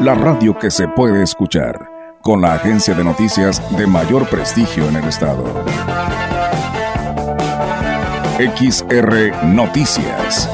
la 0.00 0.14
radio 0.14 0.58
que 0.58 0.70
se 0.70 0.88
puede 0.88 1.22
escuchar, 1.22 1.78
con 2.22 2.40
la 2.40 2.54
agencia 2.54 2.94
de 2.94 3.04
noticias 3.04 3.62
de 3.76 3.86
mayor 3.86 4.26
prestigio 4.30 4.88
en 4.88 4.96
el 4.96 5.04
estado. 5.04 5.44
XR 8.38 9.44
Noticias. 9.44 10.48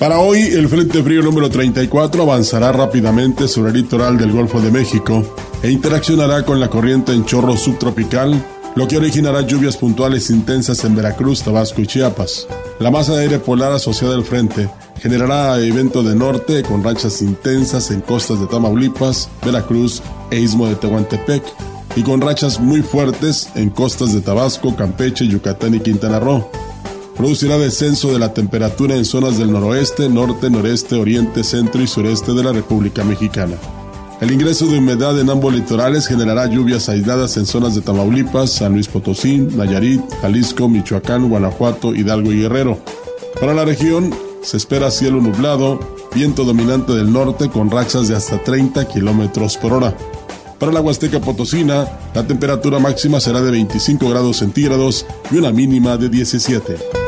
Para 0.00 0.18
hoy, 0.18 0.40
el 0.40 0.68
Frente 0.68 1.04
Frío 1.04 1.22
número 1.22 1.48
34 1.48 2.22
avanzará 2.24 2.72
rápidamente 2.72 3.46
sobre 3.46 3.70
el 3.70 3.76
litoral 3.76 4.18
del 4.18 4.32
Golfo 4.32 4.60
de 4.60 4.72
México 4.72 5.24
e 5.64 5.70
interaccionará 5.70 6.44
con 6.44 6.60
la 6.60 6.68
corriente 6.68 7.14
en 7.14 7.24
chorro 7.24 7.56
subtropical, 7.56 8.44
lo 8.76 8.86
que 8.86 8.98
originará 8.98 9.40
lluvias 9.40 9.78
puntuales 9.78 10.28
intensas 10.28 10.84
en 10.84 10.94
Veracruz, 10.94 11.42
Tabasco 11.42 11.80
y 11.80 11.86
Chiapas. 11.86 12.46
La 12.80 12.90
masa 12.90 13.14
de 13.14 13.22
aire 13.22 13.38
polar 13.38 13.72
asociada 13.72 14.14
al 14.14 14.24
frente 14.24 14.68
generará 15.00 15.58
evento 15.58 16.02
de 16.02 16.14
norte 16.14 16.62
con 16.64 16.84
rachas 16.84 17.22
intensas 17.22 17.90
en 17.90 18.02
costas 18.02 18.40
de 18.40 18.46
Tamaulipas, 18.46 19.30
Veracruz 19.42 20.02
e 20.30 20.38
Istmo 20.38 20.66
de 20.66 20.74
Tehuantepec, 20.74 21.42
y 21.96 22.02
con 22.02 22.20
rachas 22.20 22.60
muy 22.60 22.82
fuertes 22.82 23.48
en 23.54 23.70
costas 23.70 24.12
de 24.12 24.20
Tabasco, 24.20 24.76
Campeche, 24.76 25.26
Yucatán 25.26 25.76
y 25.76 25.80
Quintana 25.80 26.20
Roo. 26.20 26.46
Producirá 27.16 27.56
descenso 27.56 28.12
de 28.12 28.18
la 28.18 28.34
temperatura 28.34 28.96
en 28.96 29.06
zonas 29.06 29.38
del 29.38 29.50
noroeste, 29.50 30.10
norte, 30.10 30.50
noreste, 30.50 30.96
oriente, 30.96 31.42
centro 31.42 31.80
y 31.80 31.86
sureste 31.86 32.34
de 32.34 32.44
la 32.44 32.52
República 32.52 33.02
Mexicana. 33.02 33.56
El 34.20 34.30
ingreso 34.30 34.66
de 34.66 34.78
humedad 34.78 35.18
en 35.18 35.28
ambos 35.28 35.52
litorales 35.52 36.06
generará 36.06 36.46
lluvias 36.46 36.88
aisladas 36.88 37.36
en 37.36 37.46
zonas 37.46 37.74
de 37.74 37.80
Tamaulipas, 37.80 38.50
San 38.50 38.72
Luis 38.72 38.88
Potosí, 38.88 39.38
Nayarit, 39.38 40.00
Jalisco, 40.22 40.68
Michoacán, 40.68 41.28
Guanajuato, 41.28 41.94
Hidalgo 41.94 42.32
y 42.32 42.40
Guerrero. 42.40 42.78
Para 43.40 43.54
la 43.54 43.64
región 43.64 44.14
se 44.42 44.56
espera 44.56 44.90
cielo 44.90 45.20
nublado, 45.20 45.80
viento 46.14 46.44
dominante 46.44 46.92
del 46.92 47.12
norte 47.12 47.50
con 47.50 47.70
rachas 47.70 48.08
de 48.08 48.14
hasta 48.14 48.42
30 48.42 48.86
kilómetros 48.86 49.56
por 49.56 49.72
hora. 49.72 49.96
Para 50.58 50.72
la 50.72 50.80
Huasteca 50.80 51.20
Potosina, 51.20 51.86
la 52.14 52.26
temperatura 52.26 52.78
máxima 52.78 53.20
será 53.20 53.42
de 53.42 53.50
25 53.50 54.08
grados 54.08 54.38
centígrados 54.38 55.04
y 55.30 55.36
una 55.36 55.50
mínima 55.50 55.96
de 55.96 56.08
17. 56.08 57.03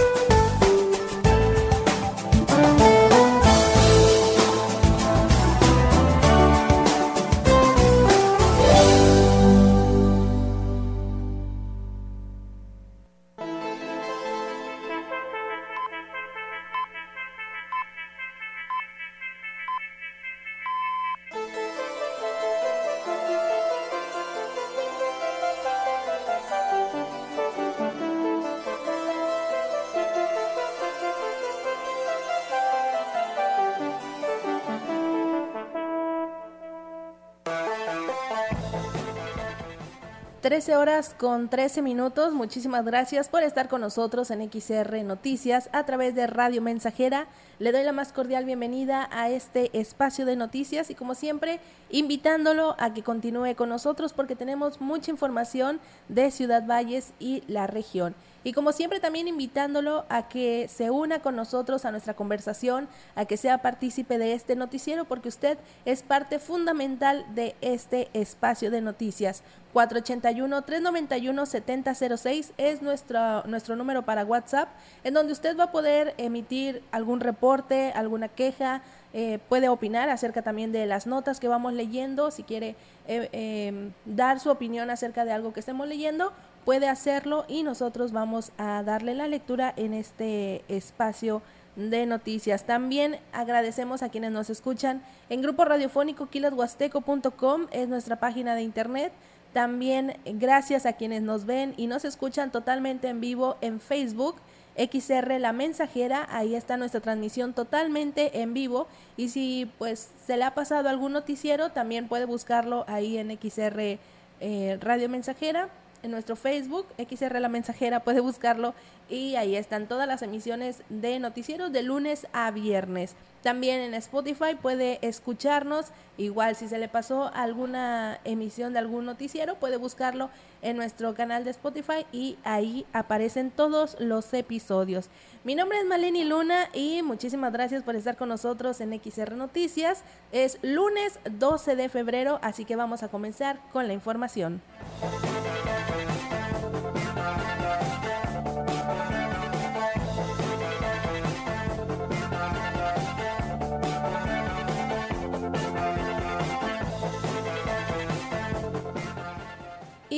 Con 41.19 41.49
13 41.49 41.83
minutos. 41.83 42.33
Muchísimas 42.33 42.85
gracias 42.85 43.29
por 43.29 43.43
estar 43.43 43.69
con 43.69 43.81
nosotros 43.81 44.31
en 44.31 44.49
XR 44.49 45.03
Noticias 45.03 45.69
a 45.73 45.85
través 45.85 46.15
de 46.15 46.29
Radio 46.29 46.63
Mensajera. 46.63 47.27
Le 47.59 47.73
doy 47.73 47.83
la 47.83 47.91
más 47.91 48.13
cordial 48.13 48.45
bienvenida 48.45 49.09
a 49.11 49.29
este 49.29 49.77
espacio 49.77 50.25
de 50.25 50.37
noticias 50.37 50.89
y 50.89 50.95
como 50.95 51.17
siempre 51.17 51.59
invitándolo 51.91 52.77
a 52.79 52.95
que 52.95 53.03
continúe 53.03 53.57
con 53.57 53.69
nosotros 53.69 54.13
porque 54.13 54.37
tenemos 54.37 54.81
mucha 54.81 55.11
información 55.11 55.81
de 56.09 56.31
Ciudad 56.31 56.65
Valles 56.65 57.13
y 57.19 57.43
la 57.49 57.67
región. 57.67 58.15
Y 58.47 58.53
como 58.53 58.71
siempre 58.71 59.01
también 59.01 59.27
invitándolo 59.27 60.05
a 60.09 60.29
que 60.29 60.69
se 60.69 60.91
una 60.91 61.19
con 61.19 61.35
nosotros 61.35 61.85
a 61.85 61.91
nuestra 61.91 62.15
conversación, 62.15 62.87
a 63.17 63.25
que 63.25 63.37
sea 63.37 63.59
partícipe 63.59 64.19
de 64.19 64.35
este 64.35 64.55
noticiero, 64.55 65.05
porque 65.05 65.29
usted 65.29 65.59
es 65.85 66.05
parte 66.05 66.39
fundamental 66.39 67.27
de 67.35 67.57
este 67.61 68.09
espacio 68.13 68.71
de 68.71 68.83
noticias. 68.83 69.43
481-391-7006 69.75 72.53
es 72.57 72.83
nuestro, 72.83 73.43
nuestro 73.49 73.75
número 73.75 74.05
para 74.05 74.25
WhatsApp, 74.25 74.69
en 75.03 75.15
donde 75.15 75.33
usted 75.33 75.59
va 75.59 75.65
a 75.65 75.73
poder 75.73 76.15
emitir 76.17 76.85
algún 76.93 77.19
reporte, 77.19 77.91
alguna 77.97 78.29
queja, 78.29 78.81
eh, 79.13 79.39
puede 79.49 79.69
opinar 79.69 80.09
acerca 80.09 80.43
también 80.43 80.73
de 80.73 80.87
las 80.87 81.07
notas 81.07 81.41
que 81.41 81.49
vamos 81.49 81.73
leyendo, 81.73 82.31
si 82.31 82.43
quiere 82.43 82.77
eh, 83.09 83.29
em, 83.33 83.93
dar 84.05 84.41
su 84.41 84.51
opinión 84.51 84.91
acerca 84.91 85.25
de 85.25 85.33
algo 85.33 85.53
que 85.53 85.61
estemos 85.61 85.89
leyendo, 85.89 86.33
puede 86.67 86.89
hacerlo 86.89 87.45
y 87.47 87.63
nosotros 87.63 88.11
vamos 88.11 88.51
a 88.59 88.83
darle 88.83 89.15
la 89.15 89.29
lectura 89.29 89.73
en 89.77 89.95
este 89.95 90.65
espacio 90.67 91.41
de 91.77 92.07
noticias. 92.07 92.65
También 92.65 93.21
agradecemos 93.33 94.03
a 94.03 94.09
quienes 94.09 94.33
nos 94.33 94.51
escuchan 94.51 95.01
en 95.31 95.43
grupo 95.43 95.65
radiofónico 95.65 96.27
quilashuasteco.com, 96.29 97.69
es 97.71 97.89
nuestra 97.89 98.17
página 98.17 98.57
de 98.57 98.63
internet. 98.63 99.13
También 99.53 100.17
gracias 100.25 100.87
a 100.87 100.95
quienes 100.95 101.23
nos 101.23 101.47
ven 101.47 101.73
y 101.77 101.87
nos 101.87 102.05
escuchan 102.05 102.51
totalmente 102.51 103.09
en 103.09 103.21
vivo 103.21 103.57
en 103.61 103.79
Facebook. 103.79 104.35
XR 104.77 105.39
La 105.39 105.53
Mensajera, 105.53 106.27
ahí 106.31 106.57
está 106.57 106.77
nuestra 106.77 107.01
transmisión 107.01 107.55
totalmente 107.55 108.43
en 108.43 108.55
vivo 108.55 108.89
y 109.17 109.29
si 109.29 109.71
pues 109.79 110.11
se 110.27 110.37
le 110.37 110.45
ha 110.45 110.53
pasado 110.53 110.89
algún 110.89 111.13
noticiero 111.13 111.71
también 111.71 112.09
puede 112.09 112.27
buscarlo 112.27 112.85
ahí 112.89 113.17
en 113.17 113.31
XR 113.31 113.99
eh, 114.41 114.79
Radio 114.83 115.09
Mensajera 115.09 115.71
en 116.07 116.13
nuestro 116.13 116.37
Facebook, 116.37 116.87
XR 116.97 117.39
La 117.41 117.49
Mensajera, 117.49 118.01
puede 118.01 118.21
buscarlo 118.21 118.75
y 119.09 119.37
ahí 119.37 119.55
están 119.55 119.87
todas 119.87 120.09
las 120.09 120.23
emisiones 120.23 120.83
de 120.89 121.19
noticieros 121.19 121.73
de 121.73 121.83
lunes 121.83 122.27
a 122.33 122.51
viernes. 122.51 123.15
También 123.43 123.81
en 123.81 123.95
Spotify 123.95 124.57
puede 124.61 124.99
escucharnos, 125.03 125.87
igual 126.17 126.57
si 126.57 126.67
se 126.67 126.79
le 126.79 126.89
pasó 126.89 127.31
alguna 127.33 128.19
emisión 128.25 128.73
de 128.73 128.81
algún 128.81 129.05
noticiero, 129.05 129.57
puede 129.57 129.77
buscarlo 129.77 130.31
en 130.63 130.77
nuestro 130.77 131.15
canal 131.15 131.45
de 131.45 131.51
Spotify 131.51 132.07
y 132.11 132.39
ahí 132.43 132.87
aparecen 132.93 133.51
todos 133.51 133.97
los 134.01 134.33
episodios. 134.35 135.11
Mi 135.45 135.55
nombre 135.55 135.79
es 135.79 135.87
Maleni 135.87 136.25
Luna 136.25 136.69
y 136.73 137.03
muchísimas 137.03 137.53
gracias 137.53 137.85
por 137.85 137.95
estar 137.95 138.17
con 138.17 138.29
nosotros 138.29 138.81
en 138.81 138.99
XR 139.01 139.37
Noticias. 139.37 140.03
Es 140.33 140.59
lunes 140.63 141.21
12 141.31 141.77
de 141.77 141.89
febrero, 141.89 142.41
así 142.43 142.65
que 142.65 142.75
vamos 142.75 143.05
a 143.05 143.09
comenzar 143.09 143.61
con 143.73 143.87
la 143.87 143.93
información. 143.93 144.61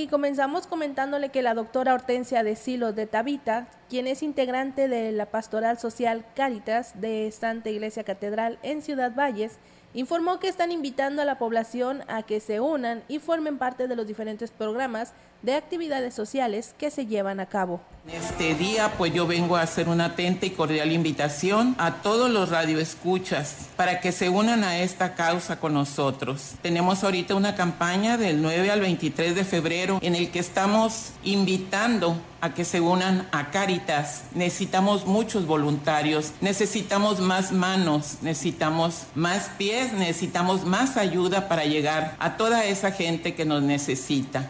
Y 0.01 0.07
comenzamos 0.07 0.69
comentándole 0.69 1.31
que 1.31 1.43
la 1.43 1.55
doctora 1.55 1.93
Hortensia 1.93 2.45
de 2.45 2.55
Silos 2.55 2.95
de 2.95 3.09
Tabita, 3.09 3.67
quien 3.89 4.07
es 4.07 4.23
integrante 4.23 4.87
de 4.87 5.11
la 5.11 5.27
Pastoral 5.27 5.77
Social 5.77 6.25
Cáritas 6.37 7.01
de 7.01 7.29
Santa 7.33 7.71
Iglesia 7.71 8.05
Catedral 8.05 8.61
en 8.63 8.81
Ciudad 8.81 9.13
Valles, 9.13 9.59
informó 9.95 10.39
que 10.39 10.47
están 10.47 10.71
invitando 10.71 11.21
a 11.21 11.25
la 11.25 11.37
población 11.37 12.05
a 12.07 12.23
que 12.23 12.39
se 12.39 12.61
unan 12.61 13.03
y 13.09 13.19
formen 13.19 13.59
parte 13.59 13.89
de 13.89 13.97
los 13.97 14.07
diferentes 14.07 14.53
programas 14.53 15.15
de 15.43 15.55
actividades 15.55 16.15
sociales 16.15 16.75
que 16.79 16.91
se 16.91 17.07
llevan 17.07 17.41
a 17.41 17.47
cabo. 17.47 17.81
Este 18.13 18.55
día 18.55 18.95
pues 18.97 19.13
yo 19.13 19.27
vengo 19.27 19.57
a 19.57 19.63
hacer 19.63 19.89
una 19.89 20.07
atenta 20.07 20.47
y 20.47 20.51
cordial 20.51 20.93
invitación 20.93 21.75
a 21.79 21.97
todos 21.97 22.31
los 22.31 22.49
radioescuchas 22.49 23.69
para 23.77 24.01
que 24.01 24.13
se 24.13 24.31
unan 24.31 24.65
a 24.65 24.79
esta 24.79 25.15
causa 25.15 25.61
con 25.61 25.75
nosotros. 25.75 26.55
Tenemos 26.63 27.05
ahorita 27.05 27.35
una 27.35 27.55
campaña 27.55 28.17
del 28.17 28.41
9 28.41 28.71
al 28.71 28.81
23 28.81 29.35
de 29.35 29.45
febrero 29.45 29.99
en 30.01 30.15
el 30.15 30.31
que 30.31 30.39
estamos 30.39 31.13
invitando 31.23 32.19
a 32.41 32.55
que 32.55 32.65
se 32.65 32.81
unan 32.81 33.29
a 33.31 33.51
Caritas. 33.51 34.25
Necesitamos 34.35 35.07
muchos 35.07 35.47
voluntarios, 35.47 36.33
necesitamos 36.41 37.21
más 37.21 37.53
manos, 37.53 38.19
necesitamos 38.23 39.03
más 39.15 39.51
pies, 39.59 39.93
necesitamos 39.93 40.65
más 40.65 40.97
ayuda 40.97 41.47
para 41.47 41.65
llegar 41.65 42.17
a 42.21 42.39
toda 42.39 42.65
esa 42.65 42.91
gente 42.93 43.35
que 43.35 43.45
nos 43.45 43.63
necesita. 43.63 44.49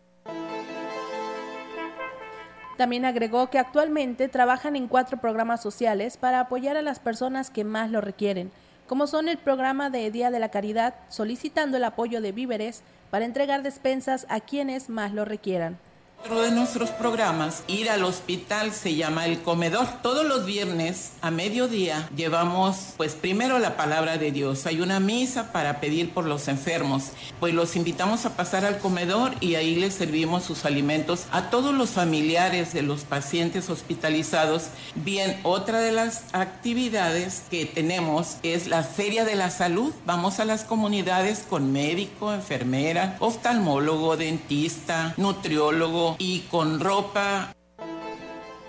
También 2.78 3.04
agregó 3.04 3.50
que 3.50 3.58
actualmente 3.58 4.28
trabajan 4.28 4.76
en 4.76 4.86
cuatro 4.86 5.16
programas 5.18 5.60
sociales 5.60 6.16
para 6.16 6.38
apoyar 6.38 6.76
a 6.76 6.82
las 6.82 7.00
personas 7.00 7.50
que 7.50 7.64
más 7.64 7.90
lo 7.90 8.00
requieren, 8.00 8.52
como 8.86 9.08
son 9.08 9.28
el 9.28 9.36
programa 9.36 9.90
de 9.90 10.08
Día 10.12 10.30
de 10.30 10.38
la 10.38 10.50
Caridad, 10.50 10.94
solicitando 11.08 11.76
el 11.76 11.82
apoyo 11.82 12.20
de 12.20 12.30
víveres 12.30 12.84
para 13.10 13.24
entregar 13.24 13.64
despensas 13.64 14.26
a 14.28 14.38
quienes 14.38 14.90
más 14.90 15.12
lo 15.12 15.24
requieran. 15.24 15.76
Otro 16.24 16.42
de 16.42 16.50
nuestros 16.50 16.90
programas, 16.90 17.62
ir 17.68 17.88
al 17.88 18.02
hospital, 18.02 18.72
se 18.72 18.96
llama 18.96 19.24
El 19.24 19.40
Comedor. 19.40 19.86
Todos 20.02 20.26
los 20.26 20.44
viernes 20.44 21.12
a 21.22 21.30
mediodía 21.30 22.10
llevamos, 22.16 22.94
pues 22.96 23.14
primero 23.14 23.60
la 23.60 23.76
palabra 23.76 24.18
de 24.18 24.32
Dios. 24.32 24.66
Hay 24.66 24.80
una 24.80 24.98
misa 24.98 25.52
para 25.52 25.80
pedir 25.80 26.10
por 26.10 26.26
los 26.26 26.48
enfermos. 26.48 27.12
Pues 27.38 27.54
los 27.54 27.76
invitamos 27.76 28.26
a 28.26 28.36
pasar 28.36 28.64
al 28.64 28.78
comedor 28.78 29.32
y 29.40 29.54
ahí 29.54 29.76
les 29.76 29.94
servimos 29.94 30.42
sus 30.42 30.64
alimentos 30.64 31.26
a 31.30 31.50
todos 31.50 31.72
los 31.72 31.90
familiares 31.90 32.72
de 32.72 32.82
los 32.82 33.02
pacientes 33.02 33.70
hospitalizados. 33.70 34.64
Bien, 34.96 35.38
otra 35.44 35.80
de 35.80 35.92
las 35.92 36.24
actividades 36.32 37.44
que 37.48 37.64
tenemos 37.64 38.38
es 38.42 38.66
la 38.66 38.82
Feria 38.82 39.24
de 39.24 39.36
la 39.36 39.50
Salud. 39.50 39.94
Vamos 40.04 40.40
a 40.40 40.44
las 40.44 40.64
comunidades 40.64 41.44
con 41.48 41.72
médico, 41.72 42.34
enfermera, 42.34 43.16
oftalmólogo, 43.20 44.16
dentista, 44.16 45.14
nutriólogo 45.16 46.07
y 46.18 46.40
con 46.50 46.80
ropa. 46.80 47.52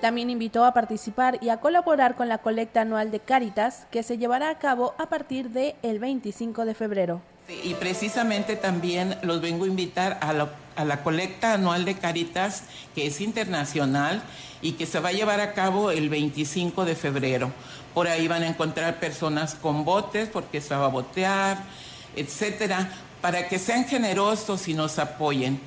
También 0.02 0.30
invitó 0.30 0.64
a 0.64 0.74
participar 0.74 1.40
y 1.42 1.50
a 1.50 1.58
colaborar 1.58 2.16
con 2.16 2.30
la 2.30 2.38
colecta 2.38 2.82
anual 2.82 3.12
de 3.12 3.20
Cáritas 3.20 3.86
que 3.92 4.02
se 4.02 4.18
llevará 4.18 4.50
a 4.50 4.58
cabo 4.58 4.96
a 4.98 5.10
partir 5.10 5.50
del 5.50 5.76
el 5.82 6.00
25 6.00 6.66
de 6.66 6.74
febrero. 6.74 7.22
Y 7.64 7.74
precisamente 7.74 8.56
también 8.56 9.18
los 9.24 9.42
vengo 9.42 9.66
a 9.66 9.68
invitar 9.68 10.18
a 10.22 10.34
la, 10.34 10.50
a 10.76 10.86
la 10.86 11.04
colecta 11.04 11.54
anual 11.54 11.84
de 11.84 11.96
Caritas, 11.96 12.64
que 12.96 13.08
es 13.08 13.20
internacional 13.20 14.22
y 14.62 14.74
que 14.74 14.86
se 14.86 15.00
va 15.00 15.10
a 15.10 15.14
llevar 15.14 15.42
a 15.42 15.54
cabo 15.54 15.92
el 15.92 16.10
25 16.10 16.86
de 16.86 16.96
febrero. 16.96 17.52
Por 17.94 18.08
ahí 18.08 18.28
van 18.28 18.44
a 18.44 18.48
encontrar 18.48 19.00
personas 19.00 19.56
con 19.56 19.84
botes, 19.84 20.30
porque 20.30 20.62
se 20.62 20.76
va 20.76 20.86
a 20.86 20.90
botear, 20.90 21.58
etcétera, 22.16 22.90
para 23.22 23.48
que 23.48 23.60
sean 23.60 23.86
generosos 23.86 24.68
y 24.68 24.74
nos 24.74 25.00
apoyen. 25.00 25.60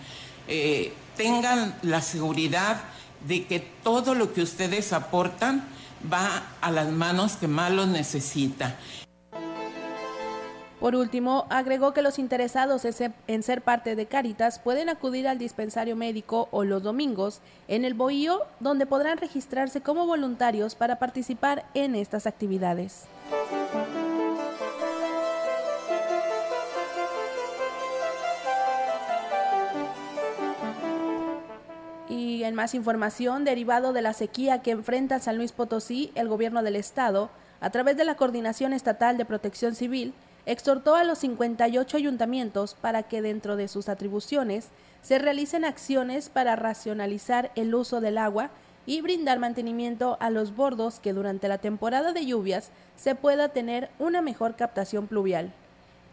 Eh, 0.48 0.92
tengan 1.16 1.74
la 1.82 2.00
seguridad 2.00 2.80
de 3.26 3.46
que 3.46 3.60
todo 3.60 4.14
lo 4.14 4.32
que 4.32 4.42
ustedes 4.42 4.92
aportan 4.92 5.64
va 6.12 6.42
a 6.60 6.70
las 6.70 6.90
manos 6.90 7.36
que 7.36 7.48
más 7.48 7.70
lo 7.70 7.86
necesita. 7.86 8.76
Por 10.80 10.96
último, 10.96 11.46
agregó 11.48 11.94
que 11.94 12.02
los 12.02 12.18
interesados 12.18 12.84
en 13.28 13.42
ser 13.44 13.62
parte 13.62 13.94
de 13.94 14.06
Caritas 14.06 14.58
pueden 14.58 14.88
acudir 14.88 15.28
al 15.28 15.38
dispensario 15.38 15.94
médico 15.94 16.48
o 16.50 16.64
los 16.64 16.82
domingos 16.82 17.40
en 17.68 17.84
el 17.84 17.94
Bohío, 17.94 18.40
donde 18.58 18.84
podrán 18.84 19.18
registrarse 19.18 19.80
como 19.80 20.06
voluntarios 20.06 20.74
para 20.74 20.98
participar 20.98 21.64
en 21.74 21.94
estas 21.94 22.26
actividades. 22.26 23.04
Y 32.22 32.44
en 32.44 32.54
más 32.54 32.76
información, 32.76 33.42
derivado 33.42 33.92
de 33.92 34.00
la 34.00 34.12
sequía 34.12 34.62
que 34.62 34.70
enfrenta 34.70 35.18
San 35.18 35.38
Luis 35.38 35.50
Potosí, 35.50 36.12
el 36.14 36.28
gobierno 36.28 36.62
del 36.62 36.76
estado, 36.76 37.30
a 37.60 37.70
través 37.70 37.96
de 37.96 38.04
la 38.04 38.14
Coordinación 38.14 38.72
Estatal 38.72 39.18
de 39.18 39.24
Protección 39.24 39.74
Civil, 39.74 40.14
exhortó 40.46 40.94
a 40.94 41.02
los 41.02 41.18
58 41.18 41.96
ayuntamientos 41.96 42.76
para 42.80 43.02
que 43.02 43.22
dentro 43.22 43.56
de 43.56 43.66
sus 43.66 43.88
atribuciones 43.88 44.68
se 45.02 45.18
realicen 45.18 45.64
acciones 45.64 46.28
para 46.28 46.54
racionalizar 46.54 47.50
el 47.56 47.74
uso 47.74 48.00
del 48.00 48.18
agua 48.18 48.50
y 48.86 49.00
brindar 49.00 49.40
mantenimiento 49.40 50.16
a 50.20 50.30
los 50.30 50.54
bordos 50.54 51.00
que 51.00 51.12
durante 51.12 51.48
la 51.48 51.58
temporada 51.58 52.12
de 52.12 52.24
lluvias 52.24 52.70
se 52.94 53.16
pueda 53.16 53.48
tener 53.48 53.90
una 53.98 54.22
mejor 54.22 54.54
captación 54.54 55.08
pluvial. 55.08 55.52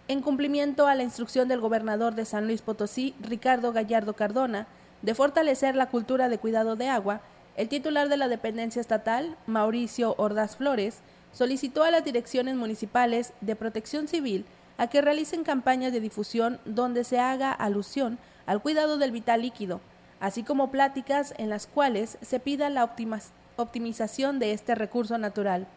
En 0.07 0.23
cumplimiento 0.23 0.87
a 0.87 0.95
la 0.95 1.03
instrucción 1.03 1.47
del 1.47 1.59
gobernador 1.59 2.15
de 2.15 2.25
San 2.25 2.47
Luis 2.47 2.63
Potosí, 2.63 3.13
Ricardo 3.21 3.73
Gallardo 3.73 4.13
Cardona, 4.13 4.65
de 5.01 5.15
fortalecer 5.15 5.75
la 5.75 5.89
cultura 5.89 6.29
de 6.29 6.37
cuidado 6.37 6.75
de 6.75 6.89
agua, 6.89 7.21
el 7.55 7.69
titular 7.69 8.09
de 8.09 8.17
la 8.17 8.27
dependencia 8.27 8.79
estatal, 8.79 9.35
Mauricio 9.47 10.15
Ordaz 10.17 10.55
Flores, 10.55 10.99
solicitó 11.31 11.83
a 11.83 11.91
las 11.91 12.03
direcciones 12.03 12.55
municipales 12.55 13.33
de 13.41 13.55
protección 13.55 14.07
civil 14.07 14.45
a 14.77 14.87
que 14.87 15.01
realicen 15.01 15.43
campañas 15.43 15.91
de 15.91 15.99
difusión 15.99 16.59
donde 16.65 17.03
se 17.03 17.19
haga 17.19 17.51
alusión 17.51 18.17
al 18.45 18.61
cuidado 18.61 18.97
del 18.97 19.11
vital 19.11 19.41
líquido, 19.41 19.81
así 20.19 20.43
como 20.43 20.71
pláticas 20.71 21.33
en 21.37 21.49
las 21.49 21.67
cuales 21.67 22.17
se 22.21 22.39
pida 22.39 22.69
la 22.69 22.89
optimización 23.57 24.39
de 24.39 24.53
este 24.53 24.75
recurso 24.75 25.17
natural. 25.17 25.67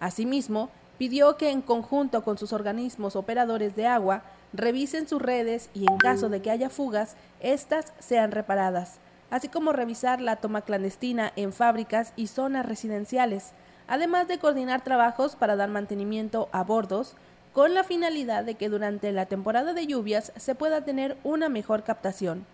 Asimismo, 0.00 0.70
pidió 0.98 1.36
que 1.36 1.50
en 1.50 1.62
conjunto 1.62 2.22
con 2.22 2.38
sus 2.38 2.52
organismos 2.52 3.16
operadores 3.16 3.74
de 3.74 3.86
agua 3.86 4.22
revisen 4.54 5.08
sus 5.08 5.20
redes 5.20 5.68
y 5.74 5.80
en 5.90 5.98
caso 5.98 6.28
de 6.28 6.40
que 6.40 6.50
haya 6.50 6.70
fugas, 6.70 7.16
éstas 7.40 7.92
sean 7.98 8.30
reparadas, 8.30 9.00
así 9.30 9.48
como 9.48 9.72
revisar 9.72 10.20
la 10.20 10.36
toma 10.36 10.62
clandestina 10.62 11.32
en 11.34 11.52
fábricas 11.52 12.12
y 12.16 12.28
zonas 12.28 12.64
residenciales, 12.64 13.52
además 13.88 14.28
de 14.28 14.38
coordinar 14.38 14.82
trabajos 14.82 15.34
para 15.34 15.56
dar 15.56 15.68
mantenimiento 15.68 16.48
a 16.52 16.62
bordos, 16.62 17.16
con 17.52 17.74
la 17.74 17.84
finalidad 17.84 18.44
de 18.44 18.54
que 18.54 18.68
durante 18.68 19.12
la 19.12 19.26
temporada 19.26 19.74
de 19.74 19.86
lluvias 19.86 20.32
se 20.36 20.54
pueda 20.54 20.84
tener 20.84 21.16
una 21.22 21.48
mejor 21.48 21.84
captación. 21.84 22.46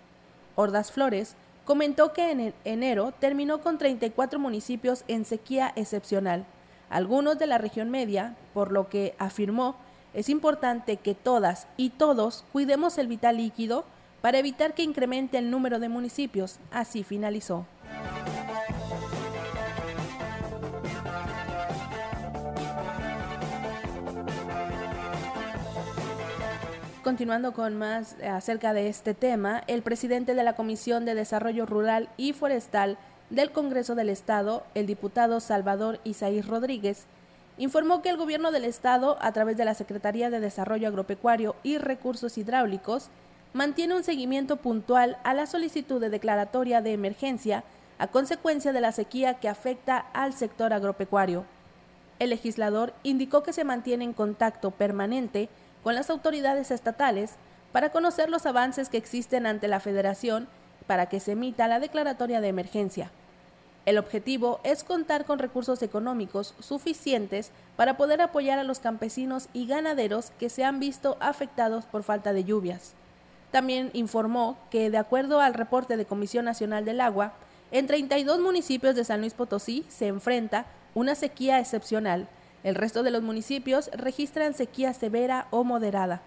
Hordas 0.56 0.92
Flores 0.92 1.36
comentó 1.64 2.12
que 2.12 2.30
en 2.30 2.54
enero 2.64 3.12
terminó 3.18 3.60
con 3.60 3.78
34 3.78 4.38
municipios 4.38 5.04
en 5.08 5.24
sequía 5.24 5.72
excepcional, 5.76 6.44
algunos 6.90 7.38
de 7.38 7.46
la 7.46 7.58
región 7.58 7.90
media, 7.90 8.34
por 8.52 8.72
lo 8.72 8.88
que 8.88 9.14
afirmó 9.18 9.76
es 10.14 10.28
importante 10.28 10.96
que 10.96 11.14
todas 11.14 11.66
y 11.76 11.90
todos 11.90 12.44
cuidemos 12.52 12.98
el 12.98 13.08
vital 13.08 13.36
líquido 13.36 13.84
para 14.20 14.38
evitar 14.38 14.74
que 14.74 14.82
incremente 14.82 15.38
el 15.38 15.50
número 15.50 15.78
de 15.78 15.88
municipios. 15.88 16.58
Así 16.70 17.04
finalizó. 17.04 17.66
Continuando 27.02 27.54
con 27.54 27.78
más 27.78 28.16
acerca 28.22 28.74
de 28.74 28.88
este 28.88 29.14
tema, 29.14 29.62
el 29.66 29.82
presidente 29.82 30.34
de 30.34 30.44
la 30.44 30.52
Comisión 30.52 31.04
de 31.06 31.14
Desarrollo 31.14 31.64
Rural 31.64 32.10
y 32.18 32.34
Forestal 32.34 32.98
del 33.30 33.52
Congreso 33.52 33.94
del 33.94 34.10
Estado, 34.10 34.64
el 34.74 34.86
diputado 34.86 35.40
Salvador 35.40 35.98
Isaí 36.04 36.42
Rodríguez, 36.42 37.06
informó 37.60 38.00
que 38.00 38.08
el 38.08 38.16
gobierno 38.16 38.52
del 38.52 38.64
estado, 38.64 39.18
a 39.20 39.32
través 39.32 39.58
de 39.58 39.66
la 39.66 39.74
Secretaría 39.74 40.30
de 40.30 40.40
Desarrollo 40.40 40.88
Agropecuario 40.88 41.54
y 41.62 41.76
Recursos 41.76 42.38
Hidráulicos, 42.38 43.10
mantiene 43.52 43.94
un 43.94 44.02
seguimiento 44.02 44.56
puntual 44.56 45.18
a 45.24 45.34
la 45.34 45.44
solicitud 45.44 46.00
de 46.00 46.08
declaratoria 46.08 46.80
de 46.80 46.94
emergencia 46.94 47.62
a 47.98 48.06
consecuencia 48.06 48.72
de 48.72 48.80
la 48.80 48.92
sequía 48.92 49.34
que 49.34 49.48
afecta 49.50 49.98
al 49.98 50.32
sector 50.32 50.72
agropecuario. 50.72 51.44
El 52.18 52.30
legislador 52.30 52.94
indicó 53.02 53.42
que 53.42 53.52
se 53.52 53.64
mantiene 53.64 54.04
en 54.04 54.14
contacto 54.14 54.70
permanente 54.70 55.50
con 55.82 55.94
las 55.94 56.08
autoridades 56.08 56.70
estatales 56.70 57.32
para 57.72 57.90
conocer 57.90 58.30
los 58.30 58.46
avances 58.46 58.88
que 58.88 58.96
existen 58.96 59.44
ante 59.44 59.68
la 59.68 59.80
Federación 59.80 60.48
para 60.86 61.10
que 61.10 61.20
se 61.20 61.32
emita 61.32 61.68
la 61.68 61.78
declaratoria 61.78 62.40
de 62.40 62.48
emergencia. 62.48 63.10
El 63.86 63.96
objetivo 63.98 64.60
es 64.62 64.84
contar 64.84 65.24
con 65.24 65.38
recursos 65.38 65.82
económicos 65.82 66.54
suficientes 66.60 67.50
para 67.76 67.96
poder 67.96 68.20
apoyar 68.20 68.58
a 68.58 68.64
los 68.64 68.78
campesinos 68.78 69.48
y 69.52 69.66
ganaderos 69.66 70.32
que 70.38 70.50
se 70.50 70.64
han 70.64 70.80
visto 70.80 71.16
afectados 71.20 71.86
por 71.86 72.02
falta 72.02 72.32
de 72.32 72.44
lluvias. 72.44 72.92
También 73.50 73.90
informó 73.94 74.58
que, 74.70 74.90
de 74.90 74.98
acuerdo 74.98 75.40
al 75.40 75.54
reporte 75.54 75.96
de 75.96 76.04
Comisión 76.04 76.44
Nacional 76.44 76.84
del 76.84 77.00
Agua, 77.00 77.32
en 77.72 77.86
32 77.86 78.40
municipios 78.40 78.94
de 78.94 79.04
San 79.04 79.20
Luis 79.20 79.34
Potosí 79.34 79.84
se 79.88 80.08
enfrenta 80.08 80.66
una 80.94 81.14
sequía 81.14 81.58
excepcional. 81.58 82.28
El 82.62 82.74
resto 82.74 83.02
de 83.02 83.10
los 83.10 83.22
municipios 83.22 83.90
registran 83.94 84.54
sequía 84.54 84.92
severa 84.92 85.46
o 85.50 85.64
moderada. 85.64 86.20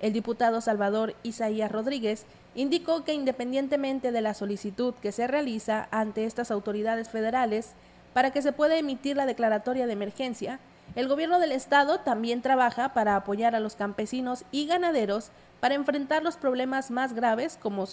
El 0.00 0.12
diputado 0.12 0.60
Salvador 0.60 1.14
Isaías 1.22 1.72
Rodríguez 1.72 2.26
indicó 2.54 3.04
que 3.04 3.14
independientemente 3.14 4.12
de 4.12 4.20
la 4.20 4.34
solicitud 4.34 4.94
que 4.94 5.12
se 5.12 5.26
realiza 5.26 5.88
ante 5.90 6.24
estas 6.24 6.50
autoridades 6.50 7.08
federales 7.08 7.72
para 8.12 8.30
que 8.30 8.42
se 8.42 8.52
pueda 8.52 8.76
emitir 8.76 9.16
la 9.16 9.26
declaratoria 9.26 9.86
de 9.86 9.92
emergencia, 9.92 10.60
el 10.94 11.08
gobierno 11.08 11.38
del 11.38 11.52
estado 11.52 12.00
también 12.00 12.42
trabaja 12.42 12.92
para 12.92 13.16
apoyar 13.16 13.54
a 13.54 13.60
los 13.60 13.76
campesinos 13.76 14.44
y 14.50 14.66
ganaderos 14.66 15.30
para 15.60 15.74
enfrentar 15.74 16.22
los 16.22 16.36
problemas 16.36 16.90
más 16.90 17.14
graves 17.14 17.58
como, 17.60 17.86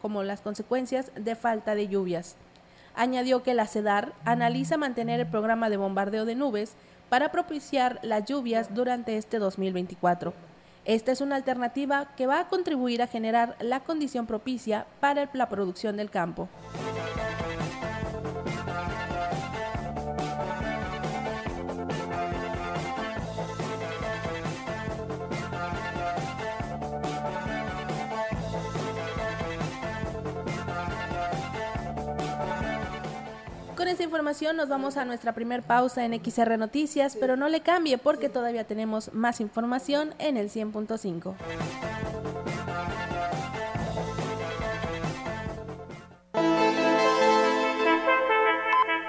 como 0.00 0.22
las 0.22 0.40
consecuencias 0.40 1.10
de 1.14 1.34
falta 1.34 1.74
de 1.74 1.88
lluvias. 1.88 2.36
Añadió 2.94 3.42
que 3.42 3.52
la 3.52 3.66
CEDAR 3.66 4.14
analiza 4.24 4.78
mantener 4.78 5.20
el 5.20 5.26
programa 5.26 5.68
de 5.68 5.76
bombardeo 5.76 6.24
de 6.24 6.34
nubes 6.34 6.76
para 7.10 7.30
propiciar 7.30 7.98
las 8.02 8.24
lluvias 8.24 8.74
durante 8.74 9.18
este 9.18 9.38
2024. 9.38 10.32
Esta 10.86 11.10
es 11.10 11.20
una 11.20 11.34
alternativa 11.34 12.14
que 12.16 12.28
va 12.28 12.38
a 12.38 12.46
contribuir 12.46 13.02
a 13.02 13.08
generar 13.08 13.56
la 13.58 13.80
condición 13.80 14.26
propicia 14.26 14.86
para 15.00 15.28
la 15.32 15.48
producción 15.48 15.96
del 15.96 16.10
campo. 16.10 16.48
Con 33.86 33.92
esta 33.92 34.02
información 34.02 34.56
nos 34.56 34.68
vamos 34.68 34.96
a 34.96 35.04
nuestra 35.04 35.32
primer 35.32 35.62
pausa 35.62 36.04
en 36.04 36.12
XR 36.12 36.58
Noticias, 36.58 37.16
pero 37.20 37.36
no 37.36 37.48
le 37.48 37.60
cambie 37.60 37.98
porque 37.98 38.28
todavía 38.28 38.64
tenemos 38.64 39.14
más 39.14 39.40
información 39.40 40.12
en 40.18 40.36
el 40.36 40.50
100.5. 40.50 41.36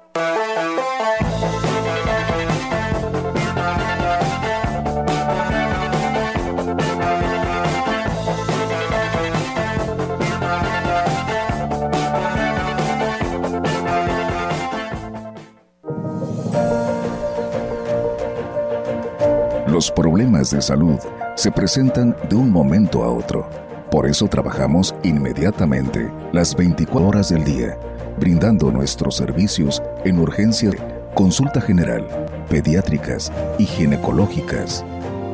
Los 19.68 19.92
problemas 19.92 20.52
de 20.52 20.62
salud 20.62 20.98
se 21.40 21.54
presentan 21.54 22.18
de 22.30 22.36
un 22.36 22.52
momento 22.52 23.02
a 23.02 23.10
otro. 23.10 23.48
Por 23.90 24.08
eso 24.08 24.28
trabajamos 24.28 24.94
inmediatamente 25.04 26.12
las 26.34 26.54
24 26.54 27.08
horas 27.08 27.30
del 27.30 27.46
día, 27.46 27.78
brindando 28.20 28.70
nuestros 28.74 29.16
servicios 29.16 29.82
en 30.04 30.20
urgencia, 30.20 30.72
consulta 31.14 31.62
general, 31.62 32.06
pediátricas 32.50 33.32
y 33.58 33.64
ginecológicas. 33.64 34.84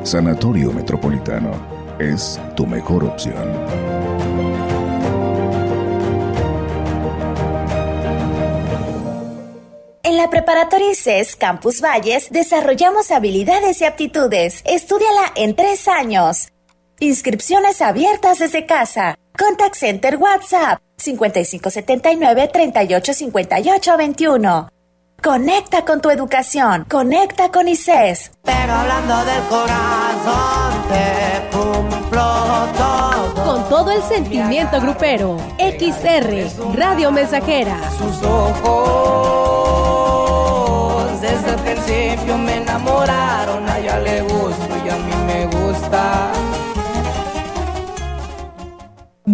Sanatorio 0.04 0.72
Metropolitano 0.72 1.50
es 1.98 2.40
tu 2.54 2.68
mejor 2.68 3.02
opción. 3.02 4.45
Preparatoria 10.46 10.92
ICES 10.92 11.34
Campus 11.34 11.80
Valles 11.80 12.28
desarrollamos 12.30 13.10
habilidades 13.10 13.80
y 13.80 13.84
aptitudes. 13.84 14.62
Estúdiala 14.64 15.32
en 15.34 15.56
tres 15.56 15.88
años. 15.88 16.52
Inscripciones 17.00 17.82
abiertas 17.82 18.38
desde 18.38 18.64
casa. 18.64 19.18
Contact 19.36 19.74
Center 19.74 20.16
WhatsApp 20.16 20.78
5579 20.98 22.48
385821. 22.52 24.68
Conecta 25.20 25.84
con 25.84 26.00
tu 26.00 26.10
educación. 26.10 26.86
Conecta 26.88 27.50
con 27.50 27.66
ICES. 27.66 28.30
Pero 28.44 28.72
hablando 28.72 29.24
del 29.24 29.42
corazón, 29.48 30.84
te 30.88 31.56
cumplo 31.56 32.68
todo. 32.76 33.44
Con 33.44 33.68
todo 33.68 33.90
el 33.90 34.02
sentimiento 34.04 34.80
grupero. 34.80 35.38
XR, 35.58 36.76
Radio 36.76 37.10
Mensajera. 37.10 37.80
Sus 37.98 38.22
ojos, 38.22 39.96
principio 41.86 42.36
me 42.36 42.56
enamoraron. 42.56 43.68
A 43.68 43.78
ella 43.78 43.98
le 44.00 44.20
gusto 44.22 44.35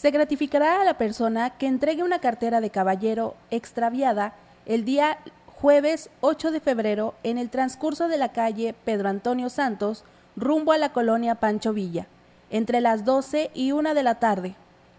se 0.00 0.10
gratificará 0.10 0.80
a 0.80 0.84
la 0.84 0.94
persona 0.94 1.50
que 1.50 1.66
entregue 1.66 2.02
una 2.02 2.20
cartera 2.20 2.62
de 2.62 2.70
caballero 2.70 3.36
extraviada 3.50 4.32
el 4.64 4.86
día 4.86 5.18
jueves 5.46 6.08
8 6.22 6.52
de 6.52 6.60
febrero 6.60 7.12
en 7.22 7.36
el 7.36 7.50
transcurso 7.50 8.08
de 8.08 8.16
la 8.16 8.30
calle 8.32 8.74
Pedro 8.86 9.10
Antonio 9.10 9.50
Santos 9.50 10.04
rumbo 10.36 10.72
a 10.72 10.78
la 10.78 10.94
colonia 10.94 11.34
Pancho 11.34 11.74
Villa, 11.74 12.06
entre 12.48 12.80
las 12.80 13.04
12 13.04 13.50
y 13.52 13.72
1 13.72 13.92
de 13.92 14.02
la 14.02 14.14
tarde. 14.14 14.54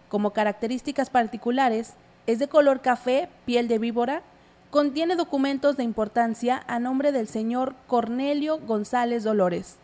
Como 0.08 0.30
características 0.30 1.10
particulares, 1.10 1.94
es 2.28 2.38
de 2.38 2.46
color 2.46 2.80
café, 2.80 3.28
piel 3.44 3.66
de 3.66 3.80
víbora, 3.80 4.22
contiene 4.70 5.16
documentos 5.16 5.76
de 5.76 5.82
importancia 5.82 6.62
a 6.68 6.78
nombre 6.78 7.10
del 7.10 7.26
señor 7.26 7.74
Cornelio 7.88 8.60
González 8.60 9.24
Dolores. 9.24 9.78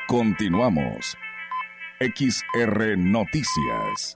Continuamos. 0.07 1.17
XR 1.99 2.97
Noticias. 2.97 4.15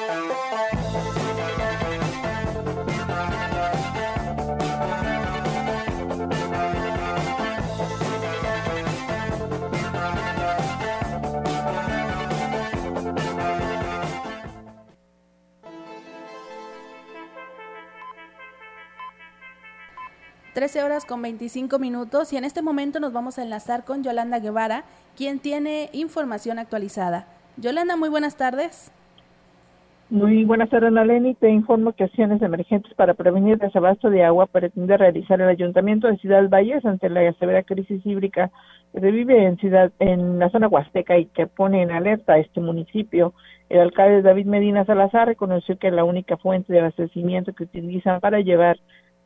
Trece 20.61 20.83
horas 20.83 21.07
con 21.07 21.23
25 21.23 21.79
minutos 21.79 22.31
y 22.33 22.37
en 22.37 22.45
este 22.45 22.61
momento 22.61 22.99
nos 22.99 23.11
vamos 23.11 23.39
a 23.39 23.41
enlazar 23.41 23.83
con 23.83 24.03
Yolanda 24.03 24.37
Guevara, 24.37 24.83
quien 25.17 25.39
tiene 25.39 25.89
información 25.91 26.59
actualizada. 26.59 27.25
Yolanda, 27.57 27.97
muy 27.97 28.09
buenas 28.09 28.37
tardes. 28.37 28.91
Muy 30.11 30.45
buenas 30.45 30.69
tardes, 30.69 30.91
Naleni. 30.91 31.33
Te 31.33 31.49
informo 31.49 31.93
que 31.93 32.03
acciones 32.03 32.43
emergentes 32.43 32.93
para 32.93 33.15
prevenir 33.15 33.53
el 33.53 33.57
desabasto 33.57 34.11
de 34.11 34.23
agua 34.23 34.45
pretende 34.45 34.95
realizar 34.97 35.41
el 35.41 35.49
Ayuntamiento 35.49 36.07
de 36.07 36.17
Ciudad 36.17 36.47
Valles 36.47 36.85
ante 36.85 37.09
la 37.09 37.33
severa 37.39 37.63
crisis 37.63 38.05
hídrica 38.05 38.51
que 38.93 38.99
se 38.99 39.09
vive 39.09 39.43
en 39.43 39.57
ciudad 39.57 39.91
en 39.97 40.37
la 40.37 40.51
zona 40.51 40.67
huasteca 40.67 41.17
y 41.17 41.25
que 41.25 41.47
pone 41.47 41.81
en 41.81 41.89
alerta 41.89 42.33
a 42.33 42.37
este 42.37 42.61
municipio. 42.61 43.33
El 43.67 43.79
alcalde 43.79 44.21
David 44.21 44.45
Medina 44.45 44.85
Salazar 44.85 45.27
reconoció 45.27 45.79
que 45.79 45.89
la 45.89 46.03
única 46.03 46.37
fuente 46.37 46.71
de 46.71 46.81
abastecimiento 46.81 47.53
que 47.53 47.63
utilizan 47.63 48.19
para 48.19 48.41
llevar 48.41 48.77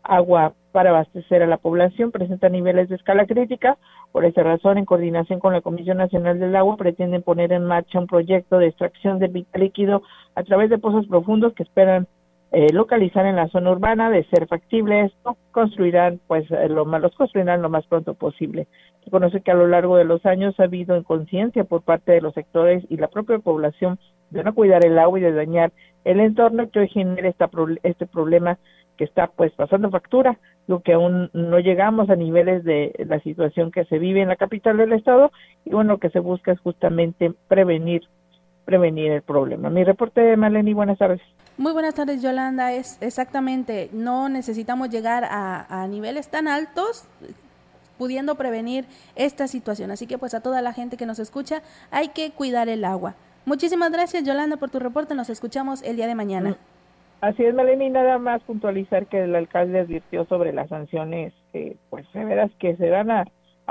agua 0.08 0.54
para 0.72 0.90
abastecer 0.90 1.42
a 1.42 1.48
la 1.48 1.58
población 1.58 2.12
presenta 2.12 2.50
niveles 2.50 2.90
de 2.90 2.96
escala 2.96 3.26
crítica. 3.26 3.78
Por 4.12 4.26
esa 4.26 4.44
razón, 4.44 4.78
en 4.78 4.86
coordinación 4.86 5.40
con 5.40 5.54
la 5.54 5.62
Comisión 5.62 5.98
Nacional 5.98 6.40
del 6.40 6.56
Agua, 6.56 6.76
pretenden 6.76 7.24
poner 7.24 7.54
en 7.54 7.64
marcha 7.64 8.00
un 8.00 8.08
proyecto 8.08 8.58
de 8.58 8.68
extracción 8.68 9.18
de 9.20 9.46
líquido 9.54 10.04
a 10.36 10.44
través 10.44 10.70
de 10.70 10.78
pozos 10.78 11.08
profundos 11.08 11.54
que 11.54 11.64
esperan 11.64 12.08
eh, 12.52 12.74
localizar 12.74 13.26
en 13.26 13.38
la 13.38 13.48
zona 13.48 13.72
urbana. 13.72 14.10
De 14.10 14.26
ser 14.26 14.48
factible 14.48 15.06
esto, 15.06 15.38
construirán, 15.52 16.20
pues, 16.28 16.50
eh, 16.52 16.68
lo 16.68 16.84
más, 16.86 17.02
los 17.02 17.16
construirán 17.16 17.62
lo 17.62 17.70
más 17.70 17.86
pronto 17.88 18.14
posible. 18.14 18.68
Se 19.06 19.12
conoce 19.12 19.42
que 19.42 19.52
a 19.52 19.56
lo 19.56 19.68
largo 19.68 19.96
de 19.96 20.04
los 20.04 20.26
años 20.26 20.60
ha 20.60 20.64
habido 20.64 20.98
inconsciencia 20.98 21.64
por 21.64 21.84
parte 21.84 22.12
de 22.12 22.22
los 22.22 22.34
sectores 22.34 22.84
y 22.90 22.98
la 22.98 23.08
propia 23.08 23.40
población 23.40 23.98
de 24.30 24.44
no 24.44 24.54
cuidar 24.54 24.86
el 24.86 25.00
agua 25.00 25.20
y 25.20 25.22
de 25.22 25.32
dañar 25.32 25.72
el 26.04 26.20
entorno 26.20 26.70
que 26.70 26.80
hoy 26.80 26.90
genera 26.90 27.30
esta, 27.30 27.50
este 27.84 28.06
problema 28.08 28.58
que 28.96 29.04
está 29.04 29.28
pues 29.28 29.52
pasando 29.54 29.90
factura, 29.90 30.40
lo 30.68 30.82
que 30.82 30.94
aún 30.94 31.30
no 31.34 31.60
llegamos 31.60 32.10
a 32.10 32.16
niveles 32.16 32.64
de 32.64 32.94
la 33.08 33.20
situación 33.20 33.72
que 33.72 33.86
se 33.86 34.00
vive 34.00 34.22
en 34.22 34.30
la 34.30 34.36
capital 34.36 34.78
del 34.78 34.94
estado 34.94 35.32
y 35.64 35.72
bueno, 35.72 35.94
lo 35.94 36.00
que 36.00 36.10
se 36.10 36.20
busca 36.20 36.52
es 36.52 36.60
justamente 36.60 37.34
prevenir 37.48 38.04
prevenir 38.66 39.12
el 39.12 39.22
problema. 39.22 39.70
Mi 39.70 39.84
reporte 39.84 40.22
de 40.22 40.36
Maleni, 40.36 40.74
buenas 40.74 40.98
tardes. 40.98 41.22
Muy 41.58 41.72
buenas 41.72 41.94
tardes, 41.94 42.22
Yolanda. 42.22 42.74
Es 42.74 42.98
exactamente, 43.00 43.90
no 43.94 44.28
necesitamos 44.28 44.90
llegar 44.90 45.24
a, 45.24 45.88
niveles 45.88 46.28
tan 46.30 46.48
altos 46.48 47.06
pudiendo 47.98 48.36
prevenir 48.36 48.86
esta 49.16 49.48
situación. 49.48 49.92
Así 49.92 50.06
que 50.06 50.18
pues 50.18 50.34
a 50.34 50.42
toda 50.42 50.62
la 50.62 50.74
gente 50.74 50.98
que 50.98 51.06
nos 51.06 51.20
escucha, 51.20 51.62
hay 51.92 52.10
que 52.10 52.32
cuidar 52.32 52.68
el 52.68 52.84
agua. 52.84 53.16
Muchísimas 53.46 53.92
gracias, 53.92 54.26
Yolanda, 54.26 54.58
por 54.58 54.70
tu 54.70 54.80
reporte. 54.80 55.16
Nos 55.16 55.30
escuchamos 55.30 55.82
el 55.84 55.96
día 55.96 56.08
de 56.08 56.16
mañana. 56.16 56.58
Así 57.22 57.44
es, 57.44 57.54
Melanie, 57.54 57.90
nada 57.90 58.20
más 58.20 58.44
puntualizar 58.44 59.08
que 59.08 59.24
el 59.24 59.36
alcalde 59.36 59.80
advirtió 59.80 60.26
sobre 60.26 60.54
las 60.54 60.70
sanciones, 60.70 61.34
eh, 61.54 61.76
pues 61.90 62.06
severas 62.14 62.52
que 62.60 62.76
se 62.76 62.90
van 62.90 63.10
a, 63.12 63.26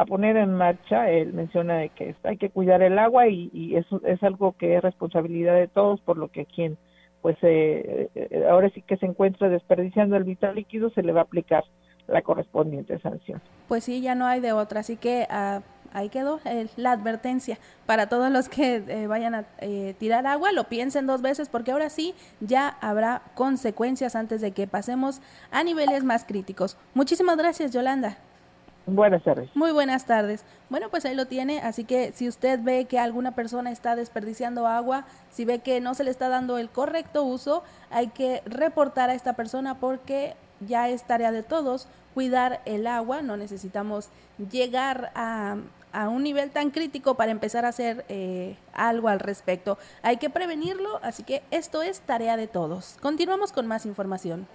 poner 0.08 0.36
en 0.36 0.54
marcha. 0.54 1.08
Él 1.10 1.32
menciona 1.32 1.76
de 1.76 1.90
que 1.90 2.16
hay 2.24 2.36
que 2.36 2.50
cuidar 2.50 2.82
el 2.82 2.98
agua 2.98 3.28
y, 3.28 3.76
eso 3.76 4.00
es 4.04 4.22
algo 4.22 4.52
que 4.52 4.76
es 4.76 4.82
responsabilidad 4.82 5.54
de 5.54 5.68
todos, 5.68 6.00
por 6.00 6.16
lo 6.16 6.28
que 6.28 6.46
quien, 6.46 6.76
pues 7.22 7.36
eh, 7.42 8.08
ahora 8.50 8.70
sí 8.70 8.82
que 8.82 8.96
se 8.96 9.06
encuentra 9.06 9.48
desperdiciando 9.48 10.16
el 10.16 10.24
vital 10.24 10.56
líquido, 10.56 10.90
se 10.90 11.02
le 11.02 11.12
va 11.12 11.20
a 11.20 11.24
aplicar 11.24 11.64
la 12.08 12.22
correspondiente 12.22 12.98
sanción. 12.98 13.40
Pues 13.68 13.84
sí, 13.84 14.00
ya 14.00 14.14
no 14.14 14.26
hay 14.26 14.40
de 14.40 14.52
otra, 14.52 14.80
así 14.80 14.96
que 14.96 15.26
uh, 15.30 15.60
ahí 15.94 16.10
quedó 16.10 16.40
la 16.76 16.92
advertencia 16.92 17.58
para 17.86 18.08
todos 18.08 18.30
los 18.30 18.48
que 18.48 18.84
eh, 18.86 19.06
vayan 19.06 19.34
a 19.34 19.44
eh, 19.58 19.94
tirar 19.98 20.26
agua, 20.26 20.52
lo 20.52 20.64
piensen 20.64 21.06
dos 21.06 21.22
veces 21.22 21.48
porque 21.48 21.72
ahora 21.72 21.88
sí 21.88 22.14
ya 22.40 22.76
habrá 22.80 23.22
consecuencias 23.34 24.14
antes 24.14 24.40
de 24.40 24.50
que 24.50 24.66
pasemos 24.66 25.22
a 25.50 25.64
niveles 25.64 26.04
más 26.04 26.24
críticos. 26.24 26.76
Muchísimas 26.92 27.36
gracias, 27.36 27.72
Yolanda. 27.72 28.18
Buenas 28.86 29.22
tardes. 29.22 29.48
Muy 29.54 29.72
buenas 29.72 30.04
tardes. 30.04 30.44
Bueno, 30.68 30.90
pues 30.90 31.06
ahí 31.06 31.14
lo 31.14 31.26
tiene, 31.26 31.60
así 31.60 31.84
que 31.84 32.12
si 32.12 32.28
usted 32.28 32.60
ve 32.62 32.84
que 32.84 32.98
alguna 32.98 33.34
persona 33.34 33.70
está 33.70 33.96
desperdiciando 33.96 34.66
agua, 34.66 35.06
si 35.30 35.46
ve 35.46 35.60
que 35.60 35.80
no 35.80 35.94
se 35.94 36.04
le 36.04 36.10
está 36.10 36.28
dando 36.28 36.58
el 36.58 36.68
correcto 36.68 37.24
uso, 37.24 37.62
hay 37.90 38.08
que 38.08 38.42
reportar 38.44 39.08
a 39.08 39.14
esta 39.14 39.32
persona 39.32 39.78
porque 39.78 40.36
ya 40.60 40.90
es 40.90 41.04
tarea 41.04 41.32
de 41.32 41.42
todos 41.42 41.88
cuidar 42.14 42.60
el 42.64 42.86
agua, 42.86 43.22
no 43.22 43.36
necesitamos 43.36 44.08
llegar 44.50 45.10
a, 45.14 45.56
a 45.94 46.08
un 46.08 46.22
nivel 46.24 46.50
tan 46.50 46.70
crítico 46.70 47.14
para 47.14 47.30
empezar 47.30 47.64
a 47.64 47.68
hacer 47.68 48.04
eh, 48.08 48.56
algo 48.72 49.08
al 49.08 49.20
respecto. 49.20 49.78
Hay 50.02 50.18
que 50.18 50.28
prevenirlo, 50.28 51.00
así 51.02 51.22
que 51.22 51.42
esto 51.50 51.82
es 51.82 52.00
tarea 52.00 52.36
de 52.36 52.48
todos. 52.48 52.96
Continuamos 53.00 53.52
con 53.52 53.66
más 53.66 53.86
información. 53.86 54.46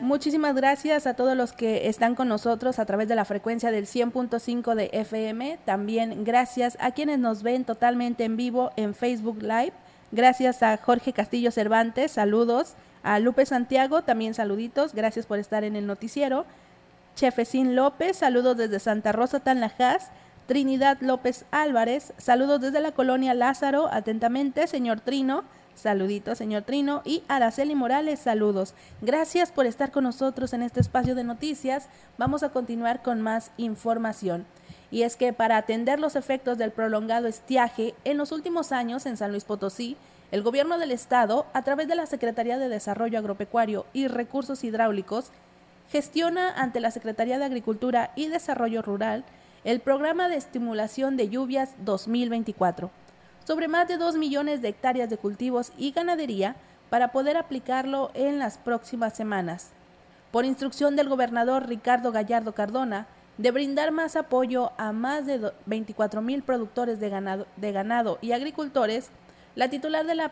Muchísimas 0.00 0.54
gracias 0.54 1.06
a 1.06 1.14
todos 1.14 1.36
los 1.36 1.52
que 1.52 1.88
están 1.88 2.14
con 2.14 2.28
nosotros 2.28 2.78
a 2.78 2.84
través 2.86 3.08
de 3.08 3.16
la 3.16 3.24
frecuencia 3.24 3.70
del 3.70 3.86
100.5 3.86 4.74
de 4.74 4.90
FM. 4.92 5.58
También 5.64 6.22
gracias 6.22 6.76
a 6.80 6.90
quienes 6.90 7.18
nos 7.18 7.42
ven 7.42 7.64
totalmente 7.64 8.24
en 8.24 8.36
vivo 8.36 8.70
en 8.76 8.94
Facebook 8.94 9.42
Live. 9.42 9.72
Gracias 10.12 10.62
a 10.62 10.76
Jorge 10.76 11.12
Castillo 11.12 11.50
Cervantes, 11.50 12.12
saludos. 12.12 12.74
A 13.06 13.20
Lupe 13.20 13.46
Santiago, 13.46 14.02
también 14.02 14.34
saluditos, 14.34 14.92
gracias 14.92 15.26
por 15.26 15.38
estar 15.38 15.62
en 15.62 15.76
el 15.76 15.86
noticiero. 15.86 16.44
Chefecín 17.14 17.76
López, 17.76 18.16
saludos 18.16 18.56
desde 18.56 18.80
Santa 18.80 19.12
Rosa 19.12 19.38
Tanlajas. 19.38 20.10
Trinidad 20.48 20.98
López 21.00 21.44
Álvarez, 21.52 22.14
saludos 22.18 22.60
desde 22.60 22.80
la 22.80 22.90
colonia 22.90 23.32
Lázaro, 23.32 23.88
atentamente, 23.92 24.66
señor 24.66 24.98
Trino. 24.98 25.44
Saluditos, 25.76 26.38
señor 26.38 26.64
Trino. 26.64 27.02
Y 27.04 27.22
Araceli 27.28 27.76
Morales, 27.76 28.18
saludos. 28.18 28.74
Gracias 29.02 29.52
por 29.52 29.66
estar 29.66 29.92
con 29.92 30.02
nosotros 30.02 30.52
en 30.52 30.62
este 30.62 30.80
espacio 30.80 31.14
de 31.14 31.22
noticias. 31.22 31.88
Vamos 32.18 32.42
a 32.42 32.48
continuar 32.48 33.02
con 33.02 33.22
más 33.22 33.52
información. 33.56 34.46
Y 34.90 35.02
es 35.02 35.14
que 35.14 35.32
para 35.32 35.58
atender 35.58 36.00
los 36.00 36.16
efectos 36.16 36.58
del 36.58 36.72
prolongado 36.72 37.28
estiaje, 37.28 37.94
en 38.02 38.16
los 38.18 38.32
últimos 38.32 38.72
años 38.72 39.06
en 39.06 39.16
San 39.16 39.30
Luis 39.30 39.44
Potosí, 39.44 39.96
el 40.32 40.42
Gobierno 40.42 40.78
del 40.78 40.90
Estado, 40.90 41.46
a 41.52 41.62
través 41.62 41.86
de 41.86 41.94
la 41.94 42.06
Secretaría 42.06 42.58
de 42.58 42.68
Desarrollo 42.68 43.18
Agropecuario 43.18 43.86
y 43.92 44.08
Recursos 44.08 44.64
Hidráulicos, 44.64 45.30
gestiona 45.90 46.50
ante 46.50 46.80
la 46.80 46.90
Secretaría 46.90 47.38
de 47.38 47.44
Agricultura 47.44 48.12
y 48.16 48.26
Desarrollo 48.26 48.82
Rural 48.82 49.24
el 49.64 49.80
Programa 49.80 50.28
de 50.28 50.36
Estimulación 50.36 51.16
de 51.16 51.28
Lluvias 51.28 51.74
2024, 51.84 52.90
sobre 53.44 53.68
más 53.68 53.88
de 53.88 53.96
2 53.96 54.16
millones 54.16 54.62
de 54.62 54.68
hectáreas 54.68 55.10
de 55.10 55.16
cultivos 55.16 55.72
y 55.76 55.92
ganadería 55.92 56.56
para 56.90 57.12
poder 57.12 57.36
aplicarlo 57.36 58.10
en 58.14 58.38
las 58.38 58.58
próximas 58.58 59.14
semanas. 59.14 59.70
Por 60.30 60.44
instrucción 60.44 60.94
del 60.96 61.08
gobernador 61.08 61.68
Ricardo 61.68 62.12
Gallardo 62.12 62.52
Cardona, 62.52 63.06
de 63.38 63.50
brindar 63.50 63.90
más 63.90 64.16
apoyo 64.16 64.72
a 64.78 64.92
más 64.92 65.26
de 65.26 65.52
24 65.66 66.22
mil 66.22 66.42
productores 66.42 67.00
de 67.00 67.10
ganado, 67.10 67.46
de 67.56 67.72
ganado 67.72 68.18
y 68.22 68.32
agricultores, 68.32 69.10
la 69.56 69.68
titular 69.70 70.06
de 70.06 70.14
la, 70.14 70.30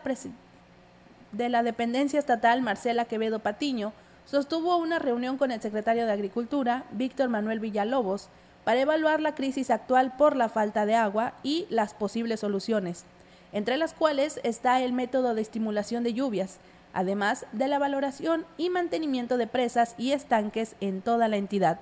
de 1.31 1.49
la 1.49 1.63
dependencia 1.63 2.19
estatal, 2.19 2.61
Marcela 2.61 3.05
Quevedo 3.05 3.39
Patiño, 3.39 3.91
sostuvo 4.25 4.77
una 4.77 4.99
reunión 4.99 5.37
con 5.37 5.51
el 5.51 5.61
secretario 5.61 6.05
de 6.05 6.11
Agricultura, 6.11 6.85
Víctor 6.91 7.29
Manuel 7.29 7.59
Villalobos, 7.59 8.29
para 8.63 8.79
evaluar 8.79 9.21
la 9.21 9.35
crisis 9.35 9.69
actual 9.71 10.15
por 10.15 10.35
la 10.35 10.47
falta 10.47 10.85
de 10.85 10.95
agua 10.95 11.33
y 11.43 11.65
las 11.69 11.93
posibles 11.93 12.39
soluciones, 12.39 13.03
entre 13.51 13.77
las 13.77 13.93
cuales 13.93 14.39
está 14.43 14.81
el 14.81 14.93
método 14.93 15.33
de 15.33 15.41
estimulación 15.41 16.03
de 16.03 16.13
lluvias, 16.13 16.59
además 16.93 17.45
de 17.51 17.67
la 17.67 17.79
valoración 17.79 18.45
y 18.57 18.69
mantenimiento 18.69 19.37
de 19.37 19.47
presas 19.47 19.95
y 19.97 20.11
estanques 20.11 20.75
en 20.81 21.01
toda 21.01 21.27
la 21.27 21.37
entidad. 21.37 21.79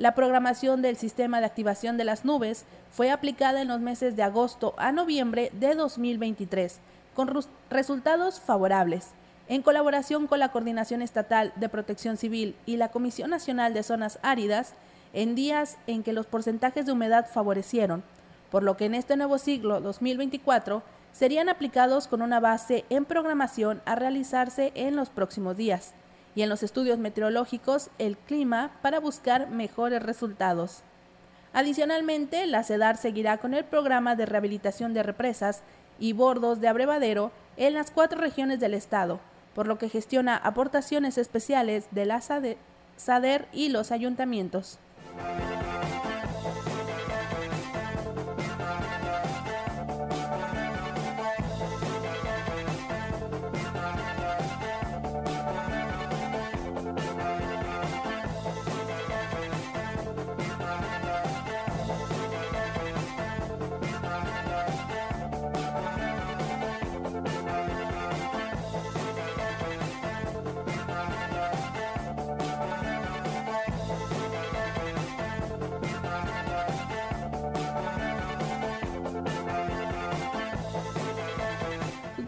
La 0.00 0.14
programación 0.14 0.80
del 0.80 0.96
sistema 0.96 1.40
de 1.40 1.44
activación 1.44 1.98
de 1.98 2.04
las 2.04 2.24
nubes 2.24 2.64
fue 2.90 3.10
aplicada 3.10 3.60
en 3.60 3.68
los 3.68 3.80
meses 3.80 4.16
de 4.16 4.22
agosto 4.22 4.72
a 4.78 4.92
noviembre 4.92 5.52
de 5.52 5.74
2023, 5.74 6.80
con 7.14 7.30
resultados 7.68 8.40
favorables. 8.40 9.08
En 9.46 9.60
colaboración 9.60 10.26
con 10.26 10.38
la 10.38 10.52
Coordinación 10.52 11.02
Estatal 11.02 11.52
de 11.56 11.68
Protección 11.68 12.16
Civil 12.16 12.56
y 12.64 12.78
la 12.78 12.88
Comisión 12.88 13.28
Nacional 13.28 13.74
de 13.74 13.82
Zonas 13.82 14.18
Áridas, 14.22 14.72
en 15.12 15.34
días 15.34 15.76
en 15.86 16.02
que 16.02 16.14
los 16.14 16.24
porcentajes 16.24 16.86
de 16.86 16.92
humedad 16.92 17.26
favorecieron, 17.30 18.02
por 18.50 18.62
lo 18.62 18.78
que 18.78 18.86
en 18.86 18.94
este 18.94 19.18
nuevo 19.18 19.36
siglo 19.36 19.82
2024 19.82 20.82
serían 21.12 21.50
aplicados 21.50 22.08
con 22.08 22.22
una 22.22 22.40
base 22.40 22.86
en 22.88 23.04
programación 23.04 23.82
a 23.84 23.96
realizarse 23.96 24.72
en 24.74 24.96
los 24.96 25.10
próximos 25.10 25.58
días. 25.58 25.92
Y 26.34 26.42
en 26.42 26.48
los 26.48 26.62
estudios 26.62 26.98
meteorológicos 26.98 27.90
el 27.98 28.16
clima 28.16 28.72
para 28.82 29.00
buscar 29.00 29.50
mejores 29.50 30.02
resultados. 30.02 30.82
Adicionalmente, 31.52 32.46
la 32.46 32.62
CEDAR 32.62 32.96
seguirá 32.96 33.38
con 33.38 33.54
el 33.54 33.64
programa 33.64 34.14
de 34.14 34.26
rehabilitación 34.26 34.94
de 34.94 35.02
represas 35.02 35.62
y 35.98 36.12
bordos 36.12 36.60
de 36.60 36.68
abrevadero 36.68 37.32
en 37.56 37.74
las 37.74 37.90
cuatro 37.90 38.20
regiones 38.20 38.60
del 38.60 38.74
estado, 38.74 39.20
por 39.54 39.66
lo 39.66 39.76
que 39.76 39.88
gestiona 39.88 40.36
aportaciones 40.36 41.18
especiales 41.18 41.88
de 41.90 42.06
la 42.06 42.20
SADER 42.20 43.48
y 43.52 43.68
los 43.70 43.90
ayuntamientos. 43.90 44.78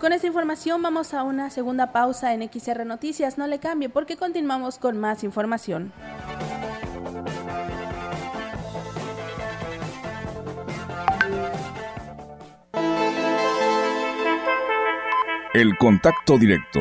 Con 0.03 0.13
esta 0.13 0.27
información 0.27 0.83
vamos 0.83 1.15
a 1.15 1.23
una 1.23 1.49
segunda 1.49 1.93
pausa 1.93 2.35
en 2.35 2.43
XR 2.43 2.85
Noticias. 2.85 3.39
No 3.39 3.47
le 3.47 3.61
cambie 3.61 3.89
porque 3.89 4.17
continuamos 4.17 4.79
con 4.79 4.99
más 4.99 5.23
información. 5.23 5.93
El 15.55 15.77
contacto 15.79 16.37
directo 16.37 16.81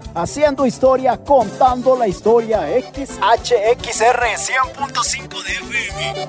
haciendo 0.15 0.65
historia, 0.65 1.17
contando 1.17 1.97
la 1.97 2.07
historia. 2.07 2.67
XHXR 2.67 4.23
100.5 4.37 5.43
de 5.43 5.51
FM. 5.53 6.27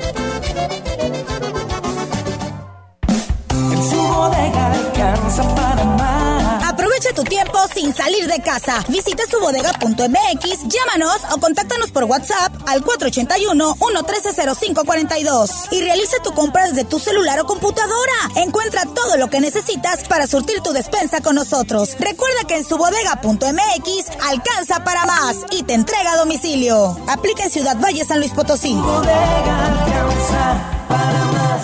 En 3.72 3.90
su 3.90 3.96
bodega 3.96 4.72
alcanza 4.72 5.54
para. 5.54 6.31
Aprovecha 7.02 7.20
tu 7.20 7.24
tiempo 7.28 7.58
sin 7.74 7.92
salir 7.92 8.28
de 8.28 8.40
casa. 8.40 8.84
Visita 8.86 9.24
su 9.28 9.40
bodega.mx, 9.40 10.68
llámanos 10.68 11.16
o 11.32 11.40
contáctanos 11.40 11.90
por 11.90 12.04
WhatsApp 12.04 12.54
al 12.68 12.84
481-113-0542 12.84 15.72
y 15.72 15.80
realiza 15.80 16.18
tu 16.22 16.32
compra 16.32 16.68
desde 16.68 16.84
tu 16.84 17.00
celular 17.00 17.40
o 17.40 17.44
computadora. 17.44 18.12
Encuentra 18.36 18.82
todo 18.94 19.16
lo 19.16 19.28
que 19.30 19.40
necesitas 19.40 20.06
para 20.06 20.28
surtir 20.28 20.60
tu 20.60 20.72
despensa 20.72 21.20
con 21.20 21.34
nosotros. 21.34 21.96
Recuerda 21.98 22.44
que 22.46 22.58
en 22.58 22.64
su 22.64 22.76
bodega.mx 22.76 24.10
alcanza 24.28 24.84
para 24.84 25.04
más 25.04 25.38
y 25.50 25.64
te 25.64 25.74
entrega 25.74 26.12
a 26.12 26.18
domicilio. 26.18 26.96
Aplica 27.08 27.42
en 27.42 27.50
Ciudad 27.50 27.76
Valle, 27.80 28.04
San 28.04 28.20
Luis 28.20 28.30
Potosí. 28.30 28.74
Bodega 28.74 29.66
alcanza 29.66 30.54
para 30.88 31.24
más. 31.32 31.62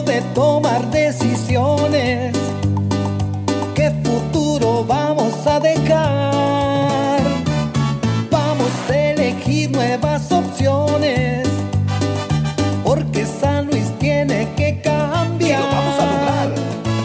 De 0.05 0.21
tomar 0.33 0.89
decisiones. 0.91 2.35
¿Qué 3.73 3.91
futuro 4.03 4.83
vamos 4.85 5.33
a 5.47 5.59
dejar? 5.59 7.21
Vamos 8.29 8.69
a 8.89 8.95
elegir 8.95 9.71
nuevas 9.71 10.31
opciones. 10.31 11.47
Porque 12.83 13.25
San 13.25 13.67
Luis 13.67 13.91
tiene 13.99 14.47
que 14.55 14.79
cambiar. 14.81 15.59
Y 15.59 15.63
lo 15.63 15.69
vamos 15.75 15.99
a 15.99 16.05
lograr. 16.05 16.53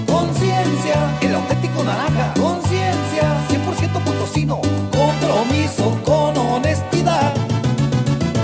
Conciencia, 0.06 1.18
El 1.22 1.34
auténtico 1.34 1.82
naranja. 1.82 2.34
conciencia, 2.34 3.34
100% 3.48 4.04
potosino. 4.04 4.60
compromiso 4.92 5.98
con 6.04 6.36
honestidad. 6.36 7.32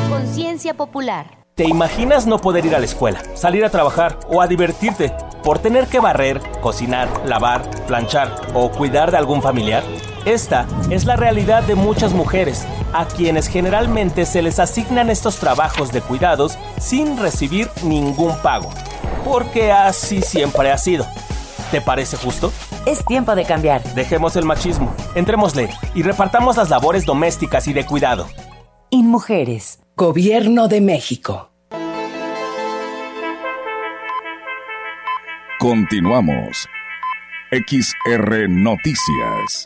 Conciencia 0.08 0.74
popular. 0.74 1.35
¿Te 1.56 1.64
imaginas 1.64 2.26
no 2.26 2.36
poder 2.36 2.66
ir 2.66 2.76
a 2.76 2.78
la 2.78 2.84
escuela, 2.84 3.22
salir 3.34 3.64
a 3.64 3.70
trabajar 3.70 4.20
o 4.28 4.42
a 4.42 4.46
divertirte 4.46 5.14
por 5.42 5.58
tener 5.58 5.86
que 5.86 6.00
barrer, 6.00 6.42
cocinar, 6.60 7.08
lavar, 7.24 7.62
planchar 7.86 8.30
o 8.52 8.70
cuidar 8.70 9.10
de 9.10 9.16
algún 9.16 9.40
familiar? 9.40 9.82
Esta 10.26 10.66
es 10.90 11.06
la 11.06 11.16
realidad 11.16 11.62
de 11.62 11.74
muchas 11.74 12.12
mujeres, 12.12 12.66
a 12.92 13.06
quienes 13.06 13.48
generalmente 13.48 14.26
se 14.26 14.42
les 14.42 14.58
asignan 14.58 15.08
estos 15.08 15.36
trabajos 15.36 15.92
de 15.92 16.02
cuidados 16.02 16.58
sin 16.78 17.16
recibir 17.16 17.70
ningún 17.82 18.36
pago, 18.42 18.68
porque 19.24 19.72
así 19.72 20.20
siempre 20.20 20.70
ha 20.70 20.76
sido. 20.76 21.06
¿Te 21.70 21.80
parece 21.80 22.18
justo? 22.18 22.52
Es 22.84 23.02
tiempo 23.06 23.34
de 23.34 23.46
cambiar. 23.46 23.82
Dejemos 23.94 24.36
el 24.36 24.44
machismo, 24.44 24.94
entrémosle 25.14 25.70
y 25.94 26.02
repartamos 26.02 26.58
las 26.58 26.68
labores 26.68 27.06
domésticas 27.06 27.66
y 27.66 27.72
de 27.72 27.86
cuidado. 27.86 28.26
InMujeres. 28.90 29.85
Gobierno 29.98 30.68
de 30.68 30.82
México. 30.82 31.50
Continuamos. 35.58 36.68
XR 37.50 38.46
Noticias. 38.46 39.64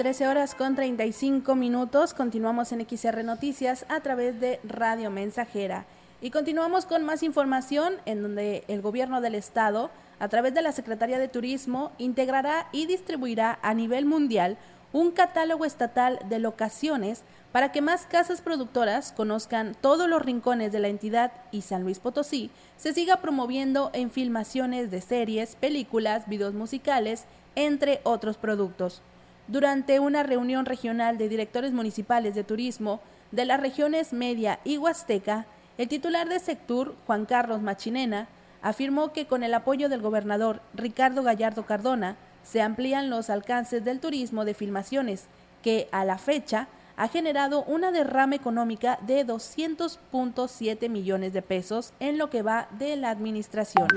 13 0.00 0.28
horas 0.28 0.54
con 0.54 0.76
35 0.76 1.54
minutos. 1.54 2.14
Continuamos 2.14 2.72
en 2.72 2.88
XR 2.88 3.22
Noticias 3.22 3.84
a 3.90 4.00
través 4.00 4.40
de 4.40 4.58
Radio 4.64 5.10
Mensajera. 5.10 5.84
Y 6.22 6.30
continuamos 6.30 6.86
con 6.86 7.04
más 7.04 7.22
información 7.22 7.96
en 8.06 8.22
donde 8.22 8.64
el 8.68 8.80
gobierno 8.80 9.20
del 9.20 9.34
estado, 9.34 9.90
a 10.18 10.28
través 10.28 10.54
de 10.54 10.62
la 10.62 10.72
Secretaría 10.72 11.18
de 11.18 11.28
Turismo, 11.28 11.92
integrará 11.98 12.68
y 12.72 12.86
distribuirá 12.86 13.58
a 13.60 13.74
nivel 13.74 14.06
mundial 14.06 14.56
un 14.94 15.10
catálogo 15.10 15.66
estatal 15.66 16.18
de 16.30 16.38
locaciones 16.38 17.22
para 17.52 17.70
que 17.70 17.82
más 17.82 18.06
casas 18.06 18.40
productoras 18.40 19.12
conozcan 19.12 19.76
todos 19.82 20.08
los 20.08 20.22
rincones 20.22 20.72
de 20.72 20.80
la 20.80 20.88
entidad 20.88 21.30
y 21.52 21.60
San 21.60 21.82
Luis 21.82 21.98
Potosí 21.98 22.50
se 22.78 22.94
siga 22.94 23.18
promoviendo 23.18 23.90
en 23.92 24.10
filmaciones 24.10 24.90
de 24.90 25.02
series, 25.02 25.56
películas, 25.56 26.26
videos 26.26 26.54
musicales, 26.54 27.26
entre 27.54 28.00
otros 28.04 28.38
productos. 28.38 29.02
Durante 29.50 29.98
una 29.98 30.22
reunión 30.22 30.64
regional 30.64 31.18
de 31.18 31.28
directores 31.28 31.72
municipales 31.72 32.36
de 32.36 32.44
turismo 32.44 33.00
de 33.32 33.44
las 33.44 33.58
regiones 33.58 34.12
Media 34.12 34.60
y 34.62 34.78
Huasteca, 34.78 35.44
el 35.76 35.88
titular 35.88 36.28
de 36.28 36.38
Sectur, 36.38 36.94
Juan 37.04 37.26
Carlos 37.26 37.60
Machinena, 37.60 38.28
afirmó 38.62 39.12
que 39.12 39.26
con 39.26 39.42
el 39.42 39.52
apoyo 39.52 39.88
del 39.88 40.02
gobernador 40.02 40.62
Ricardo 40.72 41.24
Gallardo 41.24 41.66
Cardona 41.66 42.16
se 42.44 42.62
amplían 42.62 43.10
los 43.10 43.28
alcances 43.28 43.84
del 43.84 43.98
turismo 43.98 44.44
de 44.44 44.54
filmaciones, 44.54 45.26
que 45.64 45.88
a 45.90 46.04
la 46.04 46.18
fecha 46.18 46.68
ha 46.96 47.08
generado 47.08 47.64
una 47.64 47.90
derrama 47.90 48.36
económica 48.36 49.00
de 49.04 49.26
200.7 49.26 50.88
millones 50.88 51.32
de 51.32 51.42
pesos 51.42 51.92
en 51.98 52.18
lo 52.18 52.30
que 52.30 52.42
va 52.42 52.68
de 52.78 52.94
la 52.94 53.10
administración. 53.10 53.88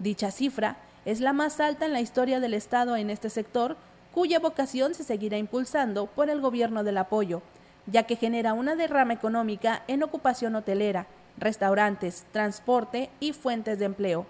Dicha 0.00 0.32
cifra 0.32 0.78
es 1.04 1.20
la 1.20 1.32
más 1.32 1.60
alta 1.60 1.86
en 1.86 1.92
la 1.92 2.00
historia 2.00 2.40
del 2.40 2.54
Estado 2.54 2.96
en 2.96 3.08
este 3.08 3.30
sector, 3.30 3.76
cuya 4.12 4.38
vocación 4.38 4.94
se 4.94 5.04
seguirá 5.04 5.38
impulsando 5.38 6.06
por 6.06 6.30
el 6.30 6.40
gobierno 6.40 6.84
del 6.84 6.98
apoyo, 6.98 7.42
ya 7.86 8.04
que 8.04 8.16
genera 8.16 8.54
una 8.54 8.76
derrama 8.76 9.12
económica 9.12 9.82
en 9.88 10.02
ocupación 10.02 10.54
hotelera, 10.54 11.06
restaurantes, 11.38 12.24
transporte 12.32 13.10
y 13.20 13.32
fuentes 13.32 13.78
de 13.78 13.86
empleo. 13.86 14.26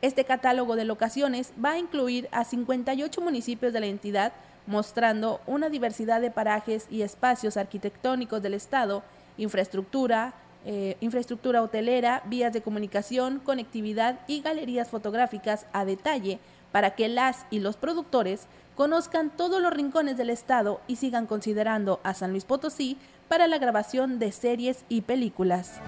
Este 0.00 0.24
catálogo 0.24 0.76
de 0.76 0.84
locaciones 0.84 1.52
va 1.62 1.72
a 1.72 1.78
incluir 1.78 2.28
a 2.30 2.44
58 2.44 3.20
municipios 3.20 3.72
de 3.72 3.80
la 3.80 3.86
entidad, 3.86 4.32
mostrando 4.66 5.40
una 5.46 5.70
diversidad 5.70 6.20
de 6.20 6.30
parajes 6.30 6.86
y 6.90 7.02
espacios 7.02 7.56
arquitectónicos 7.56 8.42
del 8.42 8.54
Estado, 8.54 9.02
infraestructura, 9.38 10.34
eh, 10.64 10.96
infraestructura 11.00 11.62
hotelera, 11.62 12.22
vías 12.26 12.52
de 12.52 12.62
comunicación, 12.62 13.40
conectividad 13.40 14.20
y 14.26 14.40
galerías 14.40 14.88
fotográficas 14.88 15.66
a 15.72 15.84
detalle 15.84 16.38
para 16.72 16.94
que 16.94 17.08
las 17.08 17.46
y 17.50 17.60
los 17.60 17.76
productores 17.76 18.46
conozcan 18.78 19.30
todos 19.30 19.60
los 19.60 19.72
rincones 19.72 20.16
del 20.16 20.30
estado 20.30 20.80
y 20.86 20.94
sigan 20.94 21.26
considerando 21.26 21.98
a 22.04 22.14
San 22.14 22.30
Luis 22.30 22.44
Potosí 22.44 22.96
para 23.26 23.48
la 23.48 23.58
grabación 23.58 24.20
de 24.20 24.30
series 24.30 24.84
y 24.88 25.00
películas. 25.00 25.80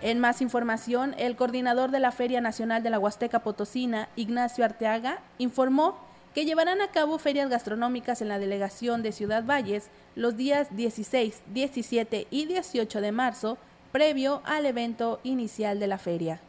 En 0.00 0.20
más 0.20 0.40
información, 0.40 1.14
el 1.18 1.36
coordinador 1.36 1.90
de 1.90 2.00
la 2.00 2.10
Feria 2.10 2.40
Nacional 2.40 2.82
de 2.82 2.88
la 2.88 2.98
Huasteca 2.98 3.40
Potosina, 3.40 4.08
Ignacio 4.16 4.64
Arteaga, 4.64 5.18
informó 5.36 5.98
que 6.34 6.46
llevarán 6.46 6.80
a 6.80 6.90
cabo 6.90 7.18
ferias 7.18 7.50
gastronómicas 7.50 8.22
en 8.22 8.28
la 8.28 8.38
delegación 8.38 9.02
de 9.02 9.12
Ciudad 9.12 9.44
Valles 9.44 9.90
los 10.16 10.38
días 10.38 10.74
16, 10.74 11.42
17 11.52 12.26
y 12.30 12.46
18 12.46 13.00
de 13.02 13.12
marzo, 13.12 13.58
previo 13.92 14.40
al 14.44 14.66
evento 14.66 15.20
inicial 15.24 15.80
de 15.80 15.86
la 15.86 15.98
feria. 15.98 16.40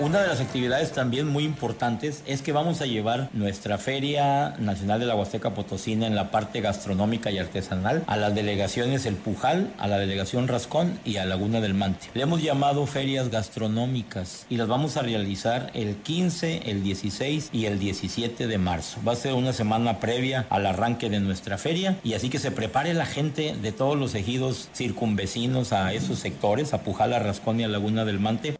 Una 0.00 0.22
de 0.22 0.28
las 0.28 0.40
actividades 0.40 0.90
también 0.90 1.28
muy 1.28 1.44
importantes 1.44 2.24
es 2.26 2.42
que 2.42 2.50
vamos 2.50 2.80
a 2.80 2.86
llevar 2.86 3.30
nuestra 3.32 3.78
Feria 3.78 4.56
Nacional 4.58 4.98
de 4.98 5.06
la 5.06 5.14
Huasteca 5.14 5.54
Potosina 5.54 6.08
en 6.08 6.16
la 6.16 6.32
parte 6.32 6.60
gastronómica 6.60 7.30
y 7.30 7.38
artesanal 7.38 8.02
a 8.08 8.16
las 8.16 8.34
delegaciones 8.34 9.06
El 9.06 9.14
Pujal, 9.14 9.72
a 9.78 9.86
la 9.86 9.98
delegación 9.98 10.48
Rascón 10.48 10.98
y 11.04 11.18
a 11.18 11.26
Laguna 11.26 11.60
del 11.60 11.74
Mante. 11.74 12.08
Le 12.14 12.22
hemos 12.22 12.42
llamado 12.42 12.86
ferias 12.86 13.30
gastronómicas 13.30 14.46
y 14.48 14.56
las 14.56 14.66
vamos 14.66 14.96
a 14.96 15.02
realizar 15.02 15.70
el 15.74 15.94
15, 15.96 16.70
el 16.70 16.82
16 16.82 17.50
y 17.52 17.66
el 17.66 17.78
17 17.78 18.48
de 18.48 18.58
marzo. 18.58 19.00
Va 19.06 19.12
a 19.12 19.16
ser 19.16 19.34
una 19.34 19.52
semana 19.52 20.00
previa 20.00 20.46
al 20.50 20.66
arranque 20.66 21.08
de 21.08 21.20
nuestra 21.20 21.56
feria 21.56 21.96
y 22.02 22.14
así 22.14 22.30
que 22.30 22.40
se 22.40 22.50
prepare 22.50 22.94
la 22.94 23.06
gente 23.06 23.54
de 23.54 23.70
todos 23.70 23.96
los 23.96 24.16
ejidos 24.16 24.70
circunvecinos 24.74 25.72
a 25.72 25.92
esos 25.92 26.18
sectores, 26.18 26.74
a 26.74 26.82
Pujal, 26.82 27.12
a 27.12 27.20
Rascón 27.20 27.60
y 27.60 27.64
a 27.64 27.68
Laguna 27.68 28.04
del 28.04 28.18
Mante 28.18 28.58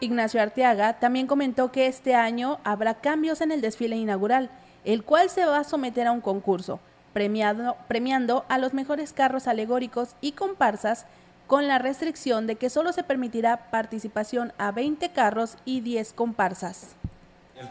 Ignacio 0.00 0.40
Arteaga 0.40 0.98
también 0.98 1.26
comentó 1.26 1.70
que 1.70 1.86
este 1.86 2.14
año 2.14 2.58
habrá 2.64 2.94
cambios 2.94 3.40
en 3.40 3.52
el 3.52 3.60
desfile 3.60 3.96
inaugural, 3.96 4.50
el 4.84 5.04
cual 5.04 5.28
se 5.28 5.44
va 5.44 5.58
a 5.58 5.64
someter 5.64 6.06
a 6.06 6.12
un 6.12 6.22
concurso, 6.22 6.80
premiando 7.12 8.44
a 8.48 8.58
los 8.58 8.72
mejores 8.72 9.12
carros 9.12 9.46
alegóricos 9.46 10.16
y 10.20 10.32
comparsas 10.32 11.06
con 11.46 11.68
la 11.68 11.78
restricción 11.78 12.46
de 12.46 12.56
que 12.56 12.70
solo 12.70 12.92
se 12.92 13.02
permitirá 13.02 13.70
participación 13.70 14.52
a 14.56 14.72
20 14.72 15.10
carros 15.10 15.56
y 15.64 15.80
10 15.80 16.12
comparsas 16.14 16.96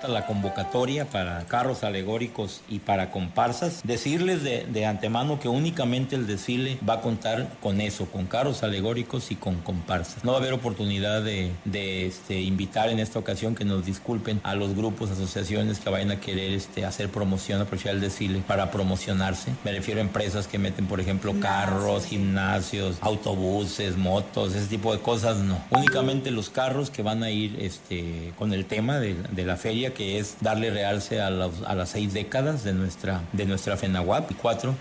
la 0.08 0.25
convocatoria 0.25 1.06
para 1.06 1.45
carros 1.45 1.84
alegóricos 1.84 2.62
y 2.69 2.80
para 2.80 3.12
comparsas. 3.12 3.82
Decirles 3.84 4.43
de, 4.43 4.86
antemano 4.86 5.39
que 5.39 5.49
únicamente 5.49 6.15
el 6.15 6.28
desfile 6.28 6.80
va 6.88 6.95
a 6.95 7.02
contar 7.02 7.49
con 7.62 7.82
eso, 7.82 8.06
con 8.06 8.25
carros 8.25 8.63
alegóricos 8.63 9.32
y 9.32 9.36
con 9.36 9.56
comparsas. 9.62 10.23
No 10.23 10.32
va 10.32 10.38
a 10.38 10.41
haber 10.41 10.54
oportunidad 10.54 11.23
de, 11.23 11.52
este, 12.06 12.39
invitar 12.39 12.89
en 12.89 12.99
esta 12.99 13.19
ocasión 13.19 13.56
que 13.56 13.65
nos 13.65 13.86
disculpen 13.86 14.39
a 14.43 14.56
los 14.56 14.75
grupos, 14.75 15.12
asociaciones 15.12 15.80
que 15.80 15.89
vayan 15.89 16.12
a 16.12 16.19
querer 16.19 16.54
este, 16.54 16.86
hacer 16.86 17.10
promoción, 17.10 17.62
aprovechar 17.62 17.95
el 17.95 18.02
desfile 18.02 18.41
para 18.47 18.71
promocionarse. 18.71 19.52
Me 19.63 19.71
refiero 19.71 19.99
a 19.99 20.04
empresas 20.04 20.47
que 20.47 20.60
meten, 20.60 20.88
por 20.88 20.99
ejemplo, 20.99 21.34
carros, 21.39 22.06
gimnasios, 22.06 22.97
autobuses, 23.02 23.97
motos, 23.97 24.56
ese 24.56 24.67
tipo 24.67 24.93
de 24.93 25.02
cosas, 25.02 25.38
no. 25.38 25.62
Únicamente 25.71 26.32
los 26.32 26.49
carros 26.49 26.89
que 26.89 27.02
van 27.02 27.23
a 27.23 27.32
ir 27.32 27.58
este, 27.60 28.34
con 28.38 28.54
el 28.54 28.65
tema 28.65 28.99
de, 28.99 29.15
de 29.32 29.45
la 29.45 29.58
feria 29.58 29.79
que 29.88 30.20
es 30.20 30.36
darle 30.42 30.70
realce 30.70 31.22
a, 31.22 31.30
las 31.30 31.89
seis 31.89 32.13
décadas 32.13 32.63
de 32.63 32.74
nuestra, 32.74 33.22
de 33.34 33.46
nuestra 33.46 33.78
FENAWAP 33.78 34.32
y 34.32 34.36
cuatro. 34.36 34.76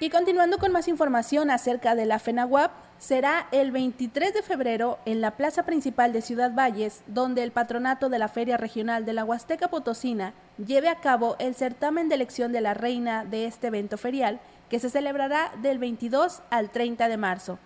Y 0.00 0.10
continuando 0.10 0.58
con 0.58 0.70
más 0.70 0.86
información 0.86 1.50
acerca 1.50 1.96
de 1.96 2.06
la 2.06 2.20
FENAWAP, 2.20 2.70
será 2.98 3.48
el 3.50 3.72
23 3.72 4.32
de 4.32 4.42
febrero 4.42 4.98
en 5.04 5.20
la 5.20 5.36
plaza 5.36 5.64
principal 5.64 6.12
de 6.12 6.22
Ciudad 6.22 6.52
Valles, 6.54 7.02
donde 7.06 7.42
el 7.42 7.50
patronato 7.50 8.08
de 8.08 8.20
la 8.20 8.28
Feria 8.28 8.56
Regional 8.56 9.04
de 9.04 9.12
la 9.12 9.24
Huasteca 9.24 9.68
Potosina 9.68 10.34
lleve 10.64 10.88
a 10.88 11.00
cabo 11.00 11.36
el 11.40 11.56
certamen 11.56 12.08
de 12.08 12.14
elección 12.14 12.52
de 12.52 12.60
la 12.60 12.74
reina 12.74 13.24
de 13.24 13.46
este 13.46 13.68
evento 13.68 13.98
ferial, 13.98 14.40
que 14.68 14.78
se 14.78 14.90
celebrará 14.90 15.52
del 15.62 15.78
22 15.78 16.42
al 16.50 16.70
30 16.70 17.08
de 17.08 17.16
marzo. 17.16 17.58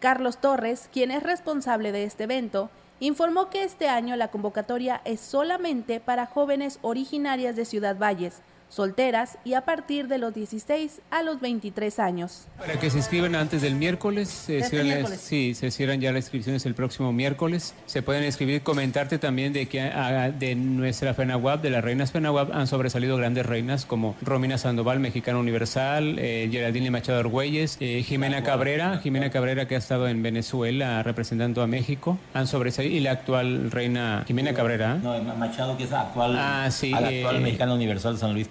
Carlos 0.00 0.38
Torres, 0.38 0.88
quien 0.92 1.10
es 1.10 1.22
responsable 1.22 1.92
de 1.92 2.04
este 2.04 2.24
evento, 2.24 2.70
informó 3.00 3.50
que 3.50 3.62
este 3.62 3.88
año 3.88 4.16
la 4.16 4.28
convocatoria 4.28 5.00
es 5.04 5.20
solamente 5.20 6.00
para 6.00 6.26
jóvenes 6.26 6.78
originarias 6.82 7.56
de 7.56 7.64
Ciudad 7.64 7.96
Valles, 7.98 8.42
solteras 8.68 9.38
y 9.44 9.54
a 9.54 9.62
partir 9.62 10.08
de 10.08 10.18
los 10.18 10.34
16 10.34 11.00
a 11.10 11.22
los 11.22 11.40
23 11.40 11.98
años. 11.98 12.46
Para 12.58 12.78
que 12.78 12.90
se 12.90 12.98
inscriban 12.98 13.34
antes 13.34 13.62
del 13.62 13.74
miércoles, 13.74 14.28
se 14.28 14.58
este 14.58 14.82
cierran, 14.82 15.18
sí, 15.18 15.54
se 15.54 15.70
cierran 15.70 16.00
ya 16.00 16.12
las 16.12 16.24
inscripciones 16.24 16.66
el 16.66 16.74
próximo 16.74 17.12
miércoles. 17.12 17.74
Se 17.86 18.02
pueden 18.02 18.24
inscribir, 18.24 18.62
comentarte 18.62 19.18
también 19.18 19.52
de 19.52 19.66
que 19.66 19.80
ah, 19.80 20.30
de 20.30 20.54
nuestra 20.54 21.14
FENAWAP, 21.14 21.62
de 21.62 21.70
las 21.70 21.84
reinas 21.84 22.12
FENAWAP, 22.12 22.52
han 22.52 22.66
sobresalido 22.66 23.16
grandes 23.16 23.46
reinas 23.46 23.86
como 23.86 24.16
Romina 24.22 24.58
Sandoval, 24.58 25.00
Mexicana 25.00 25.38
Universal, 25.38 26.18
eh, 26.18 26.48
Geraldine 26.50 26.90
Machado 26.90 27.20
Argüelles, 27.20 27.76
eh, 27.80 28.02
Jimena 28.02 28.42
Cabrera, 28.42 28.98
Jimena 28.98 29.30
Cabrera 29.30 29.68
que 29.68 29.76
ha 29.76 29.78
estado 29.78 30.08
en 30.08 30.22
Venezuela 30.22 31.02
representando 31.02 31.62
a 31.62 31.66
México, 31.66 32.18
han 32.34 32.46
sobresalido, 32.46 32.94
y 32.94 33.00
la 33.00 33.12
actual 33.12 33.70
reina 33.70 34.24
Jimena 34.26 34.54
Cabrera. 34.54 34.96
No, 34.96 35.22
Machado 35.36 35.76
que 35.76 35.84
es 35.84 35.92
actual, 35.92 36.36
ah, 36.36 36.68
sí, 36.70 36.90
la 36.90 37.08
actual 37.08 37.36
eh, 37.36 37.40
Mexicana 37.40 37.74
Universal 37.74 38.18
San 38.18 38.32
Luis 38.32 38.48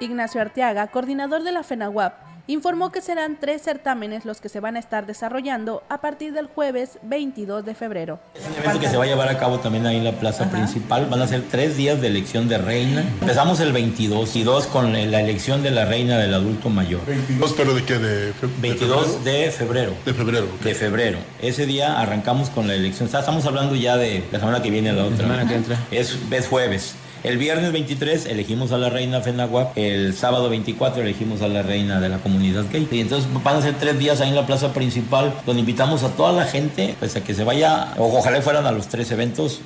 Ignacio 0.00 0.40
Arteaga, 0.40 0.88
coordinador 0.88 1.42
de 1.42 1.52
la 1.52 1.62
FENAWAP, 1.62 2.14
informó 2.48 2.90
que 2.90 3.00
serán 3.00 3.38
tres 3.40 3.62
certámenes 3.62 4.24
los 4.24 4.40
que 4.40 4.48
se 4.48 4.60
van 4.60 4.76
a 4.76 4.78
estar 4.78 5.06
desarrollando 5.06 5.82
a 5.88 6.00
partir 6.00 6.32
del 6.32 6.46
jueves 6.46 6.98
22 7.02 7.64
de 7.64 7.74
febrero. 7.74 8.18
Es 8.34 8.46
un 8.46 8.56
evento 8.56 8.80
que 8.80 8.88
se 8.88 8.96
va 8.96 9.04
a 9.04 9.06
llevar 9.06 9.28
a 9.28 9.38
cabo 9.38 9.60
también 9.60 9.86
ahí 9.86 9.96
en 9.96 10.04
la 10.04 10.12
plaza 10.12 10.50
principal. 10.50 11.06
Van 11.08 11.22
a 11.22 11.26
ser 11.28 11.42
tres 11.50 11.76
días 11.76 12.00
de 12.00 12.08
elección 12.08 12.48
de 12.48 12.58
reina. 12.58 13.02
Empezamos 13.20 13.60
el 13.60 13.72
22 13.72 14.36
y 14.36 14.42
2 14.42 14.66
con 14.66 14.92
la 14.92 15.20
elección 15.20 15.62
de 15.62 15.70
la 15.70 15.84
reina 15.84 16.18
del 16.18 16.34
adulto 16.34 16.68
mayor. 16.68 17.04
22, 17.06 17.54
pero 17.56 17.74
de 17.74 17.84
qué? 17.84 17.98
De, 17.98 18.32
22 18.60 19.24
de 19.24 19.50
febrero. 19.50 19.92
De 20.04 20.14
febrero. 20.14 20.48
De 20.64 20.74
febrero. 20.74 21.18
Ese 21.40 21.66
día 21.66 22.00
arrancamos 22.00 22.50
con 22.50 22.66
la 22.66 22.74
elección. 22.74 23.06
estamos 23.06 23.46
hablando 23.46 23.76
ya 23.76 23.96
de 23.96 24.24
la 24.32 24.40
semana 24.40 24.62
que 24.62 24.70
viene, 24.70 24.92
la 24.92 25.04
otra. 25.04 25.18
semana 25.18 25.46
que 25.46 25.54
entra. 25.54 25.78
Es, 25.90 26.18
es 26.30 26.48
jueves. 26.48 26.96
El 27.24 27.38
viernes 27.38 27.72
23 27.72 28.26
elegimos 28.26 28.72
a 28.72 28.78
la 28.78 28.90
reina 28.90 29.20
Fenaguap, 29.20 29.78
el 29.78 30.12
sábado 30.12 30.48
24 30.50 31.02
elegimos 31.02 31.40
a 31.40 31.46
la 31.46 31.62
reina 31.62 32.00
de 32.00 32.08
la 32.08 32.18
comunidad 32.18 32.64
gay. 32.72 32.88
Y 32.90 33.00
entonces 33.00 33.32
van 33.44 33.58
a 33.58 33.62
ser 33.62 33.78
tres 33.78 33.96
días 33.96 34.20
ahí 34.20 34.30
en 34.30 34.34
la 34.34 34.44
plaza 34.44 34.72
principal, 34.72 35.32
donde 35.46 35.60
invitamos 35.60 36.02
a 36.02 36.08
toda 36.16 36.32
la 36.32 36.46
gente, 36.46 36.96
pues 36.98 37.14
a 37.14 37.22
que 37.22 37.32
se 37.32 37.44
vaya, 37.44 37.94
ojalá 37.96 38.42
fueran 38.42 38.66
a 38.66 38.72
los 38.72 38.88
tres 38.88 39.08
eventos. 39.12 39.60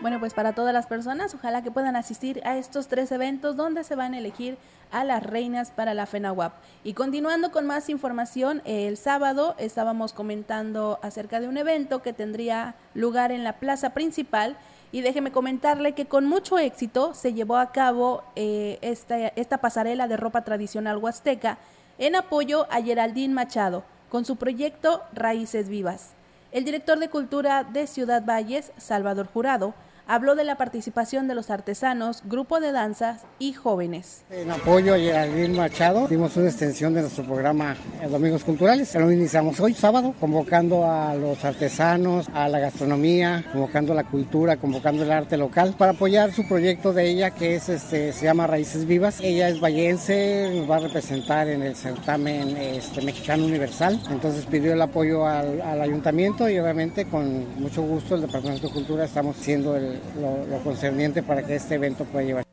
Bueno, 0.00 0.18
pues 0.18 0.32
para 0.32 0.54
todas 0.54 0.72
las 0.72 0.86
personas, 0.86 1.34
ojalá 1.34 1.62
que 1.62 1.70
puedan 1.70 1.94
asistir 1.94 2.40
a 2.46 2.56
estos 2.56 2.88
tres 2.88 3.12
eventos 3.12 3.54
donde 3.54 3.84
se 3.84 3.96
van 3.96 4.14
a 4.14 4.18
elegir 4.18 4.56
a 4.90 5.04
las 5.04 5.22
reinas 5.22 5.70
para 5.70 5.92
la 5.92 6.06
FENAWAP. 6.06 6.54
Y 6.84 6.94
continuando 6.94 7.52
con 7.52 7.66
más 7.66 7.90
información, 7.90 8.62
el 8.64 8.96
sábado 8.96 9.54
estábamos 9.58 10.14
comentando 10.14 10.98
acerca 11.02 11.38
de 11.38 11.48
un 11.48 11.58
evento 11.58 12.00
que 12.00 12.14
tendría 12.14 12.76
lugar 12.94 13.30
en 13.30 13.44
la 13.44 13.58
plaza 13.58 13.90
principal. 13.90 14.56
Y 14.92 15.02
déjeme 15.02 15.30
comentarle 15.30 15.92
que 15.92 16.06
con 16.06 16.26
mucho 16.26 16.58
éxito 16.58 17.14
se 17.14 17.32
llevó 17.32 17.56
a 17.56 17.70
cabo 17.70 18.24
eh, 18.34 18.78
esta, 18.82 19.28
esta 19.28 19.58
pasarela 19.58 20.08
de 20.08 20.16
ropa 20.16 20.42
tradicional 20.42 20.98
huasteca 20.98 21.58
en 21.98 22.16
apoyo 22.16 22.66
a 22.70 22.82
Geraldine 22.82 23.34
Machado 23.34 23.84
con 24.08 24.24
su 24.24 24.36
proyecto 24.36 25.02
Raíces 25.12 25.68
Vivas. 25.68 26.14
El 26.50 26.64
director 26.64 26.98
de 26.98 27.08
Cultura 27.08 27.62
de 27.62 27.86
Ciudad 27.86 28.24
Valles, 28.24 28.72
Salvador 28.76 29.28
Jurado, 29.32 29.74
habló 30.10 30.34
de 30.34 30.42
la 30.42 30.56
participación 30.56 31.28
de 31.28 31.36
los 31.36 31.50
artesanos, 31.50 32.22
grupo 32.24 32.58
de 32.58 32.72
danzas 32.72 33.22
y 33.38 33.52
jóvenes. 33.52 34.24
En 34.28 34.50
apoyo 34.50 34.94
a 34.94 34.98
Geraldine 34.98 35.56
Machado, 35.56 36.08
dimos 36.08 36.36
una 36.36 36.48
extensión 36.48 36.92
de 36.94 37.02
nuestro 37.02 37.22
programa 37.22 37.76
eh, 38.02 38.08
Domingos 38.08 38.42
Culturales. 38.42 38.92
Lo 38.96 39.12
iniciamos 39.12 39.60
hoy, 39.60 39.72
sábado, 39.72 40.12
convocando 40.18 40.84
a 40.84 41.14
los 41.14 41.44
artesanos, 41.44 42.28
a 42.34 42.48
la 42.48 42.58
gastronomía, 42.58 43.44
convocando 43.52 43.94
la 43.94 44.02
cultura, 44.02 44.56
convocando 44.56 45.04
el 45.04 45.12
arte 45.12 45.36
local 45.36 45.76
para 45.78 45.92
apoyar 45.92 46.32
su 46.32 46.46
proyecto 46.48 46.92
de 46.92 47.08
ella 47.08 47.30
que 47.30 47.54
es 47.54 47.68
este, 47.68 48.12
se 48.12 48.24
llama 48.24 48.48
Raíces 48.48 48.86
Vivas. 48.86 49.20
Ella 49.20 49.48
es 49.48 49.60
vallense, 49.60 50.50
nos 50.56 50.68
va 50.68 50.76
a 50.76 50.80
representar 50.80 51.46
en 51.46 51.62
el 51.62 51.76
certamen 51.76 52.56
este, 52.56 53.00
mexicano 53.02 53.44
universal. 53.44 54.00
Entonces 54.10 54.44
pidió 54.46 54.72
el 54.72 54.82
apoyo 54.82 55.24
al, 55.24 55.60
al 55.60 55.80
ayuntamiento 55.80 56.50
y 56.50 56.58
obviamente 56.58 57.04
con 57.04 57.60
mucho 57.60 57.82
gusto 57.82 58.16
el 58.16 58.22
Departamento 58.22 58.66
de 58.66 58.72
Cultura 58.72 59.04
estamos 59.04 59.36
siendo 59.36 59.76
el, 59.76 59.99
lo, 60.20 60.58
concerniente 60.62 61.22
para 61.22 61.42
que 61.42 61.56
este 61.56 61.74
evento 61.74 62.04
pueda 62.04 62.24
llevar. 62.24 62.44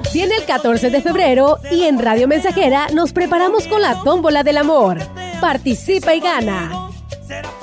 Viene 0.13 0.35
el 0.35 0.45
14 0.45 0.89
de 0.89 1.01
febrero 1.01 1.59
y 1.71 1.83
en 1.83 1.97
Radio 1.97 2.27
Mensajera 2.27 2.89
nos 2.93 3.13
preparamos 3.13 3.65
con 3.67 3.81
la 3.81 4.03
tómbola 4.03 4.43
del 4.43 4.57
amor. 4.57 4.99
Participa 5.39 6.13
y 6.13 6.19
gana. 6.19 6.89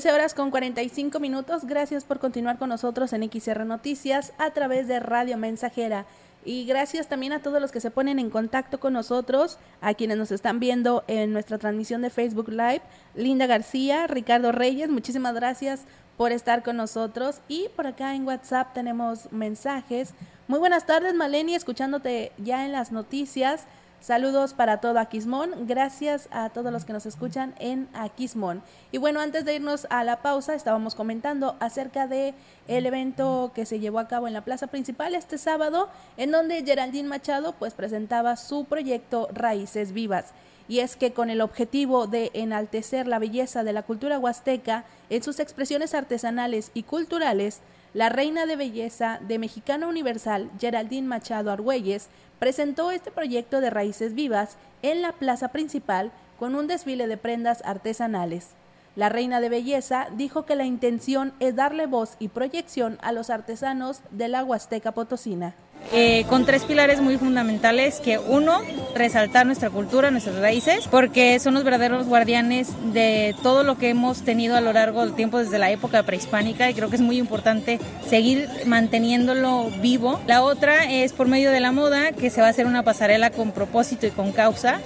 13 0.00 0.14
horas 0.14 0.32
con 0.32 0.50
45 0.50 1.20
minutos. 1.20 1.66
Gracias 1.66 2.04
por 2.04 2.20
continuar 2.20 2.56
con 2.56 2.70
nosotros 2.70 3.12
en 3.12 3.30
XR 3.30 3.66
Noticias 3.66 4.32
a 4.38 4.50
través 4.52 4.88
de 4.88 4.98
Radio 4.98 5.36
Mensajera. 5.36 6.06
Y 6.42 6.64
gracias 6.64 7.06
también 7.06 7.34
a 7.34 7.42
todos 7.42 7.60
los 7.60 7.70
que 7.70 7.82
se 7.82 7.90
ponen 7.90 8.18
en 8.18 8.30
contacto 8.30 8.80
con 8.80 8.94
nosotros, 8.94 9.58
a 9.82 9.92
quienes 9.92 10.16
nos 10.16 10.32
están 10.32 10.58
viendo 10.58 11.04
en 11.06 11.34
nuestra 11.34 11.58
transmisión 11.58 12.00
de 12.00 12.08
Facebook 12.08 12.48
Live. 12.48 12.80
Linda 13.14 13.46
García, 13.46 14.06
Ricardo 14.06 14.52
Reyes, 14.52 14.88
muchísimas 14.88 15.34
gracias 15.34 15.82
por 16.16 16.32
estar 16.32 16.62
con 16.62 16.78
nosotros. 16.78 17.42
Y 17.46 17.68
por 17.76 17.86
acá 17.86 18.14
en 18.14 18.26
WhatsApp 18.26 18.72
tenemos 18.72 19.30
mensajes. 19.32 20.14
Muy 20.48 20.60
buenas 20.60 20.86
tardes, 20.86 21.12
Maleni, 21.12 21.54
escuchándote 21.54 22.32
ya 22.38 22.64
en 22.64 22.72
las 22.72 22.90
noticias. 22.90 23.66
Saludos 24.00 24.54
para 24.54 24.78
todo 24.78 24.98
Aquismón. 24.98 25.66
Gracias 25.66 26.26
a 26.30 26.48
todos 26.48 26.72
los 26.72 26.86
que 26.86 26.94
nos 26.94 27.04
escuchan 27.04 27.54
en 27.58 27.86
Aquismón. 27.92 28.62
Y 28.92 28.96
bueno, 28.98 29.20
antes 29.20 29.44
de 29.44 29.56
irnos 29.56 29.86
a 29.90 30.04
la 30.04 30.22
pausa, 30.22 30.54
estábamos 30.54 30.94
comentando 30.94 31.54
acerca 31.60 32.06
de 32.06 32.32
el 32.66 32.86
evento 32.86 33.52
que 33.54 33.66
se 33.66 33.78
llevó 33.78 33.98
a 33.98 34.08
cabo 34.08 34.26
en 34.26 34.32
la 34.32 34.40
plaza 34.40 34.68
principal 34.68 35.14
este 35.14 35.36
sábado, 35.36 35.90
en 36.16 36.30
donde 36.30 36.64
Geraldine 36.64 37.10
Machado 37.10 37.52
pues 37.52 37.74
presentaba 37.74 38.36
su 38.36 38.64
proyecto 38.64 39.28
Raíces 39.34 39.92
Vivas. 39.92 40.32
Y 40.66 40.78
es 40.78 40.96
que 40.96 41.12
con 41.12 41.28
el 41.28 41.42
objetivo 41.42 42.06
de 42.06 42.30
enaltecer 42.32 43.06
la 43.06 43.18
belleza 43.18 43.64
de 43.64 43.74
la 43.74 43.82
cultura 43.82 44.18
huasteca 44.18 44.84
en 45.10 45.22
sus 45.22 45.40
expresiones 45.40 45.94
artesanales 45.94 46.70
y 46.72 46.84
culturales, 46.84 47.60
la 47.92 48.08
reina 48.08 48.46
de 48.46 48.56
belleza 48.56 49.18
de 49.26 49.38
Mexicana 49.38 49.88
Universal, 49.88 50.50
Geraldine 50.60 51.08
Machado 51.08 51.50
Argüelles, 51.50 52.08
presentó 52.38 52.90
este 52.90 53.10
proyecto 53.10 53.60
de 53.60 53.70
raíces 53.70 54.14
vivas 54.14 54.56
en 54.82 55.02
la 55.02 55.12
plaza 55.12 55.48
principal 55.48 56.12
con 56.38 56.54
un 56.54 56.68
desfile 56.68 57.06
de 57.06 57.16
prendas 57.16 57.62
artesanales. 57.64 58.50
La 58.96 59.08
reina 59.08 59.40
de 59.40 59.48
belleza 59.48 60.08
dijo 60.16 60.46
que 60.46 60.56
la 60.56 60.64
intención 60.64 61.32
es 61.40 61.56
darle 61.56 61.86
voz 61.86 62.16
y 62.18 62.28
proyección 62.28 62.98
a 63.02 63.12
los 63.12 63.28
artesanos 63.28 64.00
de 64.10 64.28
la 64.28 64.44
Huasteca 64.44 64.92
Potosina. 64.92 65.54
Eh, 65.92 66.24
con 66.28 66.46
tres 66.46 66.62
pilares 66.62 67.00
muy 67.00 67.18
fundamentales 67.18 67.98
que 67.98 68.18
uno, 68.18 68.60
resaltar 68.94 69.44
nuestra 69.44 69.70
cultura, 69.70 70.12
nuestras 70.12 70.36
raíces, 70.36 70.86
porque 70.88 71.40
son 71.40 71.54
los 71.54 71.64
verdaderos 71.64 72.06
guardianes 72.06 72.68
de 72.92 73.34
todo 73.42 73.64
lo 73.64 73.76
que 73.76 73.88
hemos 73.88 74.22
tenido 74.22 74.56
a 74.56 74.60
lo 74.60 74.72
largo 74.72 75.00
del 75.00 75.14
tiempo 75.14 75.38
desde 75.38 75.58
la 75.58 75.70
época 75.70 76.04
prehispánica 76.04 76.70
y 76.70 76.74
creo 76.74 76.90
que 76.90 76.96
es 76.96 77.02
muy 77.02 77.18
importante 77.18 77.80
seguir 78.08 78.48
manteniéndolo 78.66 79.68
vivo. 79.82 80.20
La 80.28 80.44
otra 80.44 80.88
es 80.88 81.12
por 81.12 81.26
medio 81.26 81.50
de 81.50 81.58
la 81.58 81.72
moda, 81.72 82.12
que 82.12 82.30
se 82.30 82.40
va 82.40 82.46
a 82.46 82.50
hacer 82.50 82.66
una 82.66 82.84
pasarela 82.84 83.30
con 83.30 83.50
propósito 83.50 84.06
y 84.06 84.10
con 84.10 84.30
causa. 84.30 84.80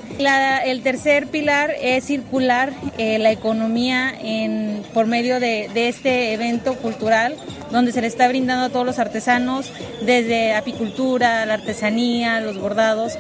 el 0.65 0.83
tercer 0.83 1.27
pilar 1.27 1.75
es 1.83 2.05
circular 2.05 2.73
eh, 2.97 3.19
la 3.19 3.31
economía 3.31 4.15
en, 4.19 4.83
por 4.95 5.07
medio 5.07 5.39
de, 5.39 5.69
de 5.75 5.89
este 5.89 6.33
evento 6.33 6.75
cultural 6.77 7.37
donde 7.75 7.93
se 7.93 8.01
le 8.01 8.07
está 8.07 8.29
brindando 8.29 8.67
a 8.67 8.69
todos 8.71 8.87
los 8.87 8.99
artesanos 8.99 9.73
desde 10.03 10.55
apicultura, 10.55 10.84
la 11.19 11.55
artesanía, 11.55 12.41
los 12.41 12.59
bordados. 12.59 13.19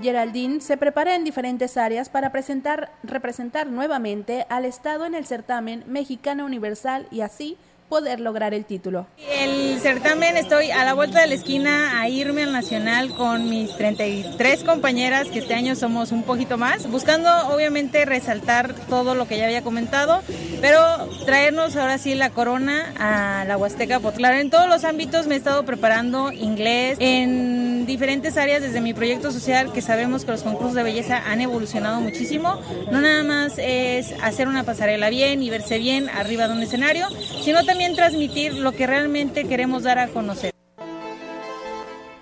Geraldine 0.00 0.60
se 0.60 0.76
prepara 0.76 1.14
en 1.14 1.24
diferentes 1.24 1.76
áreas 1.76 2.08
para 2.08 2.30
presentar, 2.30 2.90
representar 3.02 3.66
nuevamente 3.66 4.46
al 4.48 4.64
Estado 4.64 5.06
en 5.06 5.14
el 5.14 5.26
certamen 5.26 5.84
Mexicana 5.86 6.44
Universal 6.44 7.06
y 7.10 7.22
así 7.22 7.56
poder 7.88 8.20
lograr 8.20 8.54
el 8.54 8.64
título. 8.64 9.06
El 9.30 9.80
certamen 9.80 10.36
estoy 10.36 10.70
a 10.70 10.84
la 10.84 10.94
vuelta 10.94 11.20
de 11.20 11.26
la 11.28 11.34
esquina 11.34 12.00
a 12.00 12.08
irme 12.08 12.42
al 12.42 12.52
nacional 12.52 13.14
con 13.14 13.48
mis 13.48 13.74
33 13.76 14.64
compañeras, 14.64 15.28
que 15.28 15.38
este 15.38 15.54
año 15.54 15.74
somos 15.74 16.12
un 16.12 16.22
poquito 16.22 16.58
más, 16.58 16.90
buscando 16.90 17.30
obviamente 17.48 18.04
resaltar 18.04 18.74
todo 18.88 19.14
lo 19.14 19.26
que 19.26 19.38
ya 19.38 19.46
había 19.46 19.62
comentado, 19.62 20.22
pero 20.60 20.80
traernos 21.24 21.76
ahora 21.76 21.98
sí 21.98 22.14
la 22.14 22.30
corona 22.30 22.92
a 22.98 23.44
la 23.46 23.56
Huasteca 23.56 24.00
Potlar. 24.00 24.34
En 24.34 24.50
todos 24.50 24.68
los 24.68 24.84
ámbitos 24.84 25.26
me 25.26 25.34
he 25.34 25.38
estado 25.38 25.64
preparando 25.64 26.30
inglés 26.32 26.98
en 27.00 27.86
diferentes 27.86 28.36
áreas 28.36 28.60
desde 28.60 28.80
mi 28.80 28.92
proyecto 28.92 29.30
social, 29.30 29.72
que 29.72 29.80
sabemos 29.80 30.24
que 30.24 30.32
los 30.32 30.42
concursos 30.42 30.74
de 30.74 30.82
belleza 30.82 31.22
han 31.26 31.40
evolucionado 31.40 32.00
muchísimo. 32.00 32.60
No 32.90 33.00
nada 33.00 33.22
más 33.22 33.54
es 33.56 34.14
hacer 34.22 34.46
una 34.46 34.64
pasarela 34.64 35.08
bien 35.08 35.42
y 35.42 35.48
verse 35.48 35.78
bien 35.78 36.10
arriba 36.10 36.48
de 36.48 36.54
un 36.54 36.62
escenario, 36.62 37.08
sino 37.42 37.64
también 37.64 37.77
transmitir 37.94 38.54
lo 38.54 38.72
que 38.72 38.86
realmente 38.86 39.46
queremos 39.46 39.84
dar 39.84 39.98
a 40.00 40.08
conocer. 40.08 40.50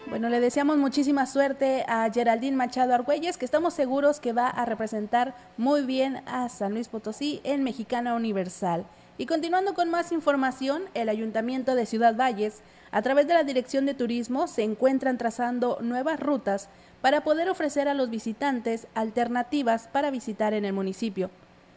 Bueno, 0.07 0.29
le 0.29 0.41
deseamos 0.41 0.77
muchísima 0.77 1.27
suerte 1.27 1.85
a 1.89 2.11
Geraldine 2.13 2.57
Machado 2.57 2.95
Argüelles, 2.95 3.39
que 3.39 3.47
estamos 3.47 3.75
seguros 3.75 4.21
que 4.21 4.33
va 4.33 4.49
a 4.49 4.67
representar 4.67 5.35
muy 5.57 5.83
bien 5.83 6.23
a 6.27 6.49
San 6.51 6.75
Luis 6.75 6.89
Potosí 6.89 7.41
en 7.43 7.65
Mexicana 7.65 8.15
Universal. 8.15 8.85
Y 9.19 9.25
continuando 9.25 9.73
con 9.73 9.89
más 9.91 10.13
información, 10.13 10.85
el 10.93 11.09
Ayuntamiento 11.09 11.75
de 11.75 11.87
Ciudad 11.87 12.17
Valles, 12.17 12.61
a 12.91 13.01
través 13.01 13.27
de 13.27 13.35
la 13.35 13.45
Dirección 13.45 13.87
de 13.87 13.95
Turismo, 13.95 14.49
se 14.49 14.63
encuentran 14.63 15.17
trazando 15.17 15.79
nuevas 15.81 16.21
rutas 16.21 16.69
para 17.01 17.23
poder 17.23 17.49
ofrecer 17.49 17.89
a 17.89 17.95
los 17.95 18.11
visitantes 18.11 18.87
alternativas 18.95 19.89
para 19.89 20.11
visitar 20.11 20.53
en 20.53 20.67
el 20.67 20.75
municipio. 20.75 21.31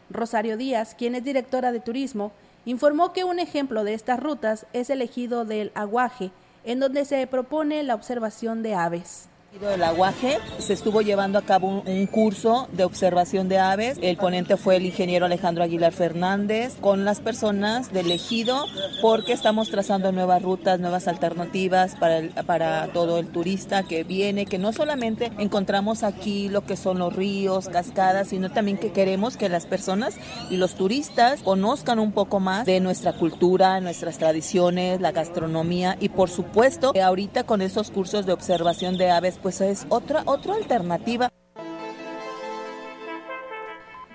Rosario 0.10 0.58
Díaz, 0.58 0.96
quien 0.96 1.16
es 1.16 1.24
directora 1.24 1.72
de 1.72 1.80
Turismo, 1.80 2.32
informó 2.66 3.14
que 3.14 3.24
un 3.24 3.40
ejemplo 3.40 3.84
de 3.84 3.94
estas 3.94 4.20
rutas 4.20 4.66
es 4.74 4.90
el 4.90 5.02
ejido 5.02 5.46
del 5.46 5.72
Aguaje, 5.76 6.32
en 6.64 6.80
donde 6.80 7.06
se 7.06 7.26
propone 7.28 7.84
la 7.84 7.96
observación 7.96 8.64
de 8.64 8.76
aves 8.76 9.30
del 9.58 9.84
aguaje 9.84 10.38
se 10.60 10.74
estuvo 10.74 11.02
llevando 11.02 11.40
a 11.40 11.42
cabo 11.42 11.82
un, 11.84 12.06
curso 12.06 12.70
de 12.72 12.84
observación 12.84 13.50
de 13.50 13.58
aves. 13.58 13.98
El 14.02 14.16
ponente 14.16 14.58
fue 14.58 14.76
el 14.76 14.86
ingeniero 14.86 15.26
Alejandro 15.26 15.64
Aguilar 15.64 15.92
Fernández 15.92 16.78
con 16.80 17.04
las 17.04 17.20
personas 17.20 17.92
del 17.92 18.12
ejido 18.12 18.66
porque 19.02 19.34
estamos 19.34 19.70
trazando 19.70 20.12
nuevas 20.12 20.44
rutas, 20.44 20.80
nuevas 20.80 21.08
alternativas 21.08 21.96
para, 21.96 22.22
para 22.46 22.88
todo 22.94 23.18
el 23.18 23.28
turista 23.28 23.84
que 23.84 24.04
viene, 24.04 24.46
que 24.46 24.60
no 24.60 24.72
solamente 24.72 25.32
encontramos 25.40 26.04
aquí 26.04 26.48
lo 26.48 26.62
que 26.62 26.78
son 26.78 27.00
los 27.00 27.16
ríos, 27.16 27.70
cascadas, 27.70 28.30
sino 28.30 28.52
también 28.52 28.78
que 28.78 28.92
queremos 28.92 29.36
que 29.36 29.50
las 29.50 29.66
personas 29.66 30.16
y 30.52 30.58
los 30.58 30.76
turistas 30.76 31.42
conozcan 31.42 31.98
un 31.98 32.12
poco 32.12 32.40
más 32.40 32.68
de 32.68 32.80
nuestra 32.80 33.14
cultura, 33.14 33.82
nuestras 33.82 34.20
tradiciones, 34.20 35.02
la 35.02 35.12
gastronomía 35.12 35.98
y 36.00 36.10
por 36.10 36.30
supuesto 36.30 36.94
ahorita 37.02 37.46
con 37.46 37.64
esos 37.64 37.90
cursos 37.90 38.28
de 38.28 38.34
observación 38.34 38.98
de 38.98 39.10
aves 39.10 39.39
pues 39.42 39.62
es 39.62 39.86
otra, 39.90 40.24
otra 40.26 40.56
alternativa. 40.56 41.30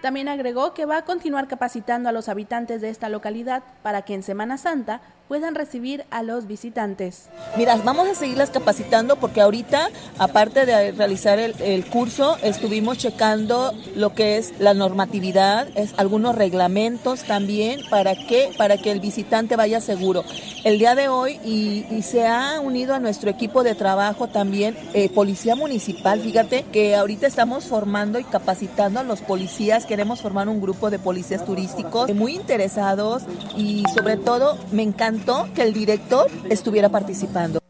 También 0.04 0.28
agregó 0.28 0.74
que 0.74 0.84
va 0.84 0.98
a 0.98 1.04
continuar 1.06 1.48
capacitando 1.48 2.10
a 2.10 2.12
los 2.12 2.28
habitantes 2.28 2.82
de 2.82 2.90
esta 2.90 3.08
localidad 3.08 3.62
para 3.82 4.02
que 4.02 4.12
en 4.12 4.22
Semana 4.22 4.58
Santa 4.58 5.00
puedan 5.28 5.54
recibir 5.54 6.04
a 6.10 6.22
los 6.22 6.46
visitantes. 6.46 7.28
Mira, 7.56 7.76
vamos 7.76 8.08
a 8.08 8.14
seguirlas 8.14 8.50
capacitando 8.50 9.16
porque 9.16 9.40
ahorita, 9.40 9.88
aparte 10.18 10.66
de 10.66 10.92
realizar 10.92 11.38
el, 11.38 11.84
curso, 11.86 12.36
estuvimos 12.42 12.98
checando 12.98 13.72
lo 13.94 14.14
que 14.14 14.36
es 14.36 14.52
la 14.58 14.74
normatividad, 14.74 15.68
es 15.76 15.94
algunos 15.96 16.34
reglamentos 16.34 17.24
también 17.24 17.80
para 17.88 18.14
que, 18.14 18.50
para 18.58 18.76
que 18.76 18.90
el 18.90 19.00
visitante 19.00 19.56
vaya 19.56 19.80
seguro. 19.80 20.24
El 20.64 20.78
día 20.78 20.94
de 20.94 21.08
hoy 21.08 21.40
y, 21.44 21.84
se 22.04 22.26
ha 22.26 22.60
unido 22.60 22.94
a 22.94 22.98
nuestro 22.98 23.30
equipo 23.30 23.62
de 23.62 23.74
trabajo 23.74 24.28
también 24.28 24.76
eh, 24.92 25.08
Policía 25.08 25.56
Municipal, 25.56 26.20
fíjate 26.20 26.64
que 26.70 26.94
ahorita 26.94 27.26
estamos 27.26 27.64
formando 27.64 28.18
y 28.18 28.24
capacitando 28.24 29.00
a 29.00 29.04
los 29.04 29.22
policías, 29.22 29.86
queremos 29.86 30.20
formar 30.20 30.48
un 30.48 30.60
grupo 30.60 30.90
de 30.90 30.98
policías 30.98 31.44
turísticos 31.46 32.12
muy 32.14 32.34
interesados 32.34 33.22
y 33.56 33.84
sobre 33.94 34.18
todo 34.18 34.58
me 34.70 34.82
encanta 34.82 35.13
que 35.54 35.62
el 35.62 35.72
director 35.72 36.30
estuviera 36.50 36.88
participando. 36.88 37.60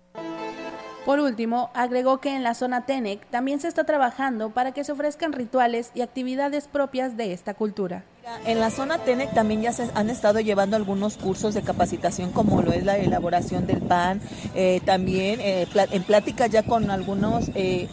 Por 1.05 1.21
último, 1.21 1.71
agregó 1.75 2.19
que 2.19 2.35
en 2.35 2.43
la 2.43 2.55
zona 2.55 2.87
TENEC 2.87 3.27
también 3.27 3.61
se 3.61 3.69
está 3.69 3.85
trabajando 3.85 4.51
para 4.51 4.73
que 4.73 4.85
se 4.85 4.93
ofrezcan 4.93 5.35
rituales 5.35 5.91
y 5.95 6.01
actividades 6.01 6.67
propias 6.67 7.19
de 7.19 7.35
esta 7.35 7.53
cultura. 7.53 8.05
En 8.47 8.59
la 8.59 8.71
zona 8.71 8.97
TENEC 8.97 9.35
también 9.35 9.61
ya 9.61 9.73
se 9.75 9.91
han 9.95 10.09
estado 10.09 10.41
llevando 10.41 10.77
algunos 10.77 11.19
cursos 11.19 11.53
de 11.53 11.61
capacitación 11.61 12.33
como 12.33 12.63
lo 12.63 12.73
es 12.73 12.85
la 12.85 12.97
elaboración 12.97 13.67
del 13.67 13.83
pan, 13.83 14.23
eh, 14.55 14.81
también 14.87 15.41
eh, 15.43 15.67
en 15.75 16.03
plática 16.05 16.47
ya 16.47 16.63
con 16.63 16.91
algunos 16.91 17.51
eh, 17.55 17.87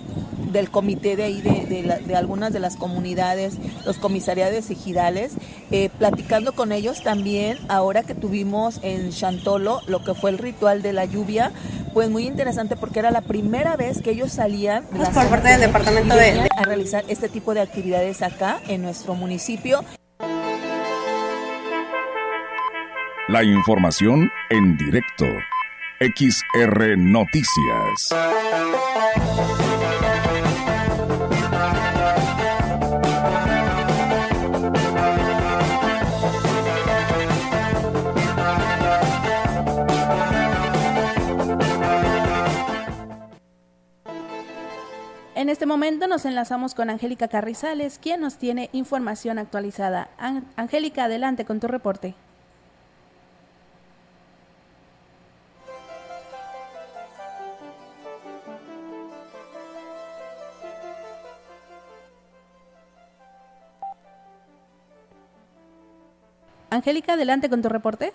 del 0.51 0.69
comité 0.69 1.15
de 1.15 1.23
ahí, 1.23 1.41
de, 1.41 2.15
algunas 2.15 2.53
de 2.53 2.59
las 2.59 2.75
comunidades, 2.75 3.55
los 3.85 3.97
comisariados 3.97 4.69
ejidales, 4.69 5.33
eh, 5.71 5.89
platicando 5.97 6.53
con 6.53 6.71
ellos 6.71 7.03
también, 7.03 7.57
ahora 7.69 8.03
que 8.03 8.15
tuvimos 8.15 8.79
en 8.83 9.11
Chantolo 9.11 9.81
lo 9.87 10.03
que 10.03 10.13
fue 10.13 10.29
el 10.31 10.37
ritual 10.37 10.81
de 10.81 10.93
la 10.93 11.05
lluvia, 11.05 11.51
pues 11.93 12.09
muy 12.09 12.25
interesante 12.25 12.75
porque 12.75 12.99
era 12.99 13.11
la 13.11 13.21
primera 13.21 13.75
vez 13.75 14.01
que 14.01 14.11
ellos 14.11 14.31
salían 14.31 14.85
por 14.85 15.29
parte 15.29 15.49
del 15.49 15.61
departamento 15.61 16.15
de... 16.15 16.49
a 16.55 16.63
realizar 16.63 17.03
este 17.07 17.29
tipo 17.29 17.53
de 17.53 17.61
actividades 17.61 18.21
acá 18.21 18.59
en 18.67 18.81
nuestro 18.81 19.15
municipio. 19.15 19.83
La 23.27 23.43
información 23.43 24.29
en 24.49 24.77
directo. 24.77 25.25
XR 26.01 26.97
Noticias. 26.97 28.09
En 45.41 45.49
este 45.49 45.65
momento 45.65 46.05
nos 46.05 46.25
enlazamos 46.25 46.75
con 46.75 46.91
Angélica 46.91 47.27
Carrizales, 47.27 47.97
quien 47.97 48.21
nos 48.21 48.37
tiene 48.37 48.69
información 48.73 49.39
actualizada. 49.39 50.07
Angélica, 50.55 51.05
adelante 51.05 51.45
con 51.45 51.59
tu 51.59 51.65
reporte. 51.67 52.13
Angélica, 66.69 67.13
adelante 67.13 67.49
con 67.49 67.63
tu 67.63 67.69
reporte. 67.69 68.13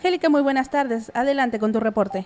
Angélica, 0.00 0.30
muy 0.30 0.40
buenas 0.40 0.70
tardes. 0.70 1.12
Adelante 1.14 1.58
con 1.58 1.74
tu 1.74 1.78
reporte. 1.78 2.24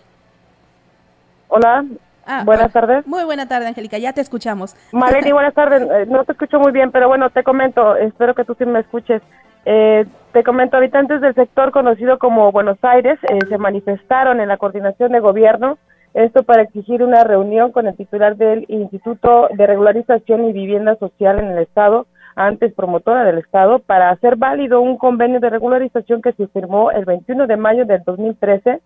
Hola. 1.48 1.84
Ah, 2.24 2.44
buenas 2.44 2.72
tardes. 2.72 3.04
Muy 3.04 3.24
buena 3.24 3.48
tarde, 3.48 3.66
Angélica. 3.66 3.98
Ya 3.98 4.12
te 4.12 4.20
escuchamos. 4.20 4.76
Maleni, 4.92 5.32
buenas 5.32 5.54
tardes. 5.54 5.82
Eh, 5.82 6.06
no 6.06 6.22
te 6.22 6.32
escucho 6.32 6.60
muy 6.60 6.70
bien, 6.70 6.92
pero 6.92 7.08
bueno, 7.08 7.30
te 7.30 7.42
comento. 7.42 7.96
Espero 7.96 8.32
que 8.36 8.44
tú 8.44 8.54
sí 8.56 8.64
me 8.64 8.78
escuches. 8.78 9.22
Eh, 9.64 10.06
te 10.30 10.44
comento, 10.44 10.76
habitantes 10.76 11.20
del 11.20 11.34
sector 11.34 11.72
conocido 11.72 12.20
como 12.20 12.52
Buenos 12.52 12.78
Aires 12.82 13.18
eh, 13.24 13.38
se 13.48 13.58
manifestaron 13.58 14.40
en 14.40 14.46
la 14.46 14.56
coordinación 14.56 15.10
de 15.10 15.18
gobierno, 15.18 15.78
esto 16.12 16.44
para 16.44 16.62
exigir 16.62 17.02
una 17.02 17.24
reunión 17.24 17.72
con 17.72 17.88
el 17.88 17.96
titular 17.96 18.36
del 18.36 18.66
Instituto 18.68 19.48
de 19.52 19.66
Regularización 19.66 20.44
y 20.44 20.52
Vivienda 20.52 20.96
Social 20.96 21.38
en 21.38 21.46
el 21.46 21.58
Estado, 21.58 22.06
antes 22.36 22.74
promotora 22.74 23.24
del 23.24 23.38
Estado, 23.38 23.78
para 23.78 24.10
hacer 24.10 24.36
válido 24.36 24.80
un 24.80 24.96
convenio 24.96 25.40
de 25.40 25.50
regularización 25.50 26.22
que 26.22 26.32
se 26.32 26.48
firmó 26.48 26.90
el 26.90 27.04
21 27.04 27.46
de 27.46 27.56
mayo 27.56 27.84
del 27.84 28.02
2013. 28.04 28.80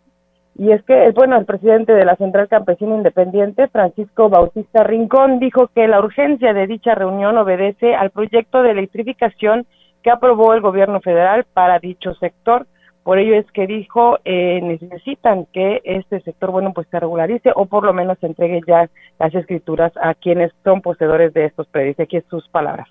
Y 0.57 0.73
es 0.73 0.83
que, 0.83 1.11
bueno, 1.13 1.37
el 1.37 1.45
presidente 1.45 1.93
de 1.93 2.05
la 2.05 2.17
Central 2.17 2.49
Campesina 2.49 2.97
Independiente, 2.97 3.69
Francisco 3.69 4.29
Bautista 4.29 4.83
Rincón, 4.83 5.39
dijo 5.39 5.69
que 5.69 5.87
la 5.87 6.01
urgencia 6.01 6.53
de 6.53 6.67
dicha 6.67 6.95
reunión 6.95 7.39
obedece 7.39 7.95
al 7.95 8.11
proyecto 8.11 8.63
de 8.63 8.73
electrificación 8.73 9.67
que 10.03 10.11
aprobó 10.11 10.55
el 10.55 10.61
gobierno 10.61 11.01
federal 11.01 11.45
para 11.55 11.79
dicho 11.79 12.15
sector. 12.15 12.67
Por 13.05 13.19
ello 13.19 13.37
es 13.37 13.51
que 13.53 13.67
dijo, 13.67 14.19
eh, 14.25 14.61
necesitan 14.63 15.47
que 15.53 15.81
este 15.85 16.21
sector, 16.21 16.51
bueno, 16.51 16.73
pues 16.75 16.89
se 16.89 17.01
regularice 17.01 17.53
o 17.55 17.67
por 17.67 17.85
lo 17.85 17.95
menos 17.95 18.19
entregue 18.23 18.61
ya 18.67 18.91
las 19.19 19.35
escrituras 19.35 19.93
a 19.97 20.15
quienes 20.15 20.53
son 20.65 20.83
poseedores 20.83 21.33
de 21.33 21.47
estos 21.47 21.69
predios. 21.69 21.99
Aquí 22.01 22.21
sus 22.29 22.47
palabras 22.49 22.89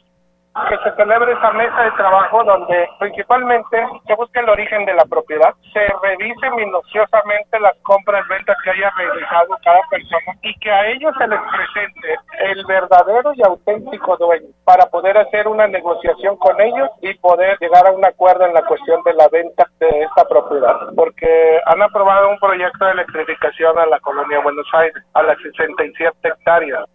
que 0.69 0.77
se 0.83 0.95
celebre 0.95 1.33
esa 1.33 1.51
mesa 1.51 1.81
de 1.83 1.91
trabajo 1.91 2.43
donde 2.43 2.89
principalmente 2.99 3.85
se 4.05 4.15
busque 4.15 4.39
el 4.39 4.49
origen 4.49 4.85
de 4.85 4.93
la 4.93 5.05
propiedad, 5.05 5.53
se 5.73 5.87
revise 6.01 6.49
minuciosamente 6.51 7.59
las 7.59 7.75
compras, 7.83 8.27
ventas 8.27 8.57
que 8.63 8.71
haya 8.71 8.89
realizado 8.97 9.57
cada 9.63 9.81
persona 9.89 10.33
y 10.41 10.53
que 10.59 10.71
a 10.71 10.87
ellos 10.87 11.13
se 11.17 11.27
les 11.27 11.39
presente 11.39 12.15
el 12.39 12.65
verdadero 12.65 13.33
y 13.35 13.43
auténtico 13.43 14.17
dueño 14.17 14.47
para 14.65 14.85
poder 14.87 15.17
hacer 15.17 15.47
una 15.47 15.67
negociación 15.67 16.37
con 16.37 16.59
ellos 16.59 16.89
y 17.01 17.13
poder 17.15 17.57
llegar 17.59 17.87
a 17.87 17.91
un 17.91 18.05
acuerdo 18.05 18.45
en 18.45 18.53
la 18.53 18.63
cuestión 18.63 19.01
de 19.03 19.13
la 19.13 19.27
venta 19.29 19.67
de 19.79 20.03
esta 20.03 20.25
propiedad, 20.27 20.75
porque 20.95 21.61
han 21.65 21.81
aprobado 21.81 22.29
un 22.29 22.39
proyecto 22.39 22.85
de 22.85 22.91
electrificación 22.91 23.77
a 23.77 23.85
la 23.85 23.99
colonia 23.99 24.39
Buenos 24.39 24.67
Aires, 24.73 25.03
a 25.13 25.23
las 25.23 25.37
67 25.41 26.15
hectáreas 26.23 26.85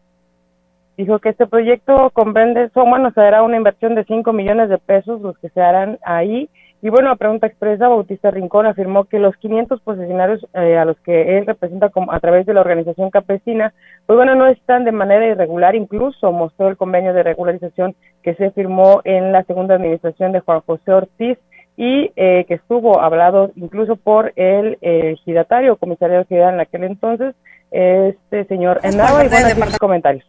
dijo 0.97 1.18
que 1.18 1.30
este 1.30 1.47
proyecto 1.47 2.11
comprende, 2.11 2.70
son, 2.70 2.90
bueno, 2.90 3.11
se 3.12 3.20
hará 3.20 3.43
una 3.43 3.57
inversión 3.57 3.95
de 3.95 4.05
5 4.05 4.32
millones 4.32 4.68
de 4.68 4.78
pesos 4.78 5.20
los 5.20 5.38
que 5.38 5.49
se 5.51 5.61
harán 5.61 5.99
ahí. 6.05 6.49
Y 6.84 6.88
bueno, 6.88 7.12
a 7.12 7.16
pregunta 7.16 7.47
expresa, 7.47 7.86
Bautista 7.86 8.32
Rincón 8.32 8.66
afirmó 8.66 9.05
que 9.05 9.20
los 9.20 9.36
500 9.36 9.80
posesionarios 9.82 10.45
eh, 10.53 10.76
a 10.76 10.84
los 10.84 10.99
que 11.01 11.38
él 11.38 11.47
representa 11.47 11.90
como, 11.90 12.12
a 12.12 12.18
través 12.18 12.45
de 12.45 12.55
la 12.55 12.61
organización 12.61 13.11
campesina, 13.11 13.72
pues 14.07 14.16
bueno, 14.16 14.34
no 14.34 14.49
están 14.49 14.84
de 14.84 14.90
manera 14.90 15.24
irregular, 15.28 15.76
incluso 15.76 16.32
mostró 16.32 16.68
el 16.68 16.76
convenio 16.76 17.14
de 17.14 17.22
regularización 17.22 17.95
que 18.24 18.34
se 18.34 18.51
firmó 18.51 19.01
en 19.05 19.30
la 19.30 19.45
segunda 19.45 19.76
administración 19.76 20.32
de 20.32 20.40
Juan 20.40 20.61
José 20.66 20.93
Ortiz 20.93 21.38
y 21.76 22.11
eh, 22.16 22.45
que 22.49 22.55
estuvo 22.55 23.01
hablado 23.01 23.53
incluso 23.55 23.95
por 23.95 24.32
el 24.34 24.76
eh, 24.82 25.14
giratario, 25.24 25.76
comisario 25.76 26.24
general 26.26 26.55
en 26.55 26.61
aquel 26.61 26.82
entonces, 26.82 27.36
este 27.70 28.45
señor 28.47 28.80
Enaba, 28.82 29.24
y 29.24 29.28
bueno, 29.28 29.66
sus 29.66 29.78
comentarios. 29.78 30.24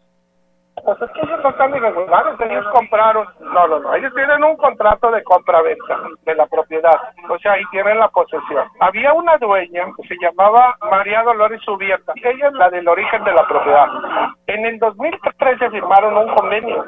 Pues 0.82 1.02
es 1.02 1.12
que 1.12 1.22
ellos 1.22 1.40
no 1.44 1.50
están 1.50 1.76
irregulares, 1.76 2.34
ellos 2.42 2.66
compraron, 2.74 3.28
no, 3.40 3.68
no, 3.68 3.80
no, 3.80 3.94
ellos 3.94 4.14
tienen 4.16 4.44
un 4.44 4.58
contrato 4.58 5.12
de 5.12 5.24
compra-venta 5.24 6.00
de 6.26 6.36
la 6.36 6.46
propiedad, 6.48 7.00
o 7.30 7.38
sea, 7.38 7.54
ahí 7.54 7.64
tienen 7.72 8.00
la 8.00 8.10
posesión. 8.10 8.68
Había 8.80 9.14
una 9.14 9.38
dueña 9.38 9.86
que 9.96 10.08
se 10.08 10.16
llamaba 10.20 10.76
María 10.90 11.24
Dolores 11.24 11.66
Ubierta, 11.68 12.14
ella 12.16 12.48
es 12.48 12.54
la 12.54 12.70
del 12.70 12.88
origen 12.88 13.24
de 13.24 13.34
la 13.34 13.48
propiedad. 13.48 13.88
En 14.48 14.66
el 14.66 14.80
2013 14.80 15.70
firmaron 15.70 16.18
un 16.18 16.36
convenio, 16.36 16.84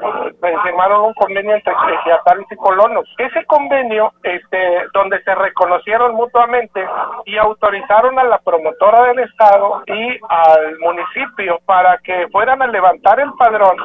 firmaron 0.64 1.02
un 1.06 1.14
convenio 1.14 1.54
entre 1.54 1.72
ejidatarios 1.72 2.46
y 2.50 2.56
colonos. 2.56 3.08
Ese 3.18 3.44
convenio, 3.46 4.12
este, 4.22 4.84
donde 4.92 5.22
se 5.22 5.34
reconocieron 5.34 6.14
mutuamente 6.14 6.86
y 7.24 7.38
autorizaron 7.38 8.18
a 8.18 8.24
la 8.24 8.38
promotora 8.38 9.04
del 9.04 9.20
Estado 9.20 9.82
y 9.86 10.18
al 10.28 10.78
municipio 10.80 11.58
para 11.64 11.98
que 11.98 12.26
fueran 12.28 12.60
a 12.62 12.66
levantar 12.66 13.20
el 13.20 13.32
padrón 13.38 13.75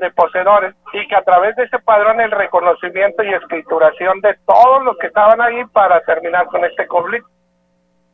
de, 0.00 0.10
poseedores 0.12 0.74
y 0.92 1.06
que 1.08 1.16
a 1.16 1.22
través 1.22 1.56
de 1.56 1.64
ese 1.64 1.78
padrón 1.78 2.20
el 2.20 2.30
reconocimiento 2.30 3.22
y 3.22 3.32
escrituración 3.34 4.20
de 4.20 4.36
todos 4.46 4.84
los 4.84 4.96
que 4.98 5.08
estaban 5.08 5.40
ahí 5.40 5.64
para 5.72 6.00
terminar 6.02 6.46
con 6.46 6.64
este 6.64 6.86
conflicto. 6.86 7.28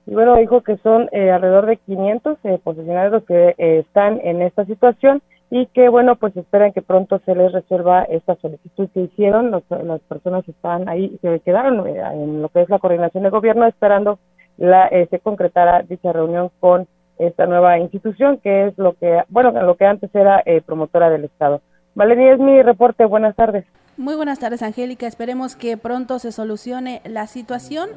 Y 0.07 0.15
bueno, 0.15 0.37
dijo 0.37 0.63
que 0.63 0.77
son 0.79 1.09
eh, 1.13 1.31
alrededor 1.31 1.67
de 1.67 1.77
500 1.77 2.39
eh, 2.45 2.59
posesionarios 2.63 3.13
los 3.13 3.25
que 3.25 3.55
eh, 3.57 3.79
están 3.87 4.21
en 4.25 4.43
esta 4.43 4.65
situación 4.65 5.23
y 5.51 5.67
que 5.67 5.89
bueno, 5.89 6.17
pues 6.17 6.37
esperan 6.37 6.73
que 6.73 6.83
pronto 6.83 7.21
se 7.25 7.35
les 7.35 7.53
resuelva 7.53 8.05
esta 8.05 8.35
solicitud 8.37 8.89
que 8.93 9.01
hicieron. 9.01 9.51
las 9.51 10.01
personas 10.09 10.49
están 10.49 10.89
ahí, 10.89 11.17
se 11.21 11.41
quedaron 11.41 11.87
eh, 11.87 12.01
en 12.15 12.43
lo 12.43 12.49
que 12.49 12.63
es 12.63 12.69
la 12.69 12.79
coordinación 12.79 13.23
de 13.23 13.31
gobierno 13.31 13.67
esperando 13.67 14.19
la 14.57 14.89
se 14.89 15.19
concretara 15.19 15.83
dicha 15.83 16.13
reunión 16.13 16.51
con 16.61 16.87
esta 17.19 17.47
nueva 17.47 17.79
institución 17.79 18.39
que 18.39 18.69
es 18.69 18.79
lo 18.79 18.95
que, 18.95 19.23
bueno, 19.29 19.51
lo 19.51 19.77
que 19.77 19.87
antes 19.87 20.15
era 20.15 20.43
eh, 20.45 20.61
promotora 20.61 21.11
del 21.11 21.25
Estado. 21.25 21.61
Valeria, 21.95 22.35
es 22.35 22.41
mi 22.41 22.63
reporte. 22.63 23.05
Buenas 23.05 23.37
tardes. 23.37 23.65
Muy 23.97 24.15
buenas 24.15 24.39
tardes, 24.39 24.63
Angélica. 24.63 25.07
Esperemos 25.07 25.55
que 25.55 25.77
pronto 25.77 26.19
se 26.19 26.33
solucione 26.33 27.03
la 27.05 27.27
situación. 27.27 27.91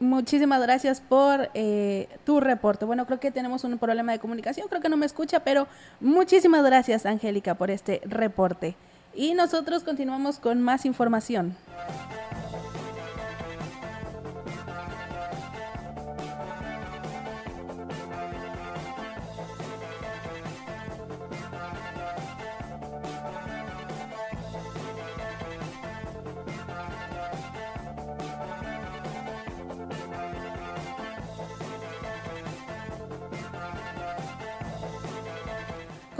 Muchísimas 0.00 0.62
gracias 0.62 1.00
por 1.00 1.50
eh, 1.54 2.08
tu 2.24 2.40
reporte. 2.40 2.86
Bueno, 2.86 3.06
creo 3.06 3.20
que 3.20 3.30
tenemos 3.30 3.64
un 3.64 3.78
problema 3.78 4.12
de 4.12 4.18
comunicación, 4.18 4.66
creo 4.68 4.80
que 4.80 4.88
no 4.88 4.96
me 4.96 5.04
escucha, 5.04 5.40
pero 5.40 5.66
muchísimas 6.00 6.64
gracias, 6.64 7.04
Angélica, 7.04 7.54
por 7.54 7.70
este 7.70 8.00
reporte. 8.06 8.74
Y 9.14 9.34
nosotros 9.34 9.84
continuamos 9.84 10.38
con 10.38 10.62
más 10.62 10.86
información. 10.86 11.54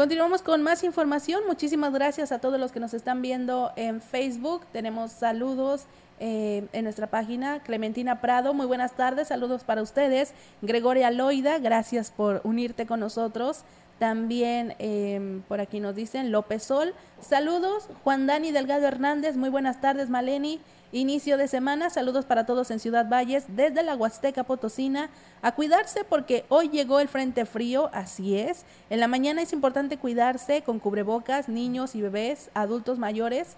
Continuamos 0.01 0.41
con 0.41 0.63
más 0.63 0.83
información. 0.83 1.43
Muchísimas 1.47 1.93
gracias 1.93 2.33
a 2.33 2.39
todos 2.39 2.59
los 2.59 2.73
que 2.73 2.81
nos 2.81 2.95
están 2.95 3.21
viendo 3.21 3.71
en 3.77 4.01
Facebook. 4.01 4.63
Tenemos 4.73 5.13
saludos 5.13 5.85
eh, 6.19 6.67
en 6.73 6.85
nuestra 6.85 7.09
página. 7.09 7.61
Clementina 7.63 8.23
Prado, 8.23 8.55
muy 8.55 8.65
buenas 8.65 8.93
tardes. 8.93 9.29
Saludos 9.29 9.63
para 9.63 9.83
ustedes. 9.83 10.33
Gregoria 10.63 11.11
Loida, 11.11 11.59
gracias 11.59 12.11
por 12.11 12.41
unirte 12.45 12.87
con 12.87 12.99
nosotros. 12.99 13.65
También 13.99 14.75
em, 14.79 15.43
por 15.43 15.61
aquí 15.61 15.81
nos 15.81 15.95
dicen 15.95 16.33
López 16.33 16.63
Sol. 16.63 16.95
Saludos. 17.21 17.87
Juan 18.03 18.27
Dani 18.27 18.53
Delgado 18.53 18.87
Hernández, 18.87 19.37
muy 19.37 19.51
buenas 19.51 19.83
tardes. 19.83 20.09
Maleni. 20.09 20.63
Inicio 20.93 21.37
de 21.37 21.47
semana, 21.47 21.89
saludos 21.89 22.25
para 22.25 22.47
todos 22.47 22.73
en 22.73 22.81
Ciudad 22.81 23.09
Valles, 23.09 23.45
desde 23.49 23.85
la 23.85 23.95
Huasteca 23.95 24.43
Potosina. 24.43 25.09
A 25.41 25.53
cuidarse 25.53 26.03
porque 26.03 26.45
hoy 26.49 26.69
llegó 26.69 26.99
el 26.99 27.07
frente 27.07 27.47
frío, 27.47 27.91
así 27.93 28.37
es. 28.37 28.65
En 28.91 28.99
la 28.99 29.07
mañana 29.07 29.41
es 29.41 29.53
importante 29.53 29.99
cuidarse 29.99 30.63
con 30.63 30.81
cubrebocas, 30.81 31.49
niños 31.49 31.95
y 31.95 32.03
bebés, 32.03 32.51
adultos 32.55 32.99
mayores. 32.99 33.55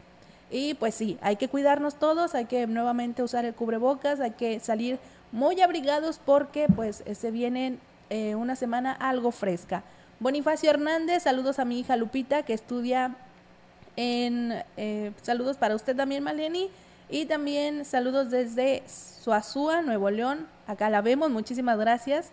Y 0.51 0.75
pues 0.75 0.95
sí, 0.95 1.17
hay 1.23 1.37
que 1.37 1.49
cuidarnos 1.49 1.95
todos, 1.95 2.35
hay 2.35 2.45
que 2.45 2.67
nuevamente 2.67 3.23
usar 3.23 3.47
el 3.47 3.55
cubrebocas, 3.55 4.21
hay 4.21 4.33
que 4.33 4.61
salir 4.61 4.99
muy 5.33 5.63
abrigados 5.63 6.21
porque 6.23 6.67
pues 6.77 7.03
se 7.15 7.31
viene 7.31 7.79
eh, 8.11 8.35
una 8.35 8.57
semana 8.57 8.93
algo 8.93 9.31
fresca. 9.31 9.85
Bonifacio 10.21 10.69
Hernández, 10.69 11.23
saludos 11.23 11.59
a 11.59 11.65
mi 11.65 11.81
hija 11.81 11.97
Lupita 11.97 12.43
que 12.43 12.53
estudia 12.53 13.17
en... 13.97 14.63
Eh, 14.77 15.13
saludos 15.23 15.57
para 15.57 15.75
usted 15.75 15.97
también, 15.97 16.23
Maleni. 16.23 16.69
Y 17.13 17.27
también 17.27 17.85
saludos 17.85 18.31
desde 18.31 18.83
Suazúa, 18.87 19.83
Nuevo 19.83 20.09
León. 20.09 20.49
Acá 20.67 20.89
la 20.89 21.03
vemos, 21.03 21.31
muchísimas 21.31 21.79
gracias. 21.79 22.31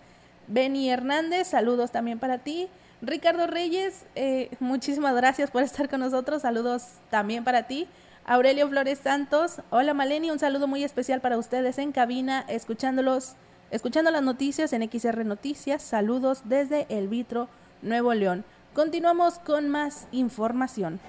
Beni 0.48 0.90
Hernández, 0.90 1.50
saludos 1.50 1.92
también 1.92 2.18
para 2.18 2.38
ti. 2.38 2.70
Ricardo 3.02 3.46
Reyes, 3.46 4.06
eh, 4.16 4.50
muchísimas 4.62 5.14
gracias 5.18 5.52
por 5.52 5.64
estar 5.64 5.90
con 5.90 6.00
nosotros. 6.00 6.44
Saludos 6.44 6.94
también 7.10 7.44
para 7.44 7.64
ti. 7.64 7.90
Aurelio 8.24 8.70
Flores 8.70 9.00
Santos, 9.00 9.62
hola 9.70 9.94
Maleni, 9.94 10.32
un 10.32 10.40
saludo 10.40 10.66
muy 10.66 10.86
especial 10.86 11.20
para 11.20 11.38
ustedes 11.38 11.78
en 11.78 11.92
cabina, 11.92 12.46
escuchándolos, 12.48 13.34
escuchando 13.72 14.12
las 14.12 14.24
noticias 14.24 14.72
en 14.72 14.90
XR 14.90 15.26
Noticias. 15.26 15.84
Saludos 15.84 16.44
desde 16.46 16.86
El 16.88 17.10
Vitro, 17.10 17.50
Nuevo 17.82 18.14
León. 18.14 18.46
Continuamos 18.74 19.40
con 19.40 19.68
más 19.68 20.08
información. 20.14 21.02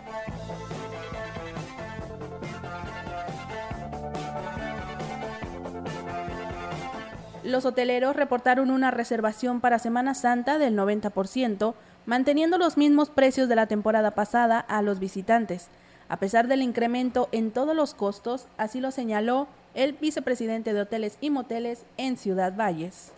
Los 7.43 7.65
hoteleros 7.65 8.17
reportaron 8.17 8.71
una 8.71 8.91
reservación 8.91 9.61
para 9.61 9.79
Semana 9.79 10.15
Santa 10.15 10.59
del 10.59 10.77
90%, 10.77 11.75
manteniendo 12.05 12.59
los 12.59 12.77
mismos 12.77 13.09
precios 13.09 13.49
de 13.49 13.57
la 13.57 13.67
temporada 13.67 14.11
pasada 14.11 14.61
a 14.61 14.83
los 14.83 14.99
visitantes, 14.99 15.69
a 16.11 16.19
pesar 16.19 16.49
del 16.49 16.61
incremento 16.61 17.29
en 17.33 17.51
todos 17.51 17.75
los 17.75 17.95
costos, 17.95 18.47
así 18.59 18.81
lo 18.81 18.91
señaló 18.91 19.47
el 19.75 19.95
vicepresidente 19.95 20.75
de 20.75 20.83
Hoteles 20.83 21.17
y 21.21 21.31
Moteles 21.31 21.85
en 21.97 22.19
Ciudad 22.19 22.55
Valles. 22.55 23.13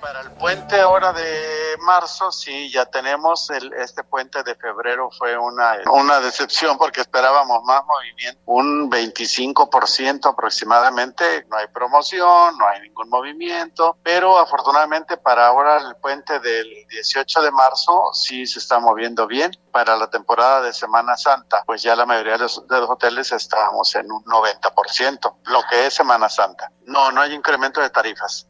Para 0.00 0.20
el 0.20 0.30
puente 0.32 0.80
ahora 0.80 1.12
de 1.12 1.76
marzo, 1.80 2.30
sí, 2.30 2.70
ya 2.70 2.86
tenemos. 2.86 3.50
El, 3.50 3.72
este 3.74 4.04
puente 4.04 4.42
de 4.42 4.54
febrero 4.54 5.10
fue 5.10 5.36
una, 5.36 5.78
una 5.90 6.20
decepción 6.20 6.76
porque 6.78 7.00
esperábamos 7.00 7.62
más 7.64 7.84
movimiento, 7.84 8.40
un 8.46 8.90
25% 8.90 10.30
aproximadamente. 10.30 11.46
No 11.48 11.56
hay 11.56 11.66
promoción, 11.68 12.56
no 12.58 12.66
hay 12.68 12.82
ningún 12.82 13.08
movimiento, 13.08 13.96
pero 14.02 14.38
afortunadamente 14.38 15.16
para 15.16 15.46
ahora 15.46 15.78
el 15.78 15.96
puente 15.96 16.38
del 16.40 16.86
18 16.88 17.42
de 17.42 17.50
marzo 17.50 18.10
sí 18.12 18.46
se 18.46 18.58
está 18.58 18.78
moviendo 18.78 19.26
bien. 19.26 19.50
Para 19.70 19.96
la 19.96 20.08
temporada 20.08 20.60
de 20.60 20.72
Semana 20.72 21.16
Santa, 21.16 21.64
pues 21.66 21.82
ya 21.82 21.96
la 21.96 22.06
mayoría 22.06 22.34
de 22.34 22.40
los, 22.40 22.66
de 22.68 22.80
los 22.80 22.88
hoteles 22.88 23.32
estamos 23.32 23.94
en 23.96 24.10
un 24.12 24.22
90%, 24.24 25.36
lo 25.46 25.62
que 25.68 25.86
es 25.86 25.94
Semana 25.94 26.28
Santa. 26.28 26.70
No, 26.86 27.10
no 27.10 27.20
hay 27.20 27.32
incremento 27.32 27.80
de 27.80 27.90
tarifas. 27.90 28.46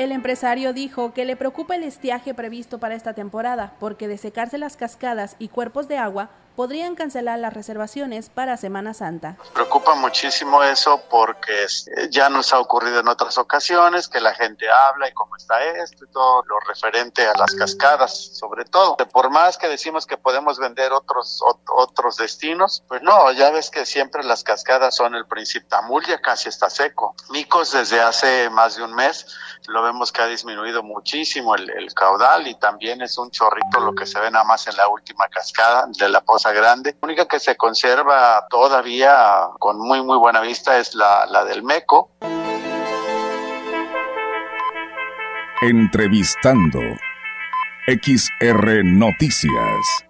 El 0.00 0.12
empresario 0.12 0.72
dijo 0.72 1.12
que 1.12 1.26
le 1.26 1.36
preocupa 1.36 1.76
el 1.76 1.82
estiaje 1.82 2.32
previsto 2.32 2.78
para 2.78 2.94
esta 2.94 3.12
temporada, 3.12 3.74
porque 3.78 4.08
de 4.08 4.16
secarse 4.16 4.56
las 4.56 4.78
cascadas 4.78 5.36
y 5.38 5.48
cuerpos 5.48 5.88
de 5.88 5.98
agua, 5.98 6.30
podrían 6.60 6.94
cancelar 6.94 7.38
las 7.38 7.54
reservaciones 7.54 8.28
para 8.28 8.58
Semana 8.58 8.92
Santa. 8.92 9.38
Preocupa 9.54 9.94
muchísimo 9.94 10.62
eso 10.62 11.02
porque 11.08 11.54
ya 12.10 12.28
nos 12.28 12.52
ha 12.52 12.60
ocurrido 12.60 13.00
en 13.00 13.08
otras 13.08 13.38
ocasiones 13.38 14.08
que 14.08 14.20
la 14.20 14.34
gente 14.34 14.66
habla 14.68 15.08
y 15.08 15.12
cómo 15.14 15.36
está 15.36 15.64
esto 15.64 16.04
y 16.04 16.08
todo 16.08 16.44
lo 16.44 16.60
referente 16.60 17.26
a 17.26 17.32
las 17.32 17.54
cascadas, 17.54 18.36
sobre 18.36 18.66
todo. 18.66 18.98
Por 18.98 19.30
más 19.30 19.56
que 19.56 19.68
decimos 19.68 20.04
que 20.04 20.18
podemos 20.18 20.58
vender 20.58 20.92
otros 20.92 21.42
otros 21.74 22.18
destinos, 22.18 22.82
pues 22.88 23.00
no, 23.00 23.32
ya 23.32 23.50
ves 23.50 23.70
que 23.70 23.86
siempre 23.86 24.22
las 24.22 24.44
cascadas 24.44 24.94
son 24.94 25.14
el 25.14 25.24
principio. 25.24 25.66
Tamul 25.70 26.04
ya 26.04 26.20
casi 26.20 26.50
está 26.50 26.68
seco. 26.68 27.14
Micos 27.30 27.72
desde 27.72 28.02
hace 28.02 28.50
más 28.50 28.76
de 28.76 28.82
un 28.82 28.94
mes 28.94 29.26
lo 29.66 29.82
vemos 29.82 30.12
que 30.12 30.20
ha 30.20 30.26
disminuido 30.26 30.82
muchísimo 30.82 31.54
el, 31.54 31.70
el 31.70 31.94
caudal 31.94 32.46
y 32.48 32.54
también 32.56 33.00
es 33.00 33.16
un 33.16 33.30
chorrito 33.30 33.80
lo 33.80 33.94
que 33.94 34.04
se 34.04 34.18
ve 34.18 34.30
nada 34.30 34.44
más 34.44 34.66
en 34.66 34.76
la 34.76 34.88
última 34.88 35.28
cascada 35.28 35.86
de 35.86 36.08
la 36.08 36.20
Poza 36.20 36.49
Grande. 36.52 36.96
La 37.00 37.06
única 37.06 37.26
que 37.26 37.38
se 37.38 37.56
conserva 37.56 38.46
todavía 38.48 39.48
con 39.58 39.78
muy 39.78 40.02
muy 40.02 40.18
buena 40.18 40.40
vista 40.40 40.78
es 40.78 40.94
la, 40.94 41.26
la 41.26 41.44
del 41.44 41.62
Meco. 41.62 42.10
Entrevistando 45.62 46.80
XR 47.86 48.84
Noticias. 48.84 50.04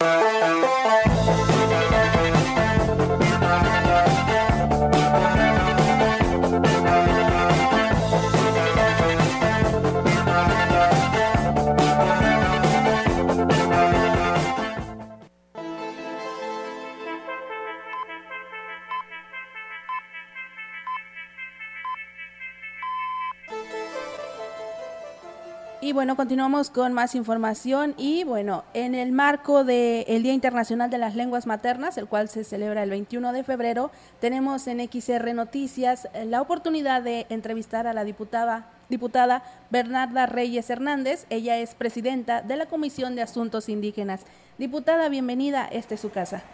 Y 25.91 25.93
bueno, 25.93 26.15
continuamos 26.15 26.71
con 26.71 26.93
más 26.93 27.17
información 27.17 27.97
y 27.99 28.23
bueno, 28.23 28.63
en 28.75 28.95
el 28.95 29.11
marco 29.11 29.65
del 29.65 30.23
Día 30.23 30.33
Internacional 30.33 30.89
de 30.89 30.99
las 30.99 31.17
Lenguas 31.17 31.49
Maternas, 31.49 31.99
el 31.99 32.07
cual 32.07 32.29
se 32.29 32.45
celebra 32.45 32.85
el 32.85 32.91
21 32.91 33.33
de 33.33 33.43
febrero, 33.43 33.91
tenemos 34.21 34.69
en 34.69 34.79
XR 34.89 35.35
Noticias 35.35 36.07
la 36.27 36.43
oportunidad 36.43 37.03
de 37.03 37.27
entrevistar 37.29 37.89
a 37.89 37.93
la 37.93 38.05
diputada, 38.05 38.69
diputada 38.89 39.43
Bernarda 39.71 40.27
Reyes 40.27 40.71
Hernández. 40.71 41.27
Ella 41.29 41.59
es 41.59 41.75
presidenta 41.75 42.41
de 42.41 42.55
la 42.55 42.67
Comisión 42.67 43.17
de 43.17 43.23
Asuntos 43.23 43.69
Indígenas. 43.69 44.21
Diputada, 44.59 45.09
bienvenida, 45.09 45.67
esta 45.73 45.97
es 45.97 46.01
su 46.01 46.11
casa. 46.11 46.45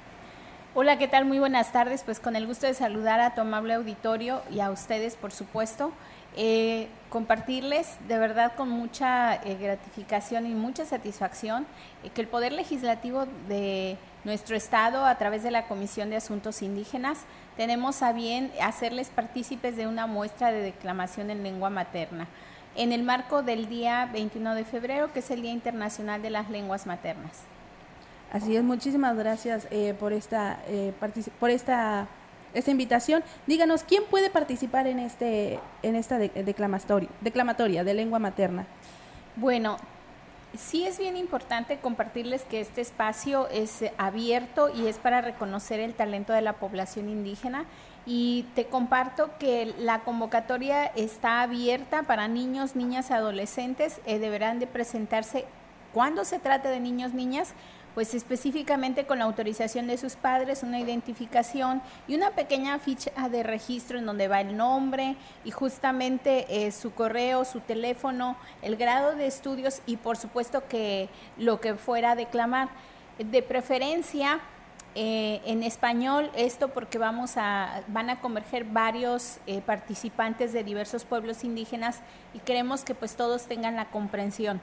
Hola, 0.79 0.99
¿qué 0.99 1.09
tal? 1.09 1.25
Muy 1.27 1.39
buenas 1.39 1.73
tardes. 1.73 2.03
Pues 2.05 2.21
con 2.21 2.37
el 2.37 2.47
gusto 2.47 2.67
de 2.67 2.75
saludar 2.75 3.21
a 3.21 3.35
tu 3.35 3.41
amable 3.41 3.73
auditorio 3.75 4.41
y 4.51 4.61
a 4.61 4.71
ustedes, 4.71 5.17
por 5.17 5.33
supuesto. 5.33 5.93
Eh, 6.39 6.89
compartirles 7.09 7.97
de 8.09 8.19
verdad 8.19 8.53
con 8.57 8.69
mucha 8.69 9.37
eh, 9.37 9.57
gratificación 9.59 10.47
y 10.47 10.51
mucha 10.51 10.85
satisfacción 10.85 11.67
eh, 12.05 12.11
que 12.11 12.21
el 12.21 12.29
Poder 12.29 12.53
Legislativo 12.53 13.25
de 13.49 13.97
nuestro 14.25 14.55
Estado, 14.55 15.07
a 15.07 15.17
través 15.17 15.43
de 15.43 15.51
la 15.51 15.67
Comisión 15.67 16.11
de 16.11 16.17
Asuntos 16.17 16.61
Indígenas, 16.61 17.21
tenemos 17.57 18.03
a 18.03 18.13
bien 18.13 18.53
hacerles 18.61 19.09
partícipes 19.09 19.77
de 19.77 19.87
una 19.87 20.07
muestra 20.07 20.53
de 20.53 20.61
declamación 20.61 21.31
en 21.31 21.43
lengua 21.43 21.71
materna 21.71 22.27
en 22.75 22.93
el 22.93 23.03
marco 23.03 23.43
del 23.43 23.71
día 23.71 24.11
21 24.13 24.55
de 24.55 24.65
febrero, 24.67 25.11
que 25.11 25.21
es 25.21 25.31
el 25.31 25.41
Día 25.41 25.53
Internacional 25.53 26.21
de 26.21 26.29
las 26.29 26.51
Lenguas 26.51 26.85
Maternas. 26.85 27.45
Así 28.31 28.55
es, 28.55 28.63
muchísimas 28.63 29.17
gracias 29.17 29.67
por 29.99 30.13
esta, 30.13 30.59
por 31.41 31.49
esta 31.49 32.07
esta 32.55 32.71
invitación. 32.71 33.23
Díganos, 33.47 33.83
¿quién 33.83 34.05
puede 34.05 34.31
participar 34.31 34.87
en, 34.87 34.99
este, 34.99 35.59
en 35.83 35.97
esta 35.97 36.19
declamatoria, 36.19 37.09
declamatoria 37.21 37.85
de 37.85 37.95
lengua 37.95 38.19
materna? 38.19 38.67
Bueno, 39.37 39.77
sí 40.57 40.87
es 40.87 40.99
bien 40.99 41.17
importante 41.17 41.79
compartirles 41.79 42.45
que 42.45 42.61
este 42.61 42.81
espacio 42.81 43.49
es 43.49 43.85
abierto 43.99 44.71
y 44.75 44.87
es 44.87 44.99
para 44.99 45.21
reconocer 45.21 45.81
el 45.81 45.95
talento 45.95 46.33
de 46.33 46.43
la 46.43 46.55
población 46.55 47.09
indígena 47.09 47.67
y 48.07 48.47
te 48.55 48.67
comparto 48.67 49.31
que 49.39 49.75
la 49.79 50.01
convocatoria 50.01 50.87
está 50.87 51.43
abierta 51.43 52.05
para 52.05 52.29
niños, 52.29 52.77
niñas 52.77 53.11
adolescentes. 53.11 54.01
Eh, 54.07 54.21
deberán 54.21 54.61
de 54.61 54.69
presentarse 54.69 55.45
cuando 55.93 56.25
se 56.25 56.39
trate 56.39 56.69
de 56.69 56.79
niños, 56.79 57.15
niñas, 57.15 57.53
pues 57.97 58.13
específicamente 58.13 59.07
con 59.07 59.21
la 59.21 59.25
autorización 59.25 59.87
de 59.87 59.97
sus 59.97 60.17
padres, 60.17 60.63
una 60.63 60.79
identificación 60.79 61.81
y 62.07 62.15
una 62.15 62.33
pequeña 62.33 62.79
ficha 62.79 63.11
de 63.31 63.43
registro 63.43 63.99
en 63.99 64.05
donde 64.05 64.29
va 64.29 64.43
el 64.43 64.55
nombre 64.55 65.17
y 65.47 65.51
justamente 65.51 66.45
eh, 66.51 66.73
su 66.73 66.93
correo, 66.93 67.47
su 67.47 67.61
teléfono, 67.61 68.37
el 68.61 68.77
grado 68.77 69.15
de 69.15 69.27
estudios 69.27 69.81
y 69.87 69.97
por 69.97 70.19
supuesto 70.19 70.69
que 70.69 71.09
lo 71.39 71.59
que 71.63 71.75
fuera 71.75 72.11
a 72.11 72.17
declamar. 72.17 72.69
De 73.19 73.43
preferencia, 73.43 74.41
eh, 74.95 75.41
en 75.47 75.63
español, 75.63 76.31
esto 76.37 76.69
porque 76.69 76.99
vamos 76.99 77.39
a, 77.39 77.83
van 77.87 78.11
a 78.11 78.21
converger 78.21 78.65
varios 78.65 79.39
eh, 79.47 79.63
participantes 79.63 80.53
de 80.53 80.65
diversos 80.65 81.07
pueblos 81.07 81.45
indígenas 81.45 82.03
y 82.35 82.41
queremos 82.41 82.85
que 82.85 82.95
pues 82.95 83.17
todos 83.17 83.47
tengan 83.47 83.75
la 83.75 83.87
comprensión. 83.87 84.61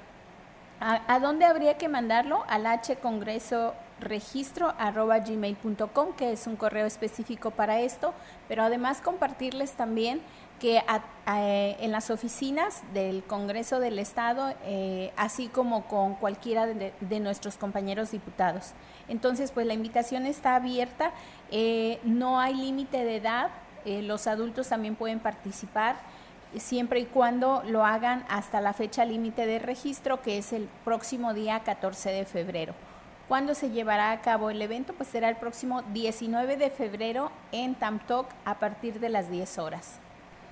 ¿A, 0.79 1.19
dónde 1.19 1.45
habría 1.45 1.77
que 1.77 1.87
mandarlo? 1.87 2.43
Al 2.47 2.65
H 2.65 2.97
Congreso 2.97 3.73
registro 3.99 4.73
arroba 4.77 5.19
gmail.com, 5.19 6.13
que 6.17 6.33
es 6.33 6.45
un 6.45 6.57
correo 6.57 6.85
específico 6.85 7.51
para 7.51 7.79
esto, 7.79 8.13
pero 8.49 8.63
además 8.63 8.99
compartirles 9.01 9.71
también 9.73 10.21
que 10.59 10.81
en 11.25 11.91
las 11.91 12.09
oficinas 12.09 12.83
del 12.93 13.23
Congreso 13.23 13.79
del 13.79 13.99
Estado, 13.99 14.53
eh, 14.63 15.11
así 15.17 15.47
como 15.49 15.87
con 15.87 16.15
cualquiera 16.15 16.65
de, 16.67 17.19
nuestros 17.19 17.57
compañeros 17.57 18.11
diputados. 18.11 18.71
Entonces, 19.09 19.51
pues 19.51 19.67
la 19.67 19.73
invitación 19.73 20.25
está 20.25 20.55
abierta, 20.55 21.11
eh, 21.51 21.99
no 22.03 22.39
hay 22.39 22.55
límite 22.55 23.03
de 23.03 23.17
edad, 23.17 23.49
eh, 23.83 24.01
los 24.01 24.27
adultos 24.27 24.69
también 24.69 24.95
pueden 24.95 25.19
participar 25.19 25.97
siempre 26.59 26.99
y 26.99 27.05
cuando 27.05 27.63
lo 27.65 27.85
hagan 27.85 28.25
hasta 28.29 28.61
la 28.61 28.73
fecha 28.73 29.05
límite 29.05 29.45
de 29.45 29.59
registro, 29.59 30.21
que 30.21 30.37
es 30.37 30.53
el 30.53 30.69
próximo 30.83 31.33
día 31.33 31.61
14 31.61 32.11
de 32.11 32.25
febrero. 32.25 32.73
¿Cuándo 33.27 33.55
se 33.55 33.69
llevará 33.69 34.11
a 34.11 34.21
cabo 34.21 34.49
el 34.49 34.61
evento? 34.61 34.93
Pues 34.93 35.09
será 35.09 35.29
el 35.29 35.37
próximo 35.37 35.81
19 35.93 36.57
de 36.57 36.69
febrero 36.69 37.31
en 37.51 37.75
Tamtoc 37.75 38.27
a 38.45 38.59
partir 38.59 38.99
de 38.99 39.09
las 39.09 39.29
10 39.29 39.57
horas. 39.59 39.99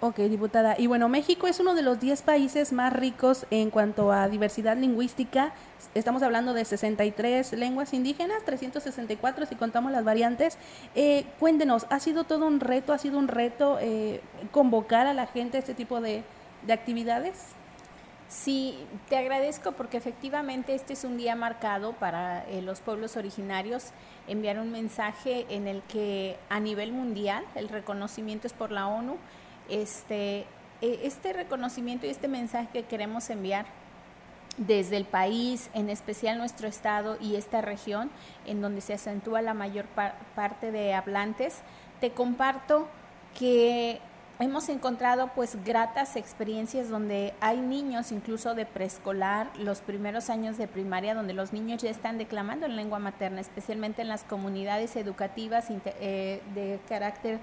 Ok, 0.03 0.17
diputada. 0.17 0.73
Y 0.79 0.87
bueno, 0.87 1.09
México 1.09 1.45
es 1.45 1.59
uno 1.59 1.75
de 1.75 1.83
los 1.83 1.99
10 1.99 2.23
países 2.23 2.73
más 2.73 2.91
ricos 2.91 3.45
en 3.51 3.69
cuanto 3.69 4.11
a 4.11 4.27
diversidad 4.27 4.75
lingüística. 4.75 5.53
Estamos 5.93 6.23
hablando 6.23 6.55
de 6.55 6.65
63 6.65 7.53
lenguas 7.53 7.93
indígenas, 7.93 8.43
364 8.43 9.45
si 9.45 9.53
contamos 9.53 9.91
las 9.91 10.03
variantes. 10.03 10.57
Eh, 10.95 11.25
cuéntenos, 11.39 11.85
¿ha 11.91 11.99
sido 11.99 12.23
todo 12.23 12.47
un 12.47 12.61
reto, 12.61 12.93
ha 12.93 12.97
sido 12.97 13.19
un 13.19 13.27
reto 13.27 13.77
eh, 13.79 14.21
convocar 14.49 15.05
a 15.05 15.13
la 15.13 15.27
gente 15.27 15.57
a 15.57 15.59
este 15.59 15.75
tipo 15.75 16.01
de, 16.01 16.23
de 16.65 16.73
actividades? 16.73 17.35
Sí, 18.27 18.79
te 19.07 19.17
agradezco 19.17 19.73
porque 19.73 19.97
efectivamente 19.97 20.73
este 20.73 20.93
es 20.93 21.03
un 21.03 21.17
día 21.17 21.35
marcado 21.35 21.93
para 21.93 22.43
eh, 22.49 22.63
los 22.63 22.79
pueblos 22.79 23.17
originarios 23.17 23.91
enviar 24.27 24.57
un 24.57 24.71
mensaje 24.71 25.45
en 25.49 25.67
el 25.67 25.83
que 25.83 26.37
a 26.49 26.59
nivel 26.59 26.91
mundial 26.91 27.43
el 27.53 27.69
reconocimiento 27.69 28.47
es 28.47 28.53
por 28.53 28.71
la 28.71 28.87
ONU 28.87 29.17
este, 29.71 30.45
e, 30.81 30.99
este 31.03 31.33
reconocimiento 31.33 32.05
y 32.05 32.09
este 32.09 32.27
mensaje 32.27 32.69
que 32.71 32.83
queremos 32.83 33.29
enviar 33.29 33.65
desde 34.57 34.97
el 34.97 35.05
país, 35.05 35.69
en 35.73 35.89
especial 35.89 36.37
nuestro 36.37 36.67
estado 36.67 37.17
y 37.19 37.35
esta 37.35 37.61
región, 37.61 38.11
en 38.45 38.61
donde 38.61 38.81
se 38.81 38.93
acentúa 38.93 39.41
la 39.41 39.53
mayor 39.53 39.85
parte 40.35 40.71
de 40.71 40.93
hablantes, 40.93 41.61
te 41.99 42.11
comparto 42.11 42.87
que 43.37 44.01
hemos 44.39 44.69
encontrado 44.69 45.29
pues 45.35 45.63
gratas 45.63 46.15
experiencias 46.15 46.89
donde 46.89 47.33
hay 47.41 47.57
niños 47.57 48.11
incluso 48.11 48.55
de 48.55 48.65
preescolar, 48.65 49.49
los 49.57 49.81
primeros 49.81 50.29
años 50.29 50.57
de 50.57 50.67
primaria, 50.67 51.13
donde 51.13 51.33
los 51.33 51.53
niños 51.53 51.81
ya 51.81 51.89
están 51.89 52.17
declamando 52.17 52.65
en 52.65 52.75
lengua 52.75 52.99
materna, 52.99 53.39
especialmente 53.39 54.01
en 54.01 54.07
las 54.07 54.23
comunidades 54.23 54.95
educativas 54.95 55.67
eh, 55.69 56.41
de 56.55 56.79
carácter 56.89 57.39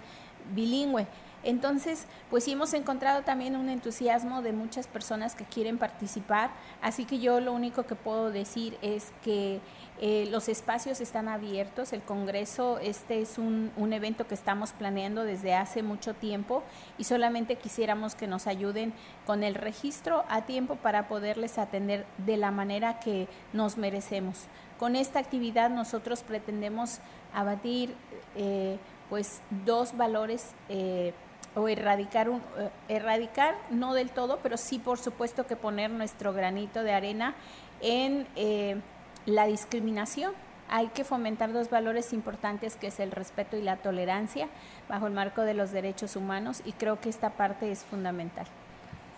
bilingüe. 0.54 1.06
Entonces, 1.44 2.06
pues 2.30 2.44
sí 2.44 2.52
hemos 2.52 2.74
encontrado 2.74 3.22
también 3.22 3.56
un 3.56 3.68
entusiasmo 3.68 4.42
de 4.42 4.52
muchas 4.52 4.86
personas 4.86 5.34
que 5.34 5.44
quieren 5.44 5.78
participar, 5.78 6.50
así 6.82 7.04
que 7.04 7.20
yo 7.20 7.40
lo 7.40 7.52
único 7.52 7.84
que 7.84 7.94
puedo 7.94 8.30
decir 8.30 8.76
es 8.82 9.12
que 9.22 9.60
eh, 10.00 10.28
los 10.30 10.48
espacios 10.48 11.00
están 11.00 11.28
abiertos, 11.28 11.92
el 11.92 12.02
Congreso, 12.02 12.78
este 12.78 13.20
es 13.20 13.38
un, 13.38 13.72
un, 13.76 13.92
evento 13.92 14.26
que 14.26 14.34
estamos 14.34 14.72
planeando 14.72 15.24
desde 15.24 15.54
hace 15.54 15.82
mucho 15.82 16.14
tiempo 16.14 16.62
y 16.98 17.04
solamente 17.04 17.56
quisiéramos 17.56 18.14
que 18.14 18.28
nos 18.28 18.46
ayuden 18.46 18.92
con 19.26 19.42
el 19.42 19.54
registro 19.54 20.24
a 20.28 20.42
tiempo 20.42 20.76
para 20.76 21.08
poderles 21.08 21.58
atender 21.58 22.06
de 22.18 22.36
la 22.36 22.50
manera 22.50 23.00
que 23.00 23.28
nos 23.52 23.76
merecemos. 23.76 24.46
Con 24.78 24.94
esta 24.94 25.18
actividad 25.18 25.70
nosotros 25.70 26.22
pretendemos 26.22 27.00
abatir 27.34 27.94
eh, 28.36 28.78
pues 29.08 29.40
dos 29.64 29.96
valores 29.96 30.52
eh, 30.68 31.12
o 31.54 31.68
erradicar, 31.68 32.28
un, 32.28 32.42
eh, 32.58 32.70
erradicar, 32.88 33.54
no 33.70 33.94
del 33.94 34.10
todo, 34.10 34.38
pero 34.42 34.56
sí 34.56 34.78
por 34.78 34.98
supuesto 34.98 35.46
que 35.46 35.56
poner 35.56 35.90
nuestro 35.90 36.32
granito 36.32 36.82
de 36.82 36.92
arena 36.92 37.34
en 37.80 38.26
eh, 38.36 38.80
la 39.26 39.46
discriminación. 39.46 40.32
Hay 40.70 40.88
que 40.88 41.04
fomentar 41.04 41.52
dos 41.52 41.70
valores 41.70 42.12
importantes 42.12 42.76
que 42.76 42.88
es 42.88 43.00
el 43.00 43.10
respeto 43.10 43.56
y 43.56 43.62
la 43.62 43.76
tolerancia 43.76 44.48
bajo 44.88 45.06
el 45.06 45.14
marco 45.14 45.42
de 45.42 45.54
los 45.54 45.72
derechos 45.72 46.14
humanos 46.14 46.62
y 46.64 46.72
creo 46.72 47.00
que 47.00 47.08
esta 47.08 47.30
parte 47.30 47.70
es 47.70 47.84
fundamental. 47.84 48.46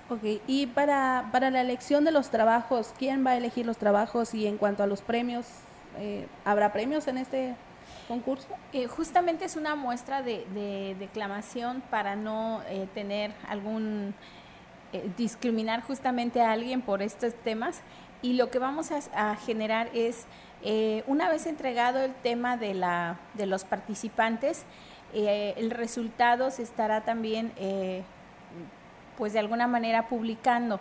Ok, 0.09 0.41
y 0.47 0.66
para, 0.66 1.28
para 1.31 1.51
la 1.51 1.61
elección 1.61 2.05
de 2.05 2.11
los 2.11 2.31
trabajos, 2.31 2.93
¿quién 2.99 3.24
va 3.24 3.31
a 3.31 3.37
elegir 3.37 3.64
los 3.64 3.76
trabajos? 3.76 4.35
Y 4.35 4.47
en 4.47 4.59
cuanto 4.59 4.83
a 4.83 4.89
los 4.89 5.03
premios, 5.03 5.47
eh, 5.99 6.26
¿habrá 6.45 6.72
premios 6.72 7.07
en 7.07 7.18
este 7.18 7.55
concurso? 8.09 8.49
Eh, 8.72 8.86
justamente 8.86 9.45
es 9.45 9.57
una 9.57 9.76
muestra 9.76 10.22
de, 10.22 10.97
declamación 10.99 11.82
para 11.91 12.16
no 12.16 12.62
eh, 12.68 12.88
tener 12.95 13.32
algún 13.49 14.14
eh, 14.93 15.09
discriminar 15.16 15.82
justamente 15.82 16.41
a 16.41 16.53
alguien 16.53 16.82
por 16.82 17.03
estos 17.03 17.34
temas 17.34 17.82
y 18.22 18.34
lo 18.34 18.51
que 18.51 18.59
vamos 18.59 18.91
a, 19.14 19.36
generar 19.36 19.88
es 19.95 20.26
una 21.07 21.30
vez 21.30 21.47
entregado 21.47 22.01
el 22.01 22.12
tema 22.12 22.59
de 22.59 22.74
la 22.74 23.18
de 23.32 23.47
los 23.47 23.64
participantes 23.64 24.66
el 25.14 25.70
resultado 25.70 26.51
se 26.51 26.62
estará 26.62 27.01
también 27.01 27.51
pues 29.16 29.32
de 29.32 29.38
alguna 29.38 29.66
manera 29.66 30.07
publicando 30.07 30.80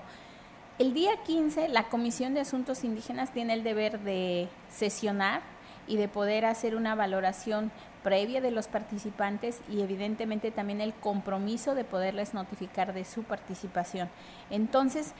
el 0.79 0.93
día 0.93 1.11
15 1.23 1.69
la 1.69 1.83
Comisión 1.83 2.33
de 2.33 2.41
Asuntos 2.41 2.83
Indígenas 2.83 3.31
tiene 3.31 3.53
el 3.53 3.63
deber 3.63 3.99
de 3.99 4.49
sesionar 4.69 5.41
y 5.89 5.97
de 5.97 6.07
poder 6.07 6.45
hacer 6.45 6.75
una 6.75 6.95
valoración 6.95 7.71
previa 8.03 8.39
de 8.39 8.51
los 8.51 8.67
participantes 8.67 9.61
y 9.67 9.81
evidentemente 9.81 10.51
también 10.51 10.79
el 10.79 10.93
compromiso 10.93 11.75
de 11.75 11.83
poderles 11.83 12.33
notificar 12.33 12.93
de 12.93 13.03
su 13.03 13.23
participación. 13.23 14.07
Entonces, 14.49 15.13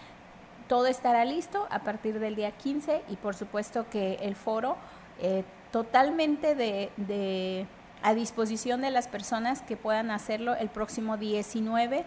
todo 0.70 0.86
estará 0.86 1.26
listo 1.26 1.68
a 1.72 1.80
partir 1.80 2.20
del 2.20 2.36
día 2.36 2.52
15 2.52 3.02
y 3.10 3.16
por 3.16 3.36
supuesto 3.36 3.90
que 3.90 4.14
el 4.22 4.36
foro 4.36 4.78
eh, 5.20 5.44
totalmente 5.72 6.56
de, 6.56 7.68
a 8.04 8.14
disposición 8.14 8.82
de 8.82 8.92
las 8.92 9.08
personas 9.08 9.64
que 9.64 9.76
puedan 9.76 10.12
hacerlo 10.12 10.56
el 10.56 10.70
próximo 10.70 11.18
19 11.18 12.06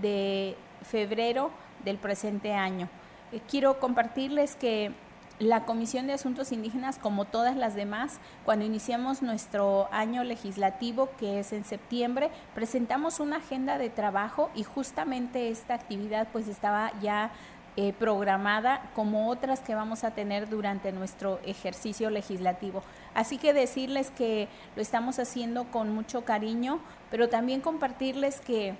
de 0.00 0.56
febrero 0.82 1.50
del 1.84 1.98
presente 1.98 2.54
año. 2.54 2.88
Eh, 3.32 3.40
quiero 3.48 3.78
compartirles 3.78 4.56
que 4.56 4.92
la 5.38 5.64
Comisión 5.64 6.06
de 6.06 6.14
Asuntos 6.14 6.50
Indígenas, 6.50 6.98
como 6.98 7.24
todas 7.24 7.56
las 7.56 7.74
demás, 7.74 8.18
cuando 8.44 8.64
iniciamos 8.64 9.22
nuestro 9.22 9.88
año 9.92 10.24
legislativo, 10.24 11.10
que 11.18 11.38
es 11.38 11.52
en 11.52 11.64
septiembre, 11.64 12.30
presentamos 12.54 13.20
una 13.20 13.36
agenda 13.36 13.78
de 13.78 13.88
trabajo 13.88 14.50
y 14.54 14.64
justamente 14.64 15.50
esta 15.50 15.74
actividad 15.74 16.28
pues 16.32 16.48
estaba 16.48 16.92
ya 17.00 17.30
eh, 17.76 17.92
programada 17.92 18.90
como 18.96 19.28
otras 19.28 19.60
que 19.60 19.76
vamos 19.76 20.02
a 20.02 20.10
tener 20.10 20.48
durante 20.48 20.90
nuestro 20.90 21.38
ejercicio 21.44 22.10
legislativo. 22.10 22.82
Así 23.14 23.38
que 23.38 23.52
decirles 23.52 24.10
que 24.10 24.48
lo 24.74 24.82
estamos 24.82 25.20
haciendo 25.20 25.70
con 25.70 25.94
mucho 25.94 26.24
cariño, 26.24 26.80
pero 27.12 27.28
también 27.28 27.60
compartirles 27.60 28.40
que 28.40 28.74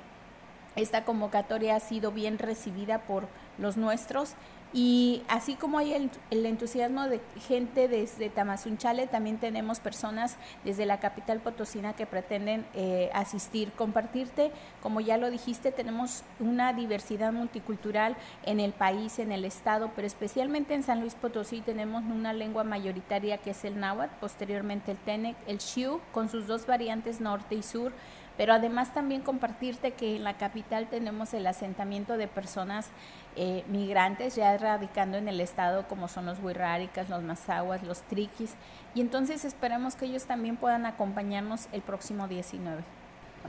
esta 0.74 1.04
convocatoria 1.04 1.76
ha 1.76 1.80
sido 1.80 2.10
bien 2.10 2.38
recibida 2.38 3.00
por 3.00 3.28
los 3.58 3.76
nuestros 3.76 4.34
y 4.72 5.22
así 5.28 5.54
como 5.54 5.78
hay 5.78 6.10
el, 6.30 6.46
entusiasmo 6.46 7.08
de 7.08 7.20
gente 7.46 7.88
desde 7.88 8.28
Tamazunchale, 8.28 9.06
también 9.06 9.38
tenemos 9.38 9.80
personas 9.80 10.36
desde 10.62 10.84
la 10.84 11.00
capital 11.00 11.40
potosina 11.40 11.94
que 11.94 12.04
pretenden 12.04 12.66
eh, 12.74 13.10
asistir, 13.14 13.72
compartirte. 13.72 14.52
Como 14.82 15.00
ya 15.00 15.16
lo 15.16 15.30
dijiste, 15.30 15.72
tenemos 15.72 16.22
una 16.38 16.74
diversidad 16.74 17.32
multicultural 17.32 18.16
en 18.44 18.60
el 18.60 18.72
país, 18.72 19.18
en 19.18 19.32
el 19.32 19.46
estado, 19.46 19.90
pero 19.96 20.06
especialmente 20.06 20.74
en 20.74 20.82
San 20.82 21.00
Luis 21.00 21.14
Potosí 21.14 21.62
tenemos 21.62 22.04
una 22.04 22.34
lengua 22.34 22.62
mayoritaria 22.62 23.38
que 23.38 23.50
es 23.50 23.64
el 23.64 23.80
náhuatl, 23.80 24.14
posteriormente 24.20 24.92
el 24.92 24.98
tenec, 24.98 25.36
el 25.46 25.60
xiu, 25.60 26.00
con 26.12 26.28
sus 26.28 26.46
dos 26.46 26.66
variantes 26.66 27.20
norte 27.20 27.54
y 27.54 27.62
sur 27.62 27.92
pero 28.38 28.54
además 28.54 28.94
también 28.94 29.20
compartirte 29.20 29.90
que 29.90 30.16
en 30.16 30.24
la 30.24 30.38
capital 30.38 30.86
tenemos 30.88 31.34
el 31.34 31.46
asentamiento 31.46 32.16
de 32.16 32.28
personas 32.28 32.88
eh, 33.36 33.64
migrantes 33.68 34.36
ya 34.36 34.56
radicando 34.56 35.18
en 35.18 35.28
el 35.28 35.40
estado 35.42 35.86
como 35.88 36.08
son 36.08 36.24
los 36.24 36.38
huirráricas, 36.38 37.10
los 37.10 37.22
mazahuas, 37.22 37.82
los 37.82 38.00
triquis 38.02 38.54
y 38.94 39.02
entonces 39.02 39.44
esperamos 39.44 39.96
que 39.96 40.06
ellos 40.06 40.24
también 40.24 40.56
puedan 40.56 40.86
acompañarnos 40.86 41.68
el 41.72 41.82
próximo 41.82 42.28
19. 42.28 42.82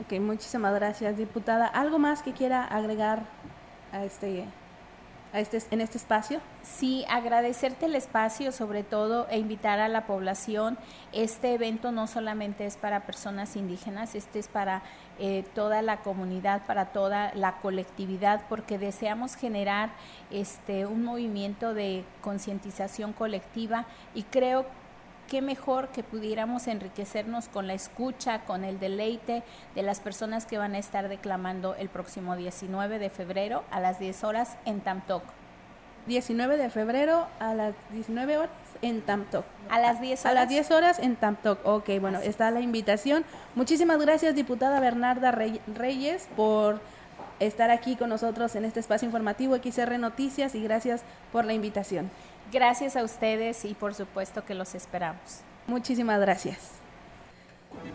Ok, 0.01 0.19
muchísimas 0.19 0.73
gracias 0.73 1.17
diputada. 1.17 1.67
¿Algo 1.67 1.99
más 1.99 2.21
que 2.21 2.33
quiera 2.33 2.65
agregar 2.65 3.23
a 3.91 4.03
este 4.03 4.45
este, 5.33 5.61
en 5.71 5.81
este 5.81 5.97
espacio? 5.97 6.41
Sí, 6.63 7.05
agradecerte 7.09 7.85
el 7.85 7.95
espacio 7.95 8.51
sobre 8.51 8.83
todo 8.83 9.27
e 9.29 9.37
invitar 9.37 9.79
a 9.79 9.87
la 9.87 10.05
población. 10.05 10.77
Este 11.11 11.53
evento 11.53 11.91
no 11.91 12.07
solamente 12.07 12.65
es 12.65 12.77
para 12.77 13.01
personas 13.01 13.55
indígenas, 13.55 14.15
este 14.15 14.39
es 14.39 14.47
para 14.47 14.81
eh, 15.19 15.43
toda 15.53 15.81
la 15.81 15.97
comunidad, 15.97 16.65
para 16.65 16.87
toda 16.87 17.31
la 17.35 17.57
colectividad, 17.61 18.43
porque 18.49 18.77
deseamos 18.77 19.35
generar 19.35 19.91
este, 20.31 20.85
un 20.85 21.03
movimiento 21.03 21.73
de 21.73 22.03
concientización 22.21 23.13
colectiva 23.13 23.85
y 24.15 24.23
creo 24.23 24.65
qué 25.29 25.41
mejor 25.41 25.89
que 25.89 26.03
pudiéramos 26.03 26.67
enriquecernos 26.67 27.47
con 27.47 27.67
la 27.67 27.73
escucha, 27.73 28.41
con 28.41 28.65
el 28.65 28.79
deleite 28.79 29.43
de 29.75 29.83
las 29.83 29.99
personas 29.99 30.45
que 30.45 30.57
van 30.57 30.73
a 30.73 30.79
estar 30.79 31.07
declamando 31.07 31.75
el 31.75 31.87
próximo 31.87 32.35
19 32.35 32.99
de 32.99 33.09
febrero 33.09 33.63
a 33.71 33.79
las 33.79 33.99
10 33.99 34.23
horas 34.23 34.57
en 34.65 34.81
Tamtoc. 34.81 35.23
19 36.07 36.57
de 36.57 36.69
febrero 36.71 37.27
a 37.39 37.53
las 37.53 37.75
19 37.91 38.37
horas 38.37 38.51
en 38.81 39.01
Tamtoc. 39.01 39.45
A 39.69 39.79
las 39.79 40.01
10 40.01 40.19
horas. 40.21 40.31
A 40.31 40.33
las 40.33 40.49
10 40.49 40.71
horas 40.71 40.99
en 40.99 41.15
Tamtoc. 41.15 41.59
Ok, 41.63 41.89
bueno, 42.01 42.19
está 42.19 42.49
la 42.49 42.61
invitación. 42.61 43.23
Muchísimas 43.53 43.99
gracias, 43.99 44.33
diputada 44.33 44.79
Bernarda 44.79 45.31
Reyes, 45.31 46.27
por 46.35 46.81
estar 47.39 47.69
aquí 47.69 47.95
con 47.95 48.09
nosotros 48.09 48.55
en 48.55 48.65
este 48.65 48.79
espacio 48.79 49.05
informativo 49.05 49.55
XR 49.55 49.97
Noticias 49.99 50.55
y 50.55 50.63
gracias 50.63 51.03
por 51.31 51.45
la 51.45 51.53
invitación. 51.53 52.09
Gracias 52.51 52.95
a 52.95 53.03
ustedes 53.03 53.63
y 53.65 53.73
por 53.73 53.93
supuesto 53.93 54.43
que 54.43 54.55
los 54.55 54.73
esperamos. 54.73 55.41
Muchísimas 55.67 56.19
gracias. 56.19 56.79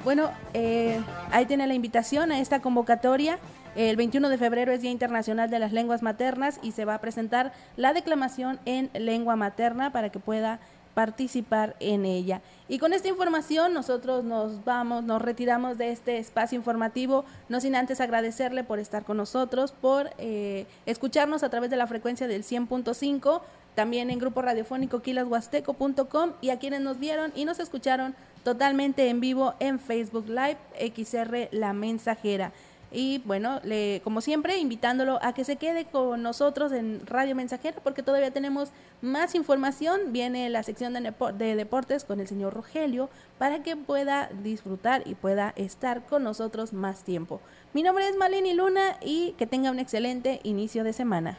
Bueno, 0.04 0.30
eh, 0.52 1.00
ahí 1.32 1.46
tiene 1.46 1.66
la 1.66 1.74
invitación 1.74 2.30
a 2.30 2.38
esta 2.38 2.60
convocatoria. 2.60 3.38
El 3.74 3.96
21 3.96 4.28
de 4.28 4.38
febrero 4.38 4.70
es 4.70 4.80
Día 4.80 4.92
Internacional 4.92 5.50
de 5.50 5.58
las 5.58 5.72
Lenguas 5.72 6.02
Maternas 6.02 6.60
y 6.62 6.72
se 6.72 6.84
va 6.84 6.94
a 6.94 7.00
presentar 7.00 7.52
la 7.76 7.92
declamación 7.92 8.60
en 8.64 8.90
lengua 8.92 9.34
materna 9.34 9.90
para 9.90 10.10
que 10.10 10.20
pueda 10.20 10.60
participar 10.94 11.74
en 11.80 12.04
ella. 12.04 12.40
Y 12.68 12.78
con 12.78 12.92
esta 12.92 13.08
información 13.08 13.74
nosotros 13.74 14.22
nos 14.22 14.64
vamos, 14.64 15.02
nos 15.02 15.20
retiramos 15.20 15.76
de 15.76 15.90
este 15.90 16.18
espacio 16.18 16.56
informativo, 16.56 17.24
no 17.48 17.60
sin 17.60 17.74
antes 17.74 18.00
agradecerle 18.00 18.62
por 18.62 18.78
estar 18.78 19.04
con 19.04 19.16
nosotros, 19.16 19.72
por 19.72 20.10
eh, 20.18 20.66
escucharnos 20.86 21.42
a 21.42 21.50
través 21.50 21.68
de 21.70 21.76
la 21.76 21.88
frecuencia 21.88 22.28
del 22.28 22.44
100.5 22.44 23.40
también 23.74 24.10
en 24.10 24.18
grupo 24.18 24.42
radiofónico 24.42 25.02
quilashuasteco.com 25.02 26.32
y 26.40 26.50
a 26.50 26.58
quienes 26.58 26.80
nos 26.80 26.98
vieron 26.98 27.32
y 27.34 27.44
nos 27.44 27.58
escucharon 27.58 28.14
totalmente 28.42 29.08
en 29.08 29.20
vivo 29.20 29.54
en 29.58 29.78
Facebook 29.78 30.28
Live 30.28 30.58
XR 30.94 31.48
La 31.50 31.72
Mensajera. 31.72 32.52
Y 32.96 33.18
bueno, 33.24 33.60
como 34.04 34.20
siempre, 34.20 34.58
invitándolo 34.58 35.18
a 35.20 35.34
que 35.34 35.44
se 35.44 35.56
quede 35.56 35.84
con 35.84 36.22
nosotros 36.22 36.70
en 36.70 37.04
Radio 37.04 37.34
Mensajera 37.34 37.80
porque 37.82 38.04
todavía 38.04 38.30
tenemos 38.30 38.70
más 39.02 39.34
información. 39.34 40.12
Viene 40.12 40.48
la 40.48 40.62
sección 40.62 40.92
de, 40.92 41.12
de, 41.36 41.56
deportes 41.56 42.04
con 42.04 42.20
el 42.20 42.28
señor 42.28 42.54
Rogelio 42.54 43.10
para 43.36 43.64
que 43.64 43.76
pueda 43.76 44.30
disfrutar 44.44 45.02
y 45.06 45.16
pueda 45.16 45.52
estar 45.56 46.06
con 46.06 46.22
nosotros 46.22 46.72
más 46.72 47.02
tiempo. 47.02 47.40
Mi 47.72 47.82
nombre 47.82 48.06
es 48.06 48.16
Malini 48.16 48.54
Luna 48.54 48.96
y 49.02 49.32
que 49.38 49.48
tenga 49.48 49.72
un 49.72 49.80
excelente 49.80 50.38
inicio 50.44 50.84
de 50.84 50.92
semana. 50.92 51.38